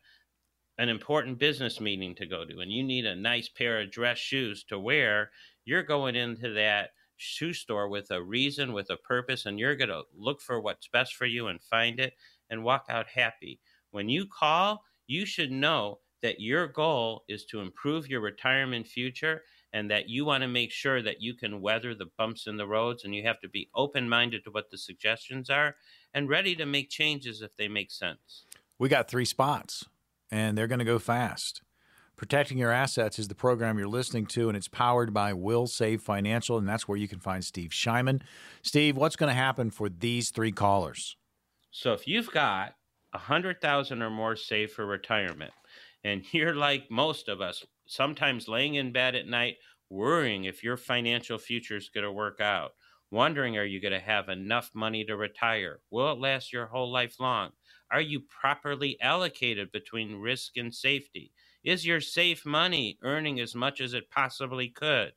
an 0.79 0.89
important 0.89 1.39
business 1.39 1.81
meeting 1.81 2.15
to 2.17 2.27
go 2.27 2.45
to 2.45 2.61
and 2.61 2.73
you 2.73 2.83
need 2.83 3.07
a 3.07 3.15
nice 3.15 3.49
pair 3.49 3.81
of 3.81 3.91
dress 3.91 4.19
shoes 4.19 4.65
to 4.65 4.79
wear, 4.79 5.31
you're 5.65 5.83
going 5.83 6.17
into 6.17 6.53
that 6.55 6.91
shoe 7.17 7.53
store 7.53 7.89
with 7.89 8.11
a 8.11 8.23
reason, 8.23 8.73
with 8.73 8.91
a 8.91 8.97
purpose, 8.97 9.47
and 9.47 9.59
you're 9.59 9.77
going 9.77 9.91
to 9.91 10.03
look 10.15 10.41
for 10.41 10.61
what's 10.61 10.89
best 10.89 11.15
for 11.15 11.27
you 11.27 11.47
and 11.49 11.63
find 11.63 12.01
it 12.01 12.15
and 12.51 12.65
walk 12.65 12.87
out 12.89 13.07
happy. 13.07 13.61
When 13.91 14.09
you 14.09 14.27
call, 14.27 14.83
you 15.07 15.27
should 15.27 15.53
know 15.53 16.01
that 16.23 16.41
your 16.41 16.67
goal 16.67 17.25
is 17.29 17.45
to 17.47 17.61
improve 17.61 18.09
your 18.09 18.21
retirement 18.21 18.87
future 18.87 19.43
and 19.73 19.91
that 19.91 20.09
you 20.09 20.25
want 20.25 20.43
to 20.43 20.49
make 20.49 20.71
sure 20.71 21.03
that 21.03 21.23
you 21.23 21.35
can 21.35 21.61
weather 21.61 21.95
the 21.95 22.11
bumps 22.19 22.47
in 22.47 22.57
the 22.57 22.67
roads 22.67 23.05
and 23.05 23.15
you 23.15 23.23
have 23.23 23.41
to 23.41 23.49
be 23.49 23.69
open 23.75 24.09
minded 24.09 24.45
to 24.45 24.51
what 24.51 24.71
the 24.71 24.79
suggestions 24.79 25.49
are 25.49 25.77
and 26.13 26.29
ready 26.29 26.55
to 26.55 26.67
make 26.67 26.91
changes 26.91 27.41
if 27.43 27.57
they 27.57 27.69
make 27.69 27.91
sense. 27.91 28.45
We 28.79 28.89
got 28.89 29.09
three 29.09 29.25
spots 29.25 29.87
and 30.31 30.57
they're 30.57 30.67
going 30.67 30.79
to 30.79 30.85
go 30.85 30.99
fast. 30.99 31.63
Protecting 32.17 32.59
Your 32.59 32.71
Assets 32.71 33.19
is 33.19 33.29
the 33.29 33.35
program 33.35 33.79
you're 33.79 33.89
listening 33.89 34.27
to, 34.27 34.49
and 34.49 34.57
it's 34.57 34.69
powered 34.69 35.13
by 35.13 35.33
Wilsave 35.33 36.01
Financial, 36.01 36.57
and 36.57 36.69
that's 36.69 36.87
where 36.87 36.97
you 36.97 37.09
can 37.09 37.19
find 37.19 37.45
Steve 37.45 37.71
Shyman. 37.71 38.21
Steve, 38.63 38.97
what's 38.97 39.17
going 39.17 39.29
to 39.29 39.35
happen 39.35 39.71
for 39.71 39.89
these 39.89 40.31
three 40.31 40.53
callers? 40.53 41.17
So 41.73 41.95
if 41.95 42.07
you've 42.07 42.31
got 42.31 42.77
a 43.13 43.19
hundred 43.19 43.61
thousand 43.61 44.03
or 44.03 44.11
more 44.11 44.37
saved 44.37 44.73
for 44.73 44.87
retirement, 44.87 45.53
and 46.05 46.23
you're 46.33 46.55
like 46.55 46.91
most 46.91 47.29
of 47.29 47.41
us, 47.41 47.65
sometimes 47.93 48.49
laying 48.49 48.77
in 48.77 48.91
bed 48.91 49.15
at 49.15 49.27
night 49.27 49.57
worrying 49.91 50.45
if 50.45 50.65
your 50.65 50.79
financial 50.79 51.37
future 51.37 51.77
is 51.77 51.91
going 51.91 52.05
to 52.05 52.11
work 52.11 52.41
out, 52.41 52.73
wondering 53.11 53.59
are 53.59 53.65
you 53.65 53.81
going 53.81 53.93
to 53.93 54.01
have 54.01 54.31
enough 54.31 54.71
money 54.75 55.05
to 55.05 55.17
retire? 55.17 55.81
Will 55.91 56.13
it 56.13 56.19
last 56.19 56.53
your 56.53 56.67
whole 56.67 56.91
life 56.91 57.21
long? 57.21 57.51
Are 57.91 58.01
you 58.01 58.21
properly 58.21 58.99
allocated 59.03 59.71
between 59.71 60.17
risk 60.17 60.57
and 60.57 60.75
safety? 60.75 61.33
Is 61.63 61.87
your 61.87 62.01
safe 62.01 62.47
money 62.47 62.99
earning 63.03 63.39
as 63.39 63.55
much 63.55 63.83
as 63.83 63.93
it 63.93 64.11
possibly 64.11 64.69
could? 64.69 65.13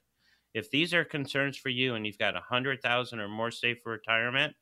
If 0.54 0.70
these 0.70 0.94
are 0.94 1.06
concerns 1.06 1.58
for 1.58 1.70
you 1.70 1.96
and 1.96 2.06
you've 2.06 2.18
got 2.18 2.36
a 2.36 2.42
hundred 2.42 2.82
thousand 2.82 3.22
or 3.22 3.30
more 3.30 3.52
saved 3.52 3.82
for 3.84 3.94
retirement, 3.94 4.54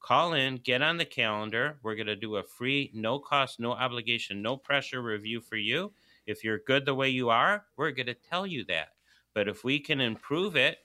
call 0.00 0.34
in, 0.34 0.56
get 0.56 0.82
on 0.82 0.98
the 0.98 1.06
calendar. 1.06 1.78
We're 1.82 1.94
going 1.94 2.06
to 2.06 2.16
do 2.16 2.36
a 2.36 2.42
free, 2.42 2.90
no 2.94 3.18
cost, 3.18 3.58
no 3.58 3.72
obligation, 3.72 4.42
no 4.42 4.58
pressure 4.58 5.02
review 5.02 5.40
for 5.40 5.56
you. 5.56 5.92
If 6.26 6.42
you're 6.42 6.58
good 6.58 6.84
the 6.84 6.94
way 6.94 7.08
you 7.08 7.30
are, 7.30 7.64
we're 7.76 7.92
going 7.92 8.06
to 8.06 8.14
tell 8.14 8.46
you 8.46 8.64
that. 8.64 8.88
But 9.34 9.48
if 9.48 9.64
we 9.64 9.78
can 9.78 10.00
improve 10.00 10.56
it, 10.56 10.78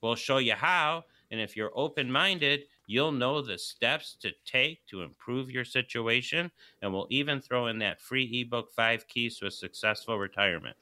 we'll 0.00 0.14
show 0.14 0.38
you 0.38 0.54
how. 0.54 1.04
And 1.30 1.40
if 1.40 1.56
you're 1.56 1.72
open 1.74 2.12
minded, 2.12 2.64
you'll 2.86 3.12
know 3.12 3.40
the 3.40 3.58
steps 3.58 4.16
to 4.20 4.32
take 4.44 4.86
to 4.86 5.02
improve 5.02 5.50
your 5.50 5.64
situation. 5.64 6.50
And 6.80 6.92
we'll 6.92 7.06
even 7.10 7.40
throw 7.40 7.68
in 7.68 7.78
that 7.78 8.00
free 8.00 8.40
ebook, 8.40 8.72
Five 8.72 9.08
Keys 9.08 9.38
to 9.38 9.46
a 9.46 9.50
Successful 9.50 10.18
Retirement. 10.18 10.76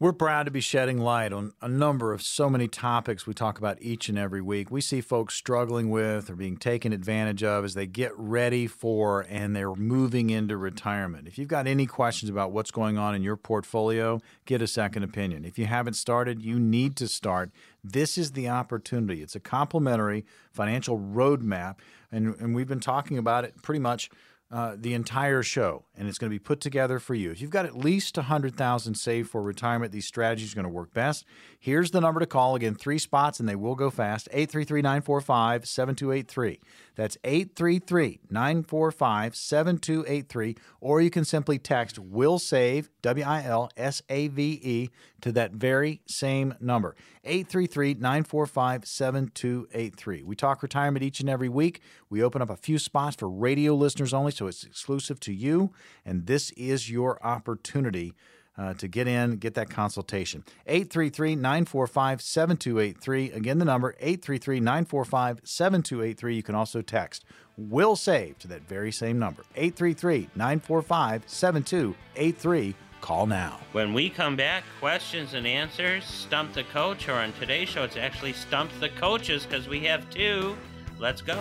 We're 0.00 0.12
proud 0.12 0.44
to 0.44 0.52
be 0.52 0.60
shedding 0.60 0.98
light 0.98 1.32
on 1.32 1.54
a 1.60 1.66
number 1.66 2.12
of 2.12 2.22
so 2.22 2.48
many 2.48 2.68
topics 2.68 3.26
we 3.26 3.34
talk 3.34 3.58
about 3.58 3.82
each 3.82 4.08
and 4.08 4.16
every 4.16 4.40
week. 4.40 4.70
We 4.70 4.80
see 4.80 5.00
folks 5.00 5.34
struggling 5.34 5.90
with 5.90 6.30
or 6.30 6.36
being 6.36 6.56
taken 6.56 6.92
advantage 6.92 7.42
of 7.42 7.64
as 7.64 7.74
they 7.74 7.88
get 7.88 8.12
ready 8.16 8.68
for 8.68 9.26
and 9.28 9.56
they're 9.56 9.74
moving 9.74 10.30
into 10.30 10.56
retirement. 10.56 11.26
If 11.26 11.36
you've 11.36 11.48
got 11.48 11.66
any 11.66 11.84
questions 11.84 12.30
about 12.30 12.52
what's 12.52 12.70
going 12.70 12.96
on 12.96 13.16
in 13.16 13.24
your 13.24 13.36
portfolio, 13.36 14.20
get 14.46 14.62
a 14.62 14.68
second 14.68 15.02
opinion. 15.02 15.44
If 15.44 15.58
you 15.58 15.66
haven't 15.66 15.94
started, 15.94 16.44
you 16.44 16.60
need 16.60 16.94
to 16.98 17.08
start. 17.08 17.50
This 17.82 18.16
is 18.16 18.32
the 18.32 18.48
opportunity. 18.48 19.20
It's 19.20 19.34
a 19.34 19.40
complimentary 19.40 20.24
financial 20.52 20.96
roadmap, 20.96 21.78
and, 22.12 22.36
and 22.36 22.54
we've 22.54 22.68
been 22.68 22.78
talking 22.78 23.18
about 23.18 23.44
it 23.44 23.62
pretty 23.62 23.80
much 23.80 24.10
uh, 24.50 24.76
the 24.78 24.94
entire 24.94 25.42
show, 25.42 25.84
and 25.94 26.08
it's 26.08 26.18
going 26.18 26.30
to 26.30 26.34
be 26.34 26.38
put 26.38 26.60
together 26.60 26.98
for 26.98 27.14
you. 27.14 27.30
If 27.30 27.40
you've 27.40 27.50
got 27.50 27.66
at 27.66 27.76
least 27.76 28.16
100000 28.16 28.94
saved 28.94 29.30
for 29.30 29.42
retirement, 29.42 29.92
these 29.92 30.06
strategies 30.06 30.52
are 30.52 30.54
going 30.54 30.64
to 30.64 30.70
work 30.70 30.94
best. 30.94 31.26
Here's 31.60 31.90
the 31.90 32.00
number 32.00 32.20
to 32.20 32.26
call. 32.26 32.54
Again, 32.54 32.76
three 32.76 32.98
spots, 32.98 33.40
and 33.40 33.48
they 33.48 33.56
will 33.56 33.74
go 33.74 33.90
fast 33.90 34.28
833 34.30 34.80
945 34.80 35.66
7283. 35.66 36.60
That's 36.94 37.16
833 37.24 38.20
945 38.30 39.34
7283. 39.34 40.56
Or 40.80 41.00
you 41.00 41.10
can 41.10 41.24
simply 41.24 41.58
text 41.58 41.96
Wilsave, 41.96 42.88
W 43.02 43.24
I 43.24 43.42
L 43.42 43.70
S 43.76 44.02
A 44.08 44.28
V 44.28 44.60
E, 44.62 44.90
to 45.20 45.32
that 45.32 45.52
very 45.52 46.00
same 46.06 46.54
number 46.60 46.94
833 47.24 47.94
945 47.94 48.86
7283. 48.86 50.22
We 50.22 50.36
talk 50.36 50.62
retirement 50.62 51.04
each 51.04 51.18
and 51.18 51.28
every 51.28 51.48
week. 51.48 51.82
We 52.08 52.22
open 52.22 52.40
up 52.40 52.50
a 52.50 52.56
few 52.56 52.78
spots 52.78 53.16
for 53.16 53.28
radio 53.28 53.74
listeners 53.74 54.14
only, 54.14 54.30
so 54.30 54.46
it's 54.46 54.62
exclusive 54.62 55.18
to 55.20 55.32
you. 55.32 55.72
And 56.04 56.26
this 56.26 56.52
is 56.52 56.88
your 56.88 57.24
opportunity. 57.26 58.14
Uh, 58.58 58.74
to 58.74 58.88
get 58.88 59.06
in, 59.06 59.36
get 59.36 59.54
that 59.54 59.70
consultation. 59.70 60.42
833 60.66 61.36
945 61.36 62.20
7283. 62.20 63.30
Again, 63.30 63.58
the 63.60 63.64
number 63.64 63.94
833 64.00 64.58
945 64.58 65.40
7283. 65.44 66.34
You 66.34 66.42
can 66.42 66.56
also 66.56 66.82
text 66.82 67.24
Wilsave 67.58 68.36
to 68.38 68.48
that 68.48 68.62
very 68.62 68.90
same 68.90 69.18
number 69.18 69.42
833 69.54 70.30
945 70.34 71.22
7283. 71.26 72.74
Call 73.00 73.26
now. 73.26 73.60
When 73.72 73.94
we 73.94 74.10
come 74.10 74.34
back, 74.34 74.64
questions 74.80 75.34
and 75.34 75.46
answers, 75.46 76.04
Stump 76.04 76.52
the 76.52 76.64
Coach, 76.64 77.08
or 77.08 77.14
on 77.14 77.32
today's 77.34 77.68
show, 77.68 77.84
it's 77.84 77.96
actually 77.96 78.32
Stump 78.32 78.70
the 78.80 78.88
Coaches 78.88 79.46
because 79.46 79.68
we 79.68 79.80
have 79.84 80.10
two. 80.10 80.56
Let's 80.98 81.22
go. 81.22 81.40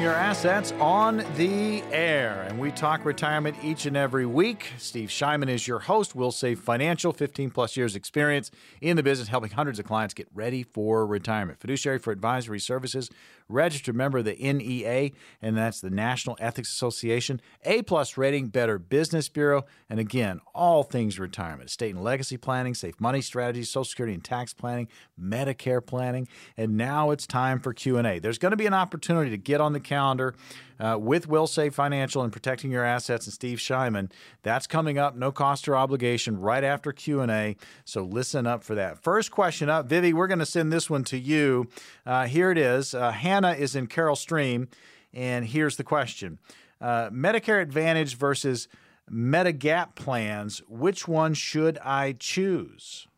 Protecting 0.00 0.16
your 0.16 0.30
assets 0.30 0.72
on 0.80 1.18
the 1.36 1.82
air. 1.92 2.46
And 2.48 2.58
we 2.58 2.70
talk 2.70 3.04
retirement 3.04 3.54
each 3.62 3.84
and 3.84 3.98
every 3.98 4.24
week. 4.24 4.72
Steve 4.78 5.10
Shyman 5.10 5.50
is 5.50 5.68
your 5.68 5.80
host. 5.80 6.16
Wilsave 6.16 6.58
Financial, 6.58 7.12
15 7.12 7.50
plus 7.50 7.76
years 7.76 7.94
experience 7.94 8.50
in 8.80 8.96
the 8.96 9.02
business, 9.02 9.28
helping 9.28 9.50
hundreds 9.50 9.78
of 9.78 9.84
clients 9.84 10.14
get 10.14 10.26
ready 10.32 10.62
for 10.62 11.06
retirement. 11.06 11.60
Fiduciary 11.60 11.98
for 11.98 12.12
advisory 12.12 12.60
services, 12.60 13.10
registered 13.50 13.94
member 13.94 14.18
of 14.18 14.24
the 14.24 14.36
NEA, 14.36 15.10
and 15.42 15.56
that's 15.56 15.80
the 15.80 15.90
National 15.90 16.36
Ethics 16.40 16.70
Association, 16.70 17.40
A 17.64 17.82
plus 17.82 18.16
rating, 18.16 18.48
Better 18.48 18.78
Business 18.78 19.28
Bureau, 19.28 19.66
and 19.88 20.00
again, 20.00 20.40
all 20.54 20.82
things 20.82 21.18
retirement, 21.18 21.68
estate 21.68 21.94
and 21.94 22.02
legacy 22.02 22.36
planning, 22.36 22.74
safe 22.74 22.98
money 23.00 23.20
strategies, 23.20 23.68
Social 23.68 23.84
Security 23.84 24.14
and 24.14 24.24
tax 24.24 24.54
planning, 24.54 24.88
Medicare 25.20 25.84
planning, 25.84 26.28
and 26.56 26.76
now 26.76 27.10
it's 27.10 27.26
time 27.26 27.60
for 27.60 27.74
Q&A. 27.74 28.18
There's 28.18 28.38
going 28.38 28.52
to 28.52 28.56
be 28.56 28.66
an 28.66 28.74
opportunity 28.74 29.30
to 29.30 29.36
get 29.36 29.60
on 29.60 29.72
the 29.72 29.80
calendar 29.90 30.34
uh, 30.78 30.96
with 30.98 31.28
Wilsave 31.28 31.74
Financial 31.74 32.22
and 32.22 32.32
Protecting 32.32 32.70
Your 32.70 32.84
Assets 32.84 33.26
and 33.26 33.34
Steve 33.34 33.58
Shyman. 33.58 34.10
That's 34.44 34.68
coming 34.68 34.98
up, 34.98 35.16
no 35.16 35.32
cost 35.32 35.68
or 35.68 35.76
obligation, 35.76 36.40
right 36.40 36.62
after 36.62 36.92
Q&A, 36.92 37.56
so 37.84 38.02
listen 38.02 38.46
up 38.46 38.62
for 38.62 38.76
that. 38.76 39.02
First 39.02 39.32
question 39.32 39.68
up, 39.68 39.86
Vivi, 39.86 40.12
we're 40.12 40.28
going 40.28 40.38
to 40.38 40.46
send 40.46 40.72
this 40.72 40.88
one 40.88 41.02
to 41.04 41.18
you. 41.18 41.68
Uh, 42.06 42.26
here 42.26 42.52
it 42.52 42.58
is. 42.58 42.94
Uh, 42.94 43.10
Hannah 43.10 43.52
is 43.52 43.74
in 43.74 43.88
Carol 43.88 44.16
Stream, 44.16 44.68
and 45.12 45.44
here's 45.44 45.76
the 45.76 45.84
question. 45.84 46.38
Uh, 46.80 47.10
Medicare 47.10 47.60
Advantage 47.60 48.16
versus 48.16 48.68
Medigap 49.10 49.96
plans, 49.96 50.62
which 50.68 51.08
one 51.08 51.34
should 51.34 51.78
I 51.78 52.12
choose? 52.12 53.08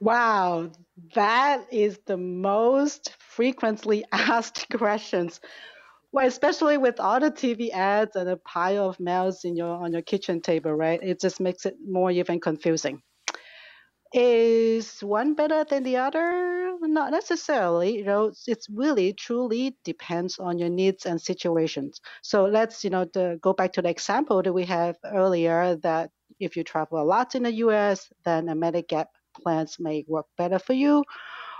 Wow, 0.00 0.70
that 1.14 1.66
is 1.70 1.98
the 2.06 2.16
most 2.16 3.16
frequently 3.38 4.04
asked 4.12 4.66
questions. 4.76 5.40
Well, 6.10 6.26
especially 6.26 6.76
with 6.76 6.98
all 6.98 7.20
the 7.20 7.30
TV 7.30 7.70
ads 7.70 8.16
and 8.16 8.28
a 8.28 8.36
pile 8.36 8.88
of 8.88 8.98
mails 8.98 9.44
in 9.44 9.54
your 9.54 9.74
on 9.84 9.92
your 9.92 10.02
kitchen 10.02 10.40
table, 10.40 10.72
right? 10.72 10.98
It 11.02 11.20
just 11.20 11.38
makes 11.38 11.64
it 11.64 11.76
more 11.86 12.10
even 12.10 12.40
confusing. 12.40 13.00
Is 14.12 15.00
one 15.02 15.34
better 15.34 15.64
than 15.70 15.84
the 15.84 15.98
other? 15.98 16.72
Not 16.80 17.12
necessarily. 17.12 17.98
You 17.98 18.04
know, 18.04 18.32
it's 18.46 18.68
really 18.70 19.12
truly 19.12 19.76
depends 19.84 20.38
on 20.38 20.58
your 20.58 20.70
needs 20.70 21.06
and 21.06 21.20
situations. 21.20 22.00
So 22.22 22.46
let's 22.46 22.82
you 22.82 22.90
know 22.90 23.04
go 23.40 23.52
back 23.52 23.72
to 23.74 23.82
the 23.82 23.90
example 23.90 24.42
that 24.42 24.52
we 24.52 24.64
have 24.64 24.96
earlier 25.04 25.76
that 25.82 26.10
if 26.40 26.56
you 26.56 26.64
travel 26.64 27.00
a 27.00 27.06
lot 27.14 27.34
in 27.36 27.42
the 27.44 27.52
U.S., 27.66 28.08
then 28.24 28.48
a 28.48 28.54
Medigap 28.54 29.06
plans 29.42 29.76
may 29.78 30.04
work 30.08 30.26
better 30.36 30.58
for 30.58 30.72
you. 30.72 31.04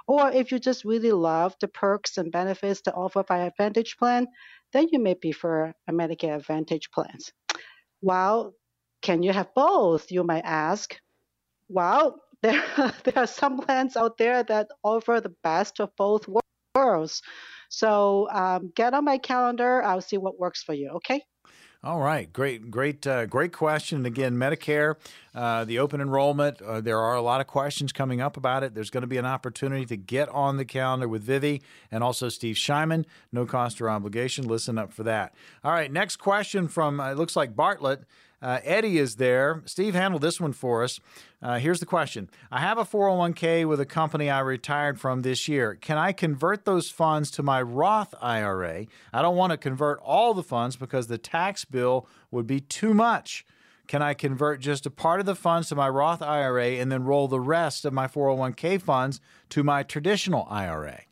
Or 0.08 0.30
if 0.30 0.50
you 0.50 0.58
just 0.58 0.86
really 0.86 1.12
love 1.12 1.54
the 1.60 1.68
perks 1.68 2.16
and 2.16 2.32
benefits 2.32 2.80
that 2.82 2.94
offered 2.94 3.26
by 3.26 3.40
Advantage 3.40 3.98
plan, 3.98 4.26
then 4.72 4.88
you 4.90 4.98
may 4.98 5.14
prefer 5.14 5.74
a 5.86 5.92
Medicare 5.92 6.36
Advantage 6.36 6.90
plans. 6.90 7.30
Well, 8.00 8.54
can 9.02 9.22
you 9.22 9.32
have 9.32 9.54
both? 9.54 10.10
You 10.10 10.24
might 10.24 10.44
ask. 10.44 10.98
Well, 11.68 12.20
there, 12.42 12.64
there 13.04 13.18
are 13.18 13.26
some 13.26 13.60
plans 13.60 13.96
out 13.96 14.16
there 14.16 14.42
that 14.44 14.68
offer 14.82 15.20
the 15.20 15.34
best 15.42 15.78
of 15.80 15.94
both 15.96 16.26
worlds. 16.74 17.22
So 17.68 18.28
um, 18.30 18.72
get 18.74 18.94
on 18.94 19.04
my 19.04 19.18
calendar. 19.18 19.82
I'll 19.82 20.00
see 20.00 20.16
what 20.16 20.38
works 20.38 20.62
for 20.62 20.72
you. 20.72 20.88
Okay. 20.96 21.22
All 21.84 22.00
right, 22.00 22.32
great, 22.32 22.72
great, 22.72 23.06
uh, 23.06 23.26
great 23.26 23.52
question. 23.52 23.98
And 23.98 24.06
Again, 24.06 24.34
Medicare, 24.34 24.96
uh, 25.32 25.64
the 25.64 25.78
open 25.78 26.00
enrollment. 26.00 26.60
Uh, 26.60 26.80
there 26.80 26.98
are 26.98 27.14
a 27.14 27.22
lot 27.22 27.40
of 27.40 27.46
questions 27.46 27.92
coming 27.92 28.20
up 28.20 28.36
about 28.36 28.64
it. 28.64 28.74
There's 28.74 28.90
going 28.90 29.02
to 29.02 29.06
be 29.06 29.16
an 29.16 29.24
opportunity 29.24 29.86
to 29.86 29.96
get 29.96 30.28
on 30.30 30.56
the 30.56 30.64
calendar 30.64 31.06
with 31.06 31.22
Vivi 31.22 31.62
and 31.92 32.02
also 32.02 32.30
Steve 32.30 32.56
Shyman. 32.56 33.04
No 33.30 33.46
cost 33.46 33.80
or 33.80 33.88
obligation. 33.88 34.48
Listen 34.48 34.76
up 34.76 34.92
for 34.92 35.04
that. 35.04 35.36
All 35.62 35.70
right, 35.70 35.92
next 35.92 36.16
question 36.16 36.66
from 36.66 36.98
uh, 36.98 37.12
it 37.12 37.16
looks 37.16 37.36
like 37.36 37.54
Bartlett. 37.54 38.02
Uh, 38.40 38.60
Eddie 38.62 38.98
is 38.98 39.16
there. 39.16 39.62
Steve 39.64 39.94
handled 39.94 40.22
this 40.22 40.40
one 40.40 40.52
for 40.52 40.84
us. 40.84 41.00
Uh, 41.42 41.58
here's 41.58 41.80
the 41.80 41.86
question 41.86 42.28
I 42.50 42.60
have 42.60 42.78
a 42.78 42.84
401k 42.84 43.66
with 43.66 43.80
a 43.80 43.86
company 43.86 44.30
I 44.30 44.40
retired 44.40 45.00
from 45.00 45.22
this 45.22 45.48
year. 45.48 45.74
Can 45.74 45.98
I 45.98 46.12
convert 46.12 46.64
those 46.64 46.90
funds 46.90 47.30
to 47.32 47.42
my 47.42 47.60
Roth 47.60 48.14
IRA? 48.20 48.86
I 49.12 49.22
don't 49.22 49.36
want 49.36 49.50
to 49.50 49.56
convert 49.56 50.00
all 50.00 50.34
the 50.34 50.42
funds 50.42 50.76
because 50.76 51.08
the 51.08 51.18
tax 51.18 51.64
bill 51.64 52.06
would 52.30 52.46
be 52.46 52.60
too 52.60 52.94
much. 52.94 53.44
Can 53.88 54.02
I 54.02 54.14
convert 54.14 54.60
just 54.60 54.86
a 54.86 54.90
part 54.90 55.18
of 55.18 55.26
the 55.26 55.34
funds 55.34 55.68
to 55.70 55.74
my 55.74 55.88
Roth 55.88 56.22
IRA 56.22 56.72
and 56.72 56.92
then 56.92 57.04
roll 57.04 57.26
the 57.26 57.40
rest 57.40 57.84
of 57.84 57.92
my 57.92 58.06
401k 58.06 58.80
funds 58.80 59.20
to 59.48 59.64
my 59.64 59.82
traditional 59.82 60.46
IRA? 60.50 61.02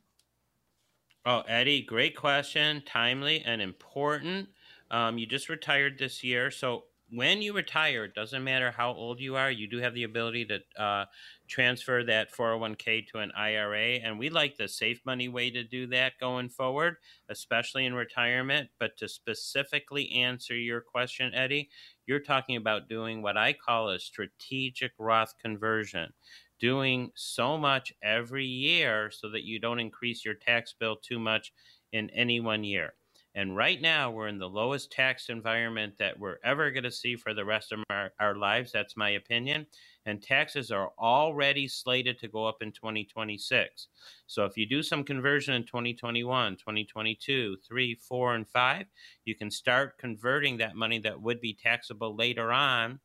Oh, 1.24 1.42
Eddie, 1.48 1.82
great 1.82 2.14
question, 2.14 2.82
timely 2.86 3.40
and 3.40 3.60
important. 3.60 4.50
Um, 4.90 5.18
you 5.18 5.26
just 5.26 5.48
retired 5.48 5.98
this 5.98 6.22
year, 6.22 6.52
so 6.52 6.84
when 7.10 7.40
you 7.40 7.52
retire, 7.52 8.04
it 8.04 8.14
doesn't 8.14 8.42
matter 8.42 8.72
how 8.72 8.92
old 8.92 9.20
you 9.20 9.36
are, 9.36 9.50
you 9.50 9.68
do 9.68 9.78
have 9.78 9.94
the 9.94 10.02
ability 10.02 10.44
to 10.46 10.82
uh, 10.82 11.04
transfer 11.48 12.02
that 12.04 12.34
401k 12.34 13.06
to 13.08 13.18
an 13.18 13.30
IRA. 13.36 14.00
And 14.02 14.18
we 14.18 14.28
like 14.28 14.56
the 14.56 14.66
safe 14.66 15.00
money 15.06 15.28
way 15.28 15.50
to 15.50 15.62
do 15.62 15.86
that 15.88 16.14
going 16.18 16.48
forward, 16.48 16.96
especially 17.28 17.86
in 17.86 17.94
retirement. 17.94 18.70
But 18.80 18.96
to 18.98 19.08
specifically 19.08 20.10
answer 20.12 20.56
your 20.56 20.80
question, 20.80 21.32
Eddie, 21.32 21.70
you're 22.06 22.20
talking 22.20 22.56
about 22.56 22.88
doing 22.88 23.22
what 23.22 23.36
I 23.36 23.52
call 23.52 23.90
a 23.90 24.00
strategic 24.00 24.92
Roth 24.98 25.34
conversion. 25.40 26.12
Doing 26.58 27.10
so 27.14 27.56
much 27.58 27.92
every 28.02 28.46
year 28.46 29.10
so 29.12 29.30
that 29.30 29.44
you 29.44 29.60
don't 29.60 29.78
increase 29.78 30.24
your 30.24 30.34
tax 30.34 30.74
bill 30.78 30.96
too 30.96 31.18
much 31.18 31.52
in 31.92 32.10
any 32.10 32.40
one 32.40 32.64
year. 32.64 32.94
And 33.36 33.54
right 33.54 33.82
now, 33.82 34.10
we're 34.10 34.28
in 34.28 34.38
the 34.38 34.48
lowest 34.48 34.90
tax 34.90 35.28
environment 35.28 35.98
that 35.98 36.18
we're 36.18 36.38
ever 36.42 36.70
going 36.70 36.84
to 36.84 36.90
see 36.90 37.16
for 37.16 37.34
the 37.34 37.44
rest 37.44 37.70
of 37.70 37.80
our, 37.90 38.10
our 38.18 38.34
lives. 38.34 38.72
That's 38.72 38.96
my 38.96 39.10
opinion. 39.10 39.66
And 40.06 40.22
taxes 40.22 40.70
are 40.70 40.92
already 40.98 41.68
slated 41.68 42.18
to 42.20 42.28
go 42.28 42.46
up 42.46 42.62
in 42.62 42.72
2026. 42.72 43.88
So 44.26 44.46
if 44.46 44.56
you 44.56 44.64
do 44.64 44.82
some 44.82 45.04
conversion 45.04 45.52
in 45.52 45.64
2021, 45.64 46.56
2022, 46.56 47.58
3, 47.62 47.94
4, 47.94 48.34
and 48.34 48.48
5, 48.48 48.86
you 49.26 49.34
can 49.34 49.50
start 49.50 49.98
converting 49.98 50.56
that 50.56 50.74
money 50.74 50.98
that 51.00 51.20
would 51.20 51.42
be 51.42 51.52
taxable 51.52 52.16
later 52.16 52.52
on 52.52 53.00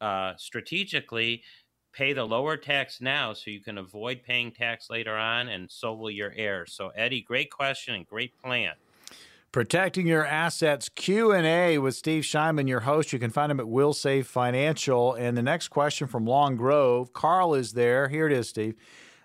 uh, 0.00 0.34
strategically 0.36 1.42
pay 1.92 2.12
the 2.12 2.24
lower 2.24 2.56
tax 2.56 3.00
now 3.00 3.32
so 3.32 3.50
you 3.50 3.60
can 3.60 3.78
avoid 3.78 4.22
paying 4.22 4.52
tax 4.52 4.90
later 4.90 5.16
on 5.16 5.48
and 5.48 5.70
so 5.70 5.94
will 5.94 6.10
your 6.10 6.34
heirs 6.36 6.74
so 6.74 6.90
eddie 6.94 7.22
great 7.22 7.50
question 7.50 7.94
and 7.94 8.06
great 8.06 8.36
plan 8.42 8.74
Protecting 9.52 10.06
Your 10.06 10.26
Assets 10.26 10.88
Q&A 10.90 11.78
with 11.78 11.94
Steve 11.94 12.24
Shyman, 12.24 12.68
your 12.68 12.80
host. 12.80 13.12
You 13.12 13.18
can 13.18 13.30
find 13.30 13.50
him 13.50 13.60
at 13.60 13.66
Wilsave 13.66 14.26
Financial. 14.26 15.14
And 15.14 15.36
the 15.36 15.42
next 15.42 15.68
question 15.68 16.06
from 16.06 16.26
Long 16.26 16.56
Grove, 16.56 17.12
Carl 17.12 17.54
is 17.54 17.72
there. 17.72 18.08
Here 18.08 18.26
it 18.26 18.32
is, 18.32 18.48
Steve. 18.48 18.74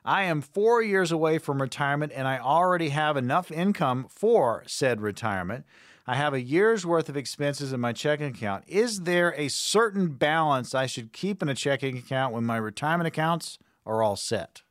I 0.04 0.24
am 0.24 0.42
four 0.42 0.82
years 0.82 1.12
away 1.12 1.38
from 1.38 1.62
retirement 1.62 2.12
and 2.16 2.28
I 2.28 2.40
already 2.40 2.90
have 2.90 3.18
enough 3.18 3.52
income 3.52 4.08
for 4.10 4.64
said 4.66 5.02
retirement. 5.02 5.66
I 6.08 6.16
have 6.16 6.34
a 6.34 6.42
year's 6.42 6.86
worth 6.86 7.10
of 7.10 7.18
expenses 7.18 7.72
in 7.72 7.80
my 7.80 7.94
checking 7.94 8.28
account. 8.28 8.64
Is 8.68 9.02
there 9.02 9.36
a 9.38 9.48
certain 9.50 10.10
balance 10.10 10.74
I 10.74 10.88
should 10.88 11.14
keep 11.14 11.44
in 11.44 11.50
a 11.50 11.56
checking 11.56 11.98
account 11.98 12.34
when 12.34 12.44
my 12.44 12.58
retirement 12.58 13.08
accounts 13.08 13.60
are 13.86 14.02
all 14.02 14.16
set? 14.16 14.64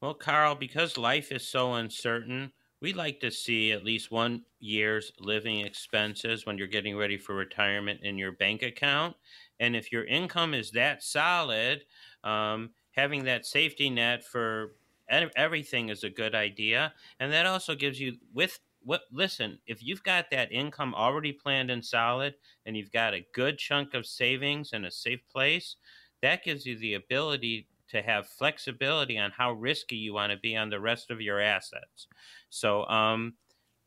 Well, 0.00 0.14
Carl, 0.14 0.54
because 0.54 0.96
life 0.96 1.30
is 1.30 1.46
so 1.46 1.74
uncertain, 1.74 2.52
we 2.80 2.92
like 2.92 3.20
to 3.20 3.30
see 3.30 3.72
at 3.72 3.84
least 3.84 4.10
one 4.10 4.44
year's 4.60 5.12
living 5.18 5.60
expenses 5.60 6.46
when 6.46 6.56
you're 6.56 6.66
getting 6.66 6.96
ready 6.96 7.18
for 7.18 7.34
retirement 7.34 8.00
in 8.02 8.16
your 8.16 8.32
bank 8.32 8.62
account. 8.62 9.16
And 9.60 9.74
if 9.74 9.90
your 9.90 10.04
income 10.04 10.54
is 10.54 10.70
that 10.72 11.02
solid, 11.02 11.84
um, 12.22 12.70
having 12.92 13.24
that 13.24 13.46
safety 13.46 13.90
net 13.90 14.24
for 14.24 14.76
everything 15.08 15.88
is 15.88 16.04
a 16.04 16.10
good 16.10 16.34
idea. 16.34 16.92
And 17.18 17.32
that 17.32 17.46
also 17.46 17.74
gives 17.74 17.98
you, 17.98 18.16
with 18.32 18.60
what, 18.84 19.02
listen, 19.10 19.58
if 19.66 19.82
you've 19.82 20.02
got 20.02 20.30
that 20.30 20.52
income 20.52 20.94
already 20.94 21.32
planned 21.32 21.70
and 21.70 21.84
solid, 21.84 22.34
and 22.64 22.76
you've 22.76 22.92
got 22.92 23.14
a 23.14 23.26
good 23.34 23.58
chunk 23.58 23.94
of 23.94 24.06
savings 24.06 24.72
in 24.72 24.84
a 24.84 24.90
safe 24.90 25.20
place, 25.32 25.76
that 26.22 26.44
gives 26.44 26.64
you 26.64 26.78
the 26.78 26.94
ability 26.94 27.66
to 27.90 28.02
have 28.02 28.26
flexibility 28.26 29.18
on 29.18 29.30
how 29.36 29.52
risky 29.52 29.96
you 29.96 30.14
want 30.14 30.32
to 30.32 30.38
be 30.38 30.56
on 30.56 30.70
the 30.70 30.80
rest 30.80 31.10
of 31.10 31.20
your 31.20 31.40
assets. 31.40 32.06
So 32.50 32.86
um, 32.86 33.34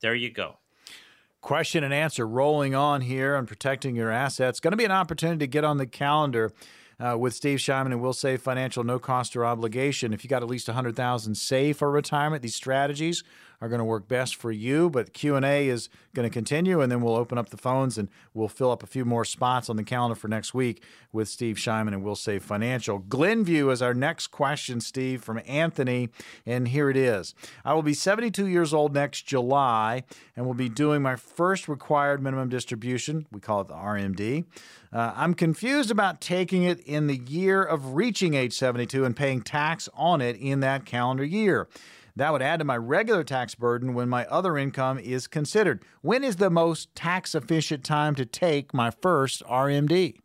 there 0.01 0.15
you 0.15 0.31
go. 0.31 0.57
Question 1.41 1.83
and 1.83 1.93
answer 1.93 2.27
rolling 2.27 2.75
on 2.75 3.01
here 3.01 3.35
on 3.35 3.47
protecting 3.47 3.95
your 3.95 4.11
assets. 4.11 4.59
Going 4.59 4.71
to 4.71 4.77
be 4.77 4.85
an 4.85 4.91
opportunity 4.91 5.39
to 5.39 5.47
get 5.47 5.63
on 5.63 5.77
the 5.77 5.87
calendar 5.87 6.53
uh, 6.99 7.17
with 7.17 7.33
Steve 7.33 7.57
Shyman 7.57 7.87
and 7.87 8.01
Wilsave 8.01 8.39
Financial, 8.39 8.83
no 8.83 8.99
cost 8.99 9.35
or 9.35 9.43
obligation. 9.43 10.13
If 10.13 10.23
you 10.23 10.29
got 10.29 10.43
at 10.43 10.49
least 10.49 10.67
100000 10.67 11.35
saved 11.35 11.79
for 11.79 11.89
retirement, 11.89 12.43
these 12.43 12.55
strategies 12.55 13.23
are 13.61 13.69
going 13.69 13.79
to 13.79 13.85
work 13.85 14.07
best 14.07 14.35
for 14.35 14.51
you. 14.51 14.89
But 14.89 15.13
Q 15.13 15.35
and 15.35 15.45
A 15.45 15.69
is 15.69 15.89
going 16.13 16.27
to 16.27 16.33
continue, 16.33 16.81
and 16.81 16.91
then 16.91 17.01
we'll 17.01 17.15
open 17.15 17.37
up 17.37 17.49
the 17.49 17.57
phones 17.57 17.97
and 17.97 18.09
we'll 18.33 18.49
fill 18.49 18.71
up 18.71 18.83
a 18.83 18.87
few 18.87 19.05
more 19.05 19.23
spots 19.23 19.69
on 19.69 19.77
the 19.77 19.83
calendar 19.83 20.15
for 20.15 20.27
next 20.27 20.53
week 20.53 20.83
with 21.13 21.29
Steve 21.29 21.55
Shyman 21.55 21.93
and 21.93 22.03
Wilsave 22.03 22.41
Financial. 22.41 22.99
Glenview 22.99 23.69
is 23.69 23.81
our 23.81 23.93
next 23.93 24.27
question, 24.27 24.81
Steve, 24.81 25.23
from 25.23 25.39
Anthony, 25.47 26.09
and 26.45 26.67
here 26.69 26.89
it 26.89 26.97
is. 26.97 27.33
I 27.63 27.73
will 27.73 27.83
be 27.83 27.93
72 27.93 28.47
years 28.47 28.73
old 28.73 28.93
next 28.93 29.21
July, 29.23 30.03
and 30.35 30.45
will 30.45 30.53
be 30.53 30.69
doing 30.69 31.01
my 31.01 31.15
first 31.15 31.67
required 31.67 32.21
minimum 32.21 32.49
distribution. 32.49 33.27
We 33.31 33.39
call 33.39 33.61
it 33.61 33.67
the 33.67 33.75
RMD. 33.75 34.45
Uh, 34.93 35.13
I'm 35.15 35.33
confused 35.33 35.89
about 35.89 36.19
taking 36.19 36.63
it 36.63 36.79
in 36.81 37.07
the 37.07 37.15
year 37.15 37.63
of 37.63 37.93
reaching 37.93 38.33
age 38.33 38.53
72 38.53 39.05
and 39.05 39.15
paying 39.15 39.41
tax 39.41 39.87
on 39.93 40.19
it 40.19 40.35
in 40.35 40.59
that 40.61 40.85
calendar 40.85 41.23
year. 41.23 41.69
That 42.15 42.31
would 42.31 42.41
add 42.41 42.59
to 42.59 42.65
my 42.65 42.77
regular 42.77 43.23
tax 43.23 43.55
burden 43.55 43.93
when 43.93 44.09
my 44.09 44.25
other 44.25 44.57
income 44.57 44.99
is 44.99 45.27
considered. 45.27 45.83
When 46.01 46.23
is 46.23 46.37
the 46.37 46.49
most 46.49 46.93
tax 46.95 47.35
efficient 47.35 47.83
time 47.83 48.15
to 48.15 48.25
take 48.25 48.73
my 48.73 48.91
first 48.91 49.43
RMD? 49.45 50.17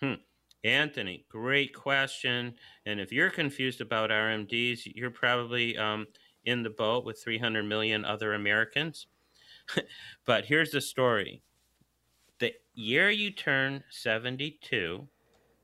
Hmm. 0.00 0.14
Anthony, 0.62 1.26
great 1.28 1.74
question. 1.74 2.54
And 2.86 2.98
if 2.98 3.12
you're 3.12 3.30
confused 3.30 3.80
about 3.80 4.10
RMDs, 4.10 4.90
you're 4.94 5.10
probably 5.10 5.76
um, 5.76 6.06
in 6.44 6.62
the 6.62 6.70
boat 6.70 7.04
with 7.04 7.22
300 7.22 7.64
million 7.64 8.04
other 8.04 8.34
Americans. 8.34 9.06
but 10.26 10.44
here's 10.46 10.70
the 10.70 10.80
story 10.80 11.42
the 12.40 12.52
year 12.74 13.10
you 13.10 13.30
turn 13.30 13.82
72 13.90 15.06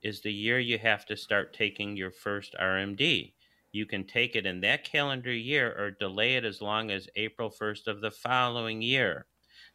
is 0.02 0.20
the 0.20 0.32
year 0.32 0.58
you 0.58 0.78
have 0.78 1.04
to 1.06 1.16
start 1.16 1.52
taking 1.52 1.96
your 1.96 2.10
first 2.10 2.54
RMD 2.60 3.32
you 3.72 3.86
can 3.86 4.04
take 4.04 4.36
it 4.36 4.46
in 4.46 4.60
that 4.60 4.84
calendar 4.84 5.32
year 5.32 5.74
or 5.78 5.90
delay 5.90 6.36
it 6.36 6.44
as 6.44 6.60
long 6.60 6.90
as 6.90 7.08
April 7.16 7.50
1st 7.50 7.86
of 7.86 8.00
the 8.00 8.10
following 8.10 8.82
year. 8.82 9.26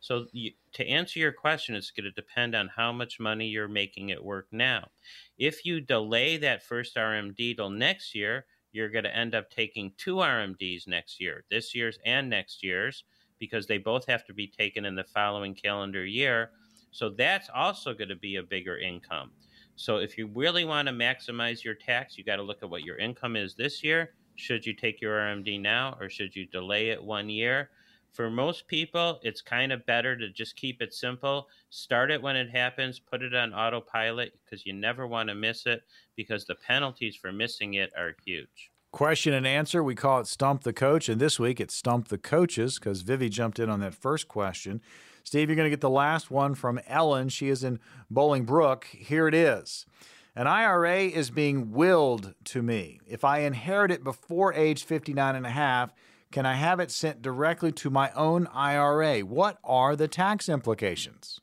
So, 0.02 0.28
you, 0.34 0.52
to 0.74 0.88
answer 0.88 1.20
your 1.20 1.32
question, 1.32 1.74
it's 1.74 1.92
going 1.92 2.04
to 2.04 2.12
depend 2.12 2.54
on 2.54 2.68
how 2.68 2.92
much 2.92 3.20
money 3.20 3.48
you're 3.48 3.68
making 3.68 4.12
at 4.12 4.24
work 4.24 4.48
now. 4.52 4.90
If 5.38 5.66
you 5.66 5.82
delay 5.82 6.38
that 6.38 6.64
first 6.64 6.96
RMD 6.96 7.56
till 7.56 7.70
next 7.70 8.14
year, 8.14 8.46
you're 8.72 8.90
going 8.90 9.06
to 9.06 9.16
end 9.16 9.34
up 9.34 9.50
taking 9.50 9.94
two 9.98 10.18
RMDs 10.18 10.88
next 10.88 11.20
year, 11.20 11.46
this 11.50 11.74
year's 11.74 11.98
and 12.06 12.30
next 12.30 12.62
year's, 12.62 13.04
because 13.40 13.66
they 13.66 13.78
both 13.78 14.06
have 14.06 14.26
to 14.26 14.34
be 14.34 14.48
taken 14.48 14.86
in 14.86 14.96
the 14.96 15.04
following 15.06 15.56
calendar 15.56 16.06
year. 16.06 16.52
So, 16.92 17.10
that's 17.10 17.50
also 17.54 17.94
going 17.94 18.10
to 18.10 18.16
be 18.16 18.36
a 18.36 18.44
bigger 18.44 18.78
income. 18.78 19.32
So 19.76 19.98
if 19.98 20.18
you 20.18 20.28
really 20.34 20.66
want 20.66 20.88
to 20.88 20.94
maximize 20.94 21.64
your 21.64 21.74
tax, 21.74 22.18
you 22.18 22.24
got 22.24 22.38
to 22.38 22.44
look 22.44 22.64
at 22.64 22.70
what 22.70 22.84
your 22.84 22.98
income 22.98 23.36
is 23.36 23.56
this 23.56 23.84
year. 23.84 24.14
Should 24.36 24.66
you 24.66 24.74
take 24.74 25.02
your 25.02 25.18
RMD 25.18 25.62
now 25.62 25.98
or 26.00 26.10
should 26.10 26.36
you 26.36 26.46
delay 26.46 26.90
it 26.90 27.04
one 27.04 27.30
year? 27.30 27.70
For 28.14 28.30
most 28.30 28.68
people, 28.68 29.20
it's 29.24 29.42
kind 29.42 29.74
of 29.74 29.86
better 29.86 30.16
to 30.18 30.30
just 30.30 30.56
keep 30.56 30.82
it 30.82 30.94
simple. 30.94 31.50
Start 31.70 32.12
it 32.12 32.22
when 32.22 32.38
it 32.38 32.50
happens, 32.50 32.98
put 32.98 33.22
it 33.22 33.36
on 33.36 33.54
autopilot 33.54 34.40
because 34.44 34.66
you 34.66 34.72
never 34.72 35.06
want 35.06 35.28
to 35.28 35.36
miss 35.36 35.66
it 35.66 35.84
because 36.16 36.46
the 36.46 36.56
penalties 36.56 37.18
for 37.18 37.34
missing 37.34 37.74
it 37.74 37.92
are 37.98 38.16
huge. 38.26 38.72
Question 38.94 39.34
and 39.34 39.46
answer. 39.46 39.84
We 39.84 39.96
call 39.96 40.22
it 40.22 40.28
Stump 40.28 40.64
the 40.64 40.72
Coach. 40.72 41.10
And 41.10 41.20
this 41.20 41.38
week 41.38 41.60
it's 41.60 41.76
Stump 41.76 42.08
the 42.08 42.18
Coaches 42.18 42.80
because 42.80 43.02
Vivi 43.02 43.28
jumped 43.28 43.60
in 43.60 43.70
on 43.70 43.82
that 43.82 43.94
first 43.94 44.30
question. 44.30 44.82
Steve, 45.26 45.50
you're 45.50 45.56
going 45.56 45.66
to 45.66 45.72
get 45.72 45.82
the 45.82 45.90
last 45.90 46.30
one 46.30 46.54
from 46.54 46.80
Ellen. 46.88 47.30
She 47.30 47.50
is 47.50 47.64
in 47.64 47.80
Bolingbrook. 48.14 48.86
Here 48.86 49.28
it 49.28 49.34
is. 49.34 49.88
An 50.36 50.46
IRA 50.46 51.06
is 51.06 51.32
being 51.32 51.72
willed 51.72 52.36
to 52.46 52.62
me. 52.62 53.00
If 53.08 53.24
I 53.24 53.40
inherit 53.40 53.90
it 53.90 54.04
before 54.04 54.54
age 54.54 54.84
59 54.84 55.36
and 55.36 55.46
a 55.46 55.50
half, 55.50 55.94
can 56.32 56.46
I 56.46 56.54
have 56.54 56.80
it 56.80 56.92
sent 56.92 57.24
directly 57.24 57.72
to 57.72 57.90
my 57.90 58.12
own 58.12 58.48
IRA? 58.54 59.22
What 59.22 59.58
are 59.64 59.96
the 59.96 60.08
tax 60.08 60.48
implications? 60.48 61.40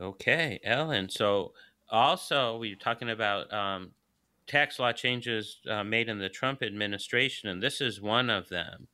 Okay, 0.00 0.58
Ellen. 0.64 1.10
So 1.10 1.52
also, 1.90 2.56
we 2.56 2.72
are 2.72 2.76
talking 2.76 3.10
about 3.10 3.52
um, 3.52 3.90
tax 4.46 4.78
law 4.78 4.92
changes 4.92 5.58
uh, 5.68 5.84
made 5.84 6.08
in 6.08 6.18
the 6.18 6.30
Trump 6.30 6.62
administration, 6.62 7.50
and 7.50 7.62
this 7.62 7.82
is 7.82 8.00
one 8.00 8.30
of 8.30 8.48
them. 8.48 8.88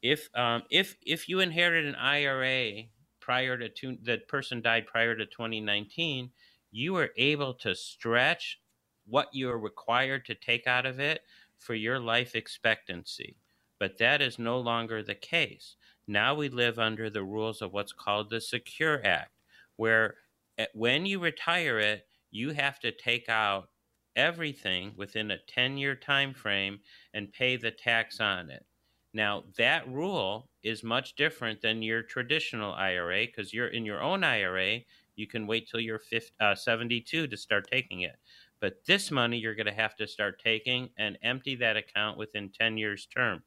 If 0.00 0.28
um, 0.34 0.62
if 0.70 0.96
if 1.06 1.28
you 1.28 1.38
inherited 1.38 1.86
an 1.86 1.94
IRA 1.94 2.86
prior 3.32 3.56
to 3.56 3.70
two, 3.70 3.96
person 4.28 4.60
died 4.60 4.86
prior 4.86 5.14
to 5.14 5.24
2019, 5.24 6.28
you 6.70 6.92
were 6.92 7.08
able 7.16 7.54
to 7.54 7.74
stretch 7.74 8.60
what 9.06 9.28
you're 9.32 9.56
required 9.56 10.26
to 10.26 10.34
take 10.34 10.66
out 10.66 10.84
of 10.84 11.00
it 11.00 11.22
for 11.56 11.72
your 11.72 11.98
life 11.98 12.34
expectancy. 12.34 13.38
But 13.80 13.96
that 13.96 14.20
is 14.20 14.38
no 14.38 14.60
longer 14.60 15.02
the 15.02 15.14
case. 15.14 15.76
Now 16.06 16.34
we 16.34 16.50
live 16.50 16.78
under 16.78 17.08
the 17.08 17.22
rules 17.22 17.62
of 17.62 17.72
what's 17.72 17.94
called 17.94 18.28
the 18.28 18.38
Secure 18.38 19.00
Act, 19.02 19.32
where 19.76 20.16
eh, 20.58 20.66
when 20.74 21.06
you 21.06 21.18
retire 21.18 21.78
it, 21.78 22.06
you 22.30 22.50
have 22.50 22.80
to 22.80 22.92
take 22.92 23.30
out 23.30 23.70
everything 24.14 24.92
within 24.94 25.30
a 25.30 25.38
10 25.38 25.78
year 25.78 25.94
time 25.94 26.34
frame 26.34 26.80
and 27.14 27.32
pay 27.32 27.56
the 27.56 27.70
tax 27.70 28.20
on 28.20 28.50
it. 28.50 28.66
Now, 29.14 29.44
that 29.56 29.88
rule 29.88 30.50
is 30.62 30.82
much 30.82 31.14
different 31.16 31.60
than 31.60 31.82
your 31.82 32.02
traditional 32.02 32.72
IRA 32.74 33.26
because 33.26 33.52
you're 33.52 33.68
in 33.68 33.84
your 33.84 34.00
own 34.00 34.24
IRA, 34.24 34.80
you 35.16 35.26
can 35.26 35.46
wait 35.46 35.68
till 35.68 35.80
you're 35.80 35.98
50, 35.98 36.32
uh, 36.40 36.54
72 36.54 37.26
to 37.26 37.36
start 37.36 37.68
taking 37.70 38.02
it. 38.02 38.16
But 38.60 38.84
this 38.86 39.10
money 39.10 39.38
you're 39.38 39.56
going 39.56 39.66
to 39.66 39.72
have 39.72 39.96
to 39.96 40.06
start 40.06 40.40
taking 40.42 40.90
and 40.96 41.18
empty 41.22 41.56
that 41.56 41.76
account 41.76 42.16
within 42.16 42.50
10 42.50 42.76
years 42.76 43.06
term. 43.06 43.42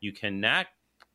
You 0.00 0.12
cannot 0.12 0.66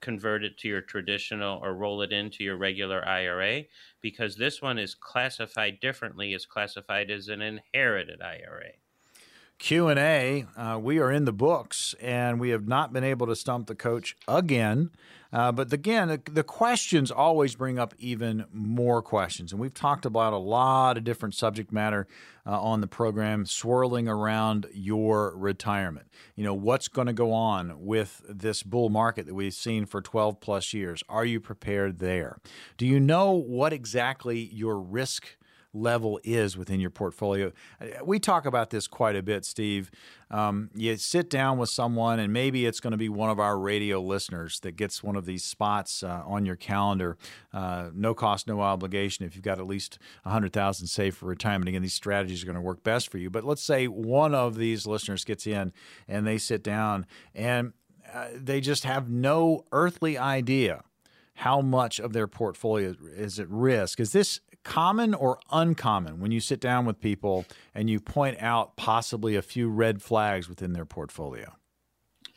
convert 0.01 0.43
it 0.43 0.57
to 0.57 0.67
your 0.67 0.81
traditional 0.81 1.59
or 1.63 1.75
roll 1.75 2.01
it 2.01 2.11
into 2.11 2.43
your 2.43 2.57
regular 2.57 3.07
IRA 3.07 3.63
because 4.01 4.35
this 4.35 4.61
one 4.61 4.77
is 4.77 4.95
classified 4.95 5.79
differently. 5.79 6.33
It's 6.33 6.45
classified 6.45 7.09
as 7.09 7.29
an 7.29 7.41
inherited 7.41 8.21
IRA. 8.21 8.73
Q&A, 9.59 10.45
uh, 10.57 10.79
we 10.81 10.99
are 10.99 11.11
in 11.11 11.25
the 11.25 11.31
books 11.31 11.95
and 12.01 12.39
we 12.39 12.49
have 12.49 12.67
not 12.67 12.91
been 12.91 13.03
able 13.03 13.27
to 13.27 13.35
stump 13.35 13.67
the 13.67 13.75
coach 13.75 14.15
again. 14.27 14.89
Uh, 15.33 15.51
but 15.51 15.73
again, 15.73 16.21
the 16.31 16.43
questions 16.43 17.09
always 17.09 17.55
bring 17.55 17.79
up 17.79 17.95
even 17.97 18.45
more 18.53 19.01
questions. 19.01 19.51
And 19.51 19.59
we've 19.59 19.73
talked 19.73 20.05
about 20.05 20.31
a 20.31 20.37
lot 20.37 20.95
of 20.97 21.03
different 21.03 21.33
subject 21.33 21.71
matter 21.71 22.07
uh, 22.45 22.61
on 22.61 22.81
the 22.81 22.87
program 22.87 23.47
swirling 23.47 24.07
around 24.07 24.67
your 24.73 25.35
retirement. 25.35 26.07
You 26.35 26.43
know, 26.43 26.53
what's 26.53 26.87
going 26.87 27.07
to 27.07 27.13
go 27.13 27.33
on 27.33 27.83
with 27.83 28.21
this 28.29 28.61
bull 28.61 28.89
market 28.89 29.25
that 29.25 29.33
we've 29.33 29.53
seen 29.53 29.87
for 29.87 30.01
12 30.01 30.39
plus 30.39 30.71
years? 30.71 31.01
Are 31.09 31.25
you 31.25 31.39
prepared 31.39 31.97
there? 31.97 32.37
Do 32.77 32.85
you 32.85 32.99
know 32.99 33.31
what 33.31 33.73
exactly 33.73 34.37
your 34.53 34.79
risk 34.79 35.35
level 35.73 36.19
is 36.23 36.55
within 36.55 36.79
your 36.79 36.89
portfolio. 36.89 37.51
Uh, 37.81 38.05
we 38.05 38.19
talk 38.19 38.45
about 38.45 38.69
this 38.69 38.87
quite 38.87 39.15
a 39.15 39.23
bit, 39.23 39.43
Steve. 39.45 39.89
Um, 40.29 40.69
you 40.75 40.95
sit 40.97 41.29
down 41.29 41.57
with 41.57 41.69
someone, 41.69 42.19
and 42.19 42.31
maybe 42.31 42.65
it's 42.65 42.79
going 42.79 42.91
to 42.91 42.97
be 42.97 43.09
one 43.09 43.29
of 43.29 43.39
our 43.39 43.57
radio 43.57 43.99
listeners 44.01 44.59
that 44.61 44.73
gets 44.73 45.03
one 45.03 45.15
of 45.15 45.25
these 45.25 45.43
spots 45.43 46.03
uh, 46.03 46.23
on 46.25 46.45
your 46.45 46.55
calendar. 46.55 47.17
Uh, 47.51 47.89
no 47.93 48.13
cost, 48.13 48.47
no 48.47 48.61
obligation. 48.61 49.25
If 49.25 49.35
you've 49.35 49.43
got 49.43 49.59
at 49.59 49.67
least 49.67 49.99
100000 50.23 50.87
saved 50.87 51.17
for 51.17 51.25
retirement, 51.25 51.69
again, 51.69 51.81
these 51.81 51.93
strategies 51.93 52.43
are 52.43 52.45
going 52.45 52.55
to 52.55 52.61
work 52.61 52.83
best 52.83 53.11
for 53.11 53.17
you. 53.17 53.29
But 53.29 53.43
let's 53.43 53.63
say 53.63 53.87
one 53.87 54.33
of 54.35 54.55
these 54.55 54.85
listeners 54.85 55.25
gets 55.25 55.47
in 55.47 55.73
and 56.07 56.25
they 56.25 56.37
sit 56.37 56.63
down 56.63 57.05
and 57.33 57.73
uh, 58.13 58.27
they 58.35 58.61
just 58.61 58.83
have 58.83 59.09
no 59.09 59.65
earthly 59.71 60.17
idea 60.17 60.83
how 61.35 61.61
much 61.61 61.99
of 61.99 62.13
their 62.13 62.27
portfolio 62.27 62.95
is 63.15 63.39
at 63.39 63.49
risk. 63.49 63.99
Is 63.99 64.11
this 64.11 64.39
common 64.63 65.13
or 65.13 65.39
uncommon 65.51 66.19
when 66.19 66.31
you 66.31 66.39
sit 66.39 66.59
down 66.59 66.85
with 66.85 66.99
people 66.99 67.45
and 67.73 67.89
you 67.89 67.99
point 67.99 68.41
out 68.41 68.75
possibly 68.75 69.35
a 69.35 69.41
few 69.41 69.69
red 69.69 70.01
flags 70.01 70.47
within 70.49 70.73
their 70.73 70.85
portfolio? 70.85 71.55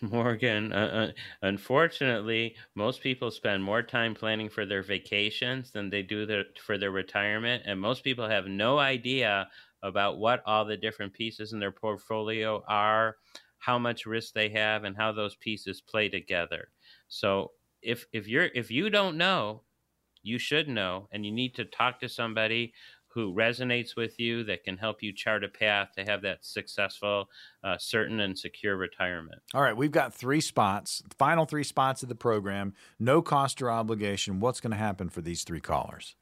Morgan, 0.03 0.73
uh, 0.73 1.11
uh, 1.11 1.13
unfortunately, 1.43 2.55
most 2.75 3.01
people 3.01 3.31
spend 3.31 3.65
more 3.65 3.83
time 3.83 4.15
planning 4.15 4.51
for 4.51 4.67
their 4.67 4.83
vacations 4.83 5.71
than 5.71 5.89
they 5.89 6.03
do 6.03 6.27
their, 6.27 6.45
for 6.61 6.77
their 6.77 6.91
retirement. 6.91 7.63
And 7.67 7.81
most 7.81 8.05
people 8.05 8.29
have 8.29 8.47
no 8.47 8.79
idea 8.79 9.49
about 9.83 10.19
what 10.19 10.43
all 10.45 10.65
the 10.65 10.77
different 10.77 11.15
pieces 11.15 11.53
in 11.53 11.61
their 11.61 11.73
portfolio 11.73 12.63
are, 12.69 13.17
how 13.59 13.79
much 13.79 14.05
risk 14.05 14.35
they 14.35 14.51
have, 14.51 14.85
and 14.85 14.97
how 14.97 15.13
those 15.13 15.37
pieces 15.37 15.81
play 15.81 16.09
together. 16.09 16.69
So 17.09 17.53
if 17.81 18.07
if 18.13 18.29
you're 18.29 18.51
if 18.55 18.71
you 18.71 18.91
don't 18.91 19.17
know 19.17 19.63
you 20.27 20.39
should 20.39 20.69
know, 20.69 21.09
and 21.13 21.25
you 21.25 21.33
need 21.33 21.55
to 21.55 21.65
talk 21.65 22.01
to 22.01 22.09
somebody 22.09 22.73
who 23.09 23.33
resonates 23.33 23.97
with 23.97 24.21
you 24.21 24.45
that 24.45 24.63
can 24.63 24.77
help 24.77 25.03
you 25.03 25.11
chart 25.11 25.43
a 25.43 25.49
path 25.49 25.89
to 25.97 26.05
have 26.05 26.21
that 26.21 26.45
successful, 26.45 27.31
uh, 27.65 27.79
certain, 27.79 28.21
and 28.21 28.39
secure 28.39 28.77
retirement. 28.77 29.41
All 29.55 29.63
right, 29.63 29.77
we've 29.77 29.91
got 29.91 30.13
three 30.13 30.43
spots, 30.43 31.03
final 31.17 31.47
three 31.47 31.65
spots 31.65 32.03
of 32.03 32.11
the 32.11 32.15
program, 32.15 32.75
no 32.99 33.23
cost 33.23 33.63
or 33.63 33.71
obligation. 33.71 34.39
What's 34.39 34.61
going 34.61 34.73
to 34.73 34.77
happen 34.77 35.09
for 35.09 35.23
these 35.23 35.45
three 35.45 35.61
callers? 35.61 36.15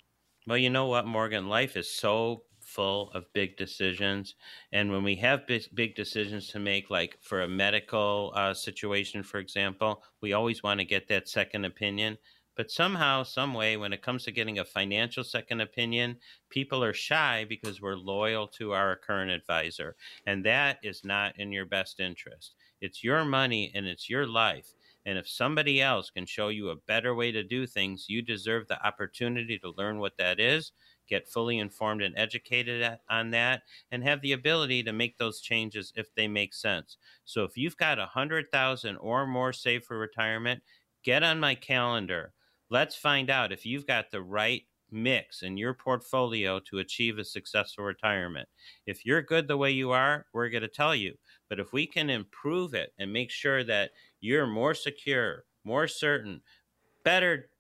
Well, 0.47 0.59
you 0.59 0.71
know 0.71 0.87
what, 0.87 1.07
Morgan? 1.07 1.49
Life 1.49 1.77
is 1.77 1.91
so 1.91 2.45
full 2.61 3.11
of 3.13 3.33
big 3.33 3.57
decisions. 3.57 4.35
And 4.73 4.91
when 4.93 5.03
we 5.03 5.17
have 5.17 5.47
big, 5.47 5.65
big 5.75 5.95
decisions 5.95 6.49
to 6.49 6.59
make, 6.59 6.91
like 6.91 7.19
for 7.21 7.43
a 7.43 7.49
medical 7.49 8.33
uh, 8.37 8.55
situation, 8.55 9.23
for 9.23 9.39
example, 9.39 10.03
we 10.21 10.33
always 10.33 10.63
want 10.63 10.81
to 10.81 10.87
get 10.87 11.09
that 11.09 11.29
second 11.29 11.65
opinion. 11.65 12.19
But 12.57 12.71
somehow, 12.71 13.25
some 13.25 13.53
way, 13.53 13.77
when 13.77 13.93
it 13.93 14.03
comes 14.03 14.23
to 14.25 14.33
getting 14.33 14.61
a 14.61 14.65
financial 14.65 15.25
second 15.25 15.61
opinion, 15.61 16.19
people 16.51 16.85
are 16.85 16.95
shy 16.95 17.45
because 17.49 17.81
we're 17.81 17.97
loyal 17.97 18.47
to 18.49 18.73
our 18.73 18.95
current 18.95 19.33
advisor. 19.33 19.97
And 20.27 20.45
that 20.45 20.79
is 20.83 21.05
not 21.05 21.39
in 21.39 21.51
your 21.51 21.67
best 21.67 21.99
interest. 21.99 22.55
It's 22.81 23.03
your 23.03 23.25
money 23.25 23.73
and 23.75 23.87
it's 23.87 24.09
your 24.09 24.27
life. 24.27 24.73
And 25.07 25.19
if 25.19 25.29
somebody 25.29 25.83
else 25.83 26.11
can 26.11 26.27
show 26.27 26.49
you 26.49 26.71
a 26.71 26.77
better 26.77 27.15
way 27.15 27.33
to 27.33 27.43
do 27.43 27.67
things, 27.67 28.07
you 28.09 28.23
deserve 28.23 28.69
the 28.69 28.87
opportunity 28.87 29.59
to 29.59 29.75
learn 29.77 29.99
what 29.99 30.17
that 30.19 30.39
is, 30.39 30.73
get 31.09 31.29
fully 31.29 31.59
informed 31.59 32.03
and 32.03 32.17
educated 32.17 32.99
on 33.11 33.31
that, 33.31 33.63
and 33.91 34.05
have 34.05 34.21
the 34.23 34.33
ability 34.33 34.83
to 34.85 34.93
make 34.93 35.19
those 35.19 35.41
changes 35.41 35.93
if 35.97 36.15
they 36.15 36.29
make 36.29 36.55
sense. 36.55 36.99
So 37.25 37.43
if 37.43 37.57
you've 37.57 37.77
got 37.77 37.99
a 37.99 38.07
hundred 38.07 38.51
thousand 38.53 38.97
or 38.97 39.27
more 39.27 39.53
saved 39.53 39.85
for 39.85 39.99
retirement, 39.99 40.63
get 41.03 41.23
on 41.23 41.41
my 41.41 41.55
calendar 41.55 42.34
Let's 42.71 42.97
find 42.97 43.31
out 43.31 43.53
if 43.53 43.67
you've 43.67 43.87
got 43.87 44.11
the 44.11 44.23
right 44.23 44.63
mix 44.91 45.43
in 45.43 45.57
your 45.57 45.75
portfolio 45.75 46.61
to 46.61 46.79
achieve 46.79 47.19
a 47.19 47.25
successful 47.25 47.85
retirement. 47.85 48.49
If 48.87 49.05
you're 49.05 49.23
good 49.23 49.49
the 49.49 49.57
way 49.57 49.71
you 49.71 49.91
are, 49.91 50.27
we're 50.33 50.49
going 50.49 50.63
to 50.63 50.69
tell 50.69 50.95
you. 50.95 51.15
But 51.49 51.61
if 51.61 51.73
we 51.73 51.87
can 51.87 52.11
improve 52.11 52.75
it 52.75 52.93
and 52.99 53.13
make 53.13 53.31
sure 53.31 53.65
that 53.65 53.91
you're 54.21 54.47
more 54.47 54.75
secure, 54.75 55.45
more 55.65 55.89
certain, 55.89 56.41
better 57.05 57.51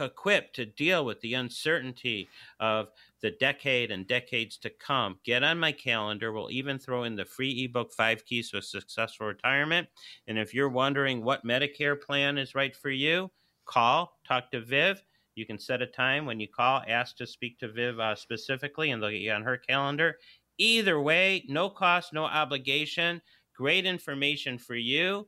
equipped 0.00 0.56
to 0.56 0.66
deal 0.66 1.04
with 1.04 1.20
the 1.20 1.34
uncertainty 1.34 2.28
of 2.58 2.88
the 3.20 3.30
decade 3.32 3.90
and 3.90 4.06
decades 4.06 4.56
to 4.58 4.70
come, 4.70 5.18
get 5.24 5.42
on 5.44 5.58
my 5.58 5.72
calendar. 5.72 6.32
We'll 6.32 6.50
even 6.50 6.78
throw 6.78 7.04
in 7.04 7.16
the 7.16 7.24
free 7.24 7.64
ebook, 7.64 7.92
Five 7.92 8.24
Keys 8.24 8.50
to 8.50 8.58
a 8.58 8.62
Successful 8.62 9.26
Retirement. 9.26 9.88
And 10.26 10.38
if 10.38 10.52
you're 10.52 10.68
wondering 10.68 11.22
what 11.22 11.46
Medicare 11.46 12.00
plan 12.00 12.38
is 12.38 12.54
right 12.54 12.74
for 12.74 12.90
you, 12.90 13.30
call, 13.66 14.18
talk 14.26 14.50
to 14.50 14.60
Viv. 14.60 15.02
You 15.34 15.46
can 15.46 15.58
set 15.58 15.82
a 15.82 15.86
time 15.86 16.26
when 16.26 16.38
you 16.38 16.48
call, 16.48 16.82
ask 16.88 17.16
to 17.16 17.26
speak 17.26 17.58
to 17.58 17.68
Viv 17.68 17.98
uh, 17.98 18.14
specifically, 18.14 18.90
and 18.90 19.02
they'll 19.02 19.10
get 19.10 19.20
you 19.20 19.32
on 19.32 19.42
her 19.42 19.56
calendar. 19.56 20.16
Either 20.58 21.00
way, 21.00 21.44
no 21.48 21.68
cost, 21.68 22.12
no 22.12 22.24
obligation. 22.24 23.20
Great 23.56 23.86
information 23.86 24.58
for 24.58 24.76
you. 24.76 25.26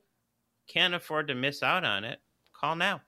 Can't 0.69 0.95
afford 0.95 1.29
to 1.29 1.35
miss 1.35 1.63
out 1.63 1.85
on 1.85 2.05
it. 2.05 2.21
Call 2.53 2.77
now. 2.77 3.01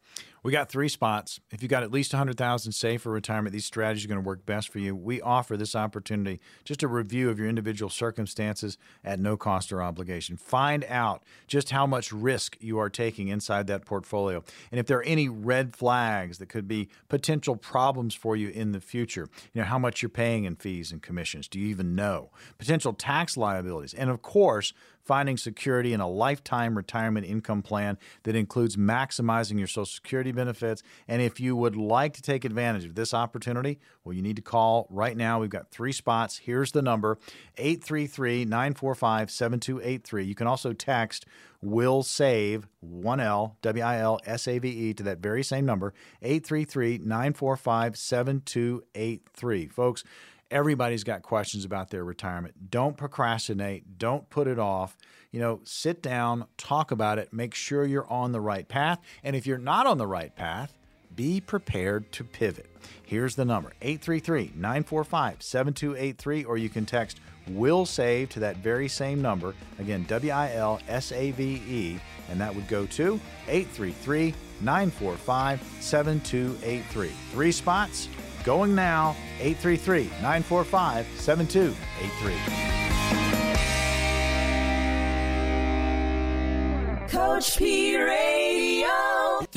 We 0.42 0.52
got 0.52 0.68
three 0.68 0.88
spots. 0.88 1.40
If 1.50 1.62
you 1.62 1.68
got 1.68 1.82
at 1.82 1.90
least 1.90 2.12
100,000 2.12 2.72
saved 2.72 3.02
for 3.02 3.10
retirement, 3.10 3.52
these 3.52 3.64
strategies 3.64 4.04
are 4.04 4.08
going 4.08 4.22
to 4.22 4.26
work 4.26 4.46
best 4.46 4.68
for 4.68 4.78
you. 4.78 4.94
We 4.94 5.20
offer 5.20 5.56
this 5.56 5.74
opportunity, 5.74 6.40
just 6.64 6.82
a 6.82 6.88
review 6.88 7.30
of 7.30 7.38
your 7.38 7.48
individual 7.48 7.90
circumstances 7.90 8.78
at 9.04 9.18
no 9.18 9.36
cost 9.36 9.72
or 9.72 9.82
obligation. 9.82 10.36
Find 10.36 10.84
out 10.88 11.22
just 11.46 11.70
how 11.70 11.86
much 11.86 12.12
risk 12.12 12.56
you 12.60 12.78
are 12.78 12.90
taking 12.90 13.28
inside 13.28 13.66
that 13.66 13.84
portfolio. 13.84 14.44
And 14.70 14.78
if 14.78 14.86
there 14.86 14.98
are 14.98 15.04
any 15.04 15.28
red 15.28 15.74
flags 15.74 16.38
that 16.38 16.48
could 16.48 16.68
be 16.68 16.88
potential 17.08 17.56
problems 17.56 18.14
for 18.14 18.36
you 18.36 18.48
in 18.48 18.72
the 18.72 18.80
future, 18.80 19.28
you 19.52 19.60
know, 19.60 19.66
how 19.66 19.78
much 19.78 20.02
you're 20.02 20.08
paying 20.08 20.44
in 20.44 20.56
fees 20.56 20.92
and 20.92 21.02
commissions. 21.02 21.48
Do 21.48 21.58
you 21.58 21.68
even 21.68 21.94
know? 21.94 22.30
Potential 22.58 22.92
tax 22.92 23.36
liabilities. 23.36 23.94
And 23.94 24.10
of 24.10 24.22
course, 24.22 24.72
finding 25.08 25.38
security 25.38 25.94
in 25.94 26.00
a 26.00 26.08
lifetime 26.08 26.76
retirement 26.76 27.26
income 27.26 27.62
plan 27.62 27.98
that 28.24 28.36
includes 28.36 28.76
maximizing 28.76 29.58
your 29.58 29.66
Social 29.66 29.86
Security 29.86 30.32
benefits. 30.32 30.82
And 31.08 31.22
if 31.22 31.40
you 31.40 31.56
would 31.56 31.74
like 31.74 32.12
to 32.12 32.22
take 32.22 32.44
advantage 32.44 32.84
of 32.84 32.94
this 32.94 33.14
opportunity, 33.14 33.80
well, 34.04 34.12
you 34.12 34.20
need 34.20 34.36
to 34.36 34.42
call 34.42 34.86
right 34.90 35.16
now. 35.16 35.40
We've 35.40 35.48
got 35.48 35.70
three 35.70 35.92
spots. 35.92 36.36
Here's 36.36 36.72
the 36.72 36.82
number 36.82 37.18
833 37.56 38.44
945 38.44 39.30
7283. 39.30 40.24
You 40.24 40.34
can 40.34 40.46
also 40.46 40.74
text 40.74 41.24
Wilsave 41.64 42.64
1L, 42.84 43.54
W 43.62 43.84
I 43.84 43.98
L 43.98 44.20
S 44.26 44.46
A 44.46 44.58
V 44.58 44.68
E, 44.68 44.94
to 44.94 45.02
that 45.04 45.18
very 45.18 45.42
same 45.42 45.64
number, 45.64 45.94
833 46.22 46.98
945 46.98 47.96
7283. 47.96 49.68
Folks, 49.68 50.04
everybody's 50.50 51.04
got 51.04 51.22
questions 51.22 51.64
about 51.64 51.90
their 51.90 52.04
retirement. 52.04 52.70
Don't 52.70 52.96
procrastinate, 52.96 53.98
don't 53.98 54.28
put 54.30 54.46
it 54.46 54.58
off. 54.58 54.96
You 55.30 55.40
know, 55.40 55.60
sit 55.64 56.02
down, 56.02 56.46
talk 56.56 56.90
about 56.90 57.18
it, 57.18 57.32
make 57.32 57.54
sure 57.54 57.84
you're 57.84 58.10
on 58.10 58.32
the 58.32 58.40
right 58.40 58.66
path. 58.66 58.98
And 59.22 59.36
if 59.36 59.46
you're 59.46 59.58
not 59.58 59.86
on 59.86 59.98
the 59.98 60.06
right 60.06 60.34
path, 60.34 60.72
be 61.14 61.40
prepared 61.40 62.10
to 62.12 62.24
pivot. 62.24 62.66
Here's 63.04 63.34
the 63.34 63.44
number 63.44 63.72
833 63.82 64.52
945 64.54 65.42
7283, 65.42 66.44
or 66.44 66.56
you 66.56 66.68
can 66.68 66.86
text 66.86 67.20
Wilsave 67.50 68.28
to 68.30 68.40
that 68.40 68.58
very 68.58 68.88
same 68.88 69.20
number. 69.20 69.54
Again, 69.78 70.04
W 70.08 70.32
I 70.32 70.52
L 70.54 70.80
S 70.88 71.12
A 71.12 71.30
V 71.32 71.62
E, 71.68 72.00
and 72.30 72.40
that 72.40 72.54
would 72.54 72.68
go 72.68 72.86
to 72.86 73.20
833 73.48 74.34
945 74.60 75.62
7283. 75.80 77.08
Three 77.32 77.52
spots 77.52 78.08
going 78.44 78.74
now 78.74 79.16
833 79.40 80.04
945 80.22 81.06
7283. 81.16 82.78
Coach 87.08 87.56
P 87.56 87.96
Radio. 87.96 88.47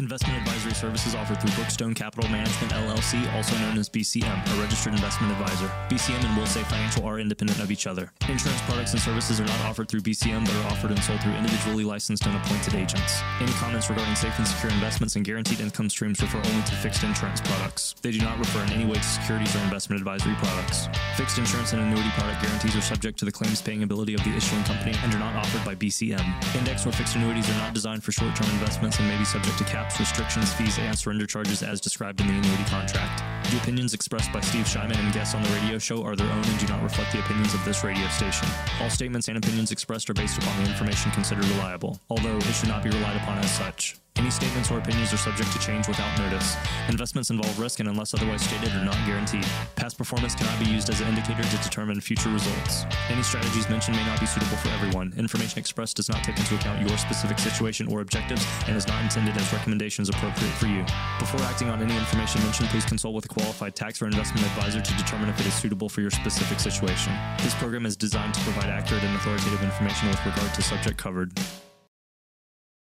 Investment 0.02 0.36
advisory 0.40 0.74
services 0.74 1.14
offered 1.14 1.40
through 1.40 1.52
Brookstone 1.52 1.96
Capital 1.96 2.28
Management 2.32 2.74
LLC, 2.74 3.32
also 3.36 3.56
known 3.60 3.78
as 3.78 3.88
BCM, 3.88 4.26
a 4.26 4.60
registered 4.60 4.94
investment 4.94 5.32
advisor. 5.32 5.68
BCM 5.90 6.18
and 6.26 6.36
Wilsave 6.36 6.66
Financial 6.66 7.06
are 7.06 7.20
independent 7.20 7.60
of 7.60 7.70
each 7.70 7.86
other. 7.86 8.12
Insurance 8.28 8.60
products 8.64 8.94
and 8.94 9.00
services 9.00 9.40
are 9.40 9.46
not 9.46 9.62
offered 9.62 9.88
through 9.88 10.02
BCM, 10.02 10.44
but 10.44 10.56
are 10.56 10.72
offered 10.72 10.90
and 10.90 11.00
sold 11.04 11.22
through 11.22 11.34
individually 11.34 11.84
licensed 11.84 12.26
and 12.26 12.36
appointed 12.36 12.74
agents. 12.74 13.22
Any 13.40 13.52
comments 13.54 13.92
regarding 13.92 14.16
safe 14.16 14.34
and 14.40 14.48
secure 14.48 14.72
investments 14.72 15.18
and 15.18 15.24
guaranteed 15.24 15.60
income 15.60 15.88
streams 15.88 16.20
refer 16.20 16.40
only 16.40 16.64
to 16.64 16.76
fixed 16.78 17.04
insurance 17.04 17.40
products. 17.40 17.94
They 18.02 18.10
do 18.10 18.22
not 18.22 18.40
refer 18.40 18.64
in 18.64 18.74
any 18.74 18.86
way 18.86 18.96
to 18.96 19.04
securities 19.04 19.56
or 19.56 19.60
investment 19.60 20.02
advisory 20.02 20.34
products. 20.42 20.90
Fixed 21.16 21.38
insurance 21.38 21.74
and 21.74 21.82
annuity 21.84 22.10
product 22.18 22.42
guarantees 22.42 22.76
are 22.76 22.82
subject 22.82 23.20
to 23.20 23.26
the 23.26 23.32
claims 23.32 23.62
paying 23.62 23.84
ability 23.84 24.16
of 24.16 24.24
the 24.24 24.36
issuing 24.36 24.64
company 24.64 24.96
and 25.04 25.14
are 25.14 25.20
not 25.20 25.36
offered 25.36 25.64
by 25.64 25.76
BCM. 25.76 26.26
Index 26.56 26.88
or 26.88 26.92
fixed 26.92 27.16
annuities 27.16 27.48
are 27.52 27.60
not 27.60 27.76
designed 27.76 28.04
for 28.04 28.12
short 28.12 28.36
term 28.36 28.50
investments 28.50 28.98
and 28.98 29.08
may 29.08 29.18
be 29.20 29.26
subject 29.26 29.60
to 29.60 29.64
caps, 29.92 30.00
restrictions, 30.00 30.54
fees, 30.54 30.80
and 30.80 30.98
surrender 30.98 31.26
charges 31.26 31.64
as 31.64 31.82
described 31.82 32.22
in 32.22 32.28
the 32.28 32.34
annuity 32.34 32.64
contract. 32.66 33.24
The 33.52 33.58
opinions 33.58 33.94
expressed 33.94 34.32
by 34.32 34.42
Steve 34.42 34.66
Shyman 34.66 34.98
and 34.98 35.14
guests 35.14 35.36
on 35.36 35.44
the 35.44 35.50
radio 35.50 35.78
show 35.78 36.04
are 36.04 36.16
their 36.16 36.32
own 36.32 36.44
and 36.44 36.60
do 36.60 36.68
not 36.68 36.82
reflect 36.84 37.12
the 37.12 37.20
opinions 37.20 37.54
of 37.54 37.64
this 37.66 37.84
radio 37.84 38.08
station. 38.08 38.48
All 38.82 38.90
statements 38.90 39.28
and 39.28 39.38
opinions 39.38 39.72
expressed 39.72 40.10
are 40.10 40.14
based 40.14 40.38
upon 40.38 40.64
the 40.64 40.70
information 40.70 41.12
considered 41.12 41.46
reliable, 41.46 42.00
although 42.10 42.38
it 42.38 42.44
should 42.44 42.70
not 42.70 42.84
be 42.84 42.90
relied 42.90 43.18
upon 43.18 43.38
as 43.40 43.52
such. 43.52 43.98
Any 44.18 44.30
statements 44.30 44.70
or 44.70 44.78
opinions 44.78 45.14
are 45.14 45.18
subject 45.18 45.52
to 45.54 45.60
change 45.60 45.88
without 45.88 46.20
notice. 46.20 46.56
Investments 46.90 47.30
involve 47.32 47.58
risk 47.60 47.80
and, 47.80 47.90
unless 47.90 48.14
otherwise 48.14 48.42
stated, 48.42 48.72
are 48.76 48.86
not 48.86 48.98
guaranteed. 49.06 49.46
Past 49.76 49.98
performance 49.98 50.36
cannot 50.36 50.60
be 50.60 50.66
used 50.66 50.90
as 50.90 51.02
an 51.02 51.08
indicator 51.08 51.42
to 51.42 51.58
determine 51.64 52.00
future 52.00 52.30
results. 52.30 52.86
Any 53.10 53.24
strategies 53.24 53.70
mentioned 53.70 53.98
may 53.98 54.06
not 54.06 54.20
be 54.20 54.26
suitable 54.26 54.58
for 54.58 54.70
everyone. 54.70 55.14
Information 55.18 55.58
expressed 55.58 55.98
does 55.98 56.10
not 56.10 56.24
take 56.24 56.38
into 56.38 56.56
account 56.56 56.88
your 56.88 56.98
specific 56.98 57.40
situation 57.40 57.88
or 57.88 58.02
objectives 58.02 58.46
and 58.68 58.76
is 58.78 58.88
not 58.88 59.02
intended 59.02 59.36
as 59.38 59.52
recommendations 59.54 60.10
appropriate 60.10 60.54
for 60.54 60.68
you. 60.68 60.86
Before 61.18 61.42
acting 61.42 61.70
on 61.70 61.82
any 61.82 61.96
information 61.98 62.44
mentioned, 62.44 62.70
please 62.70 62.86
consult 62.86 63.16
with 63.16 63.26
a 63.26 63.30
qualified 63.30 63.76
tax 63.76 64.02
or 64.02 64.06
investment 64.06 64.46
advisor 64.46 64.82
to 64.82 64.98
determine 64.98 65.30
if 65.30 65.40
it 65.40 65.48
is 65.48 65.54
suitable 65.54 65.90
for 65.90 66.02
your 66.02 66.12
specific 66.12 66.60
situation. 66.60 67.14
This 67.40 67.56
program 67.56 67.86
is 67.86 67.96
designed 67.96 68.34
to 68.34 68.42
provide 68.42 68.70
accurate 68.70 69.04
and 69.04 69.16
authoritative 69.16 69.64
information 69.64 70.10
with 70.10 70.24
regard 70.26 70.54
to 70.54 70.62
subject 70.62 70.98
covered. 70.98 71.32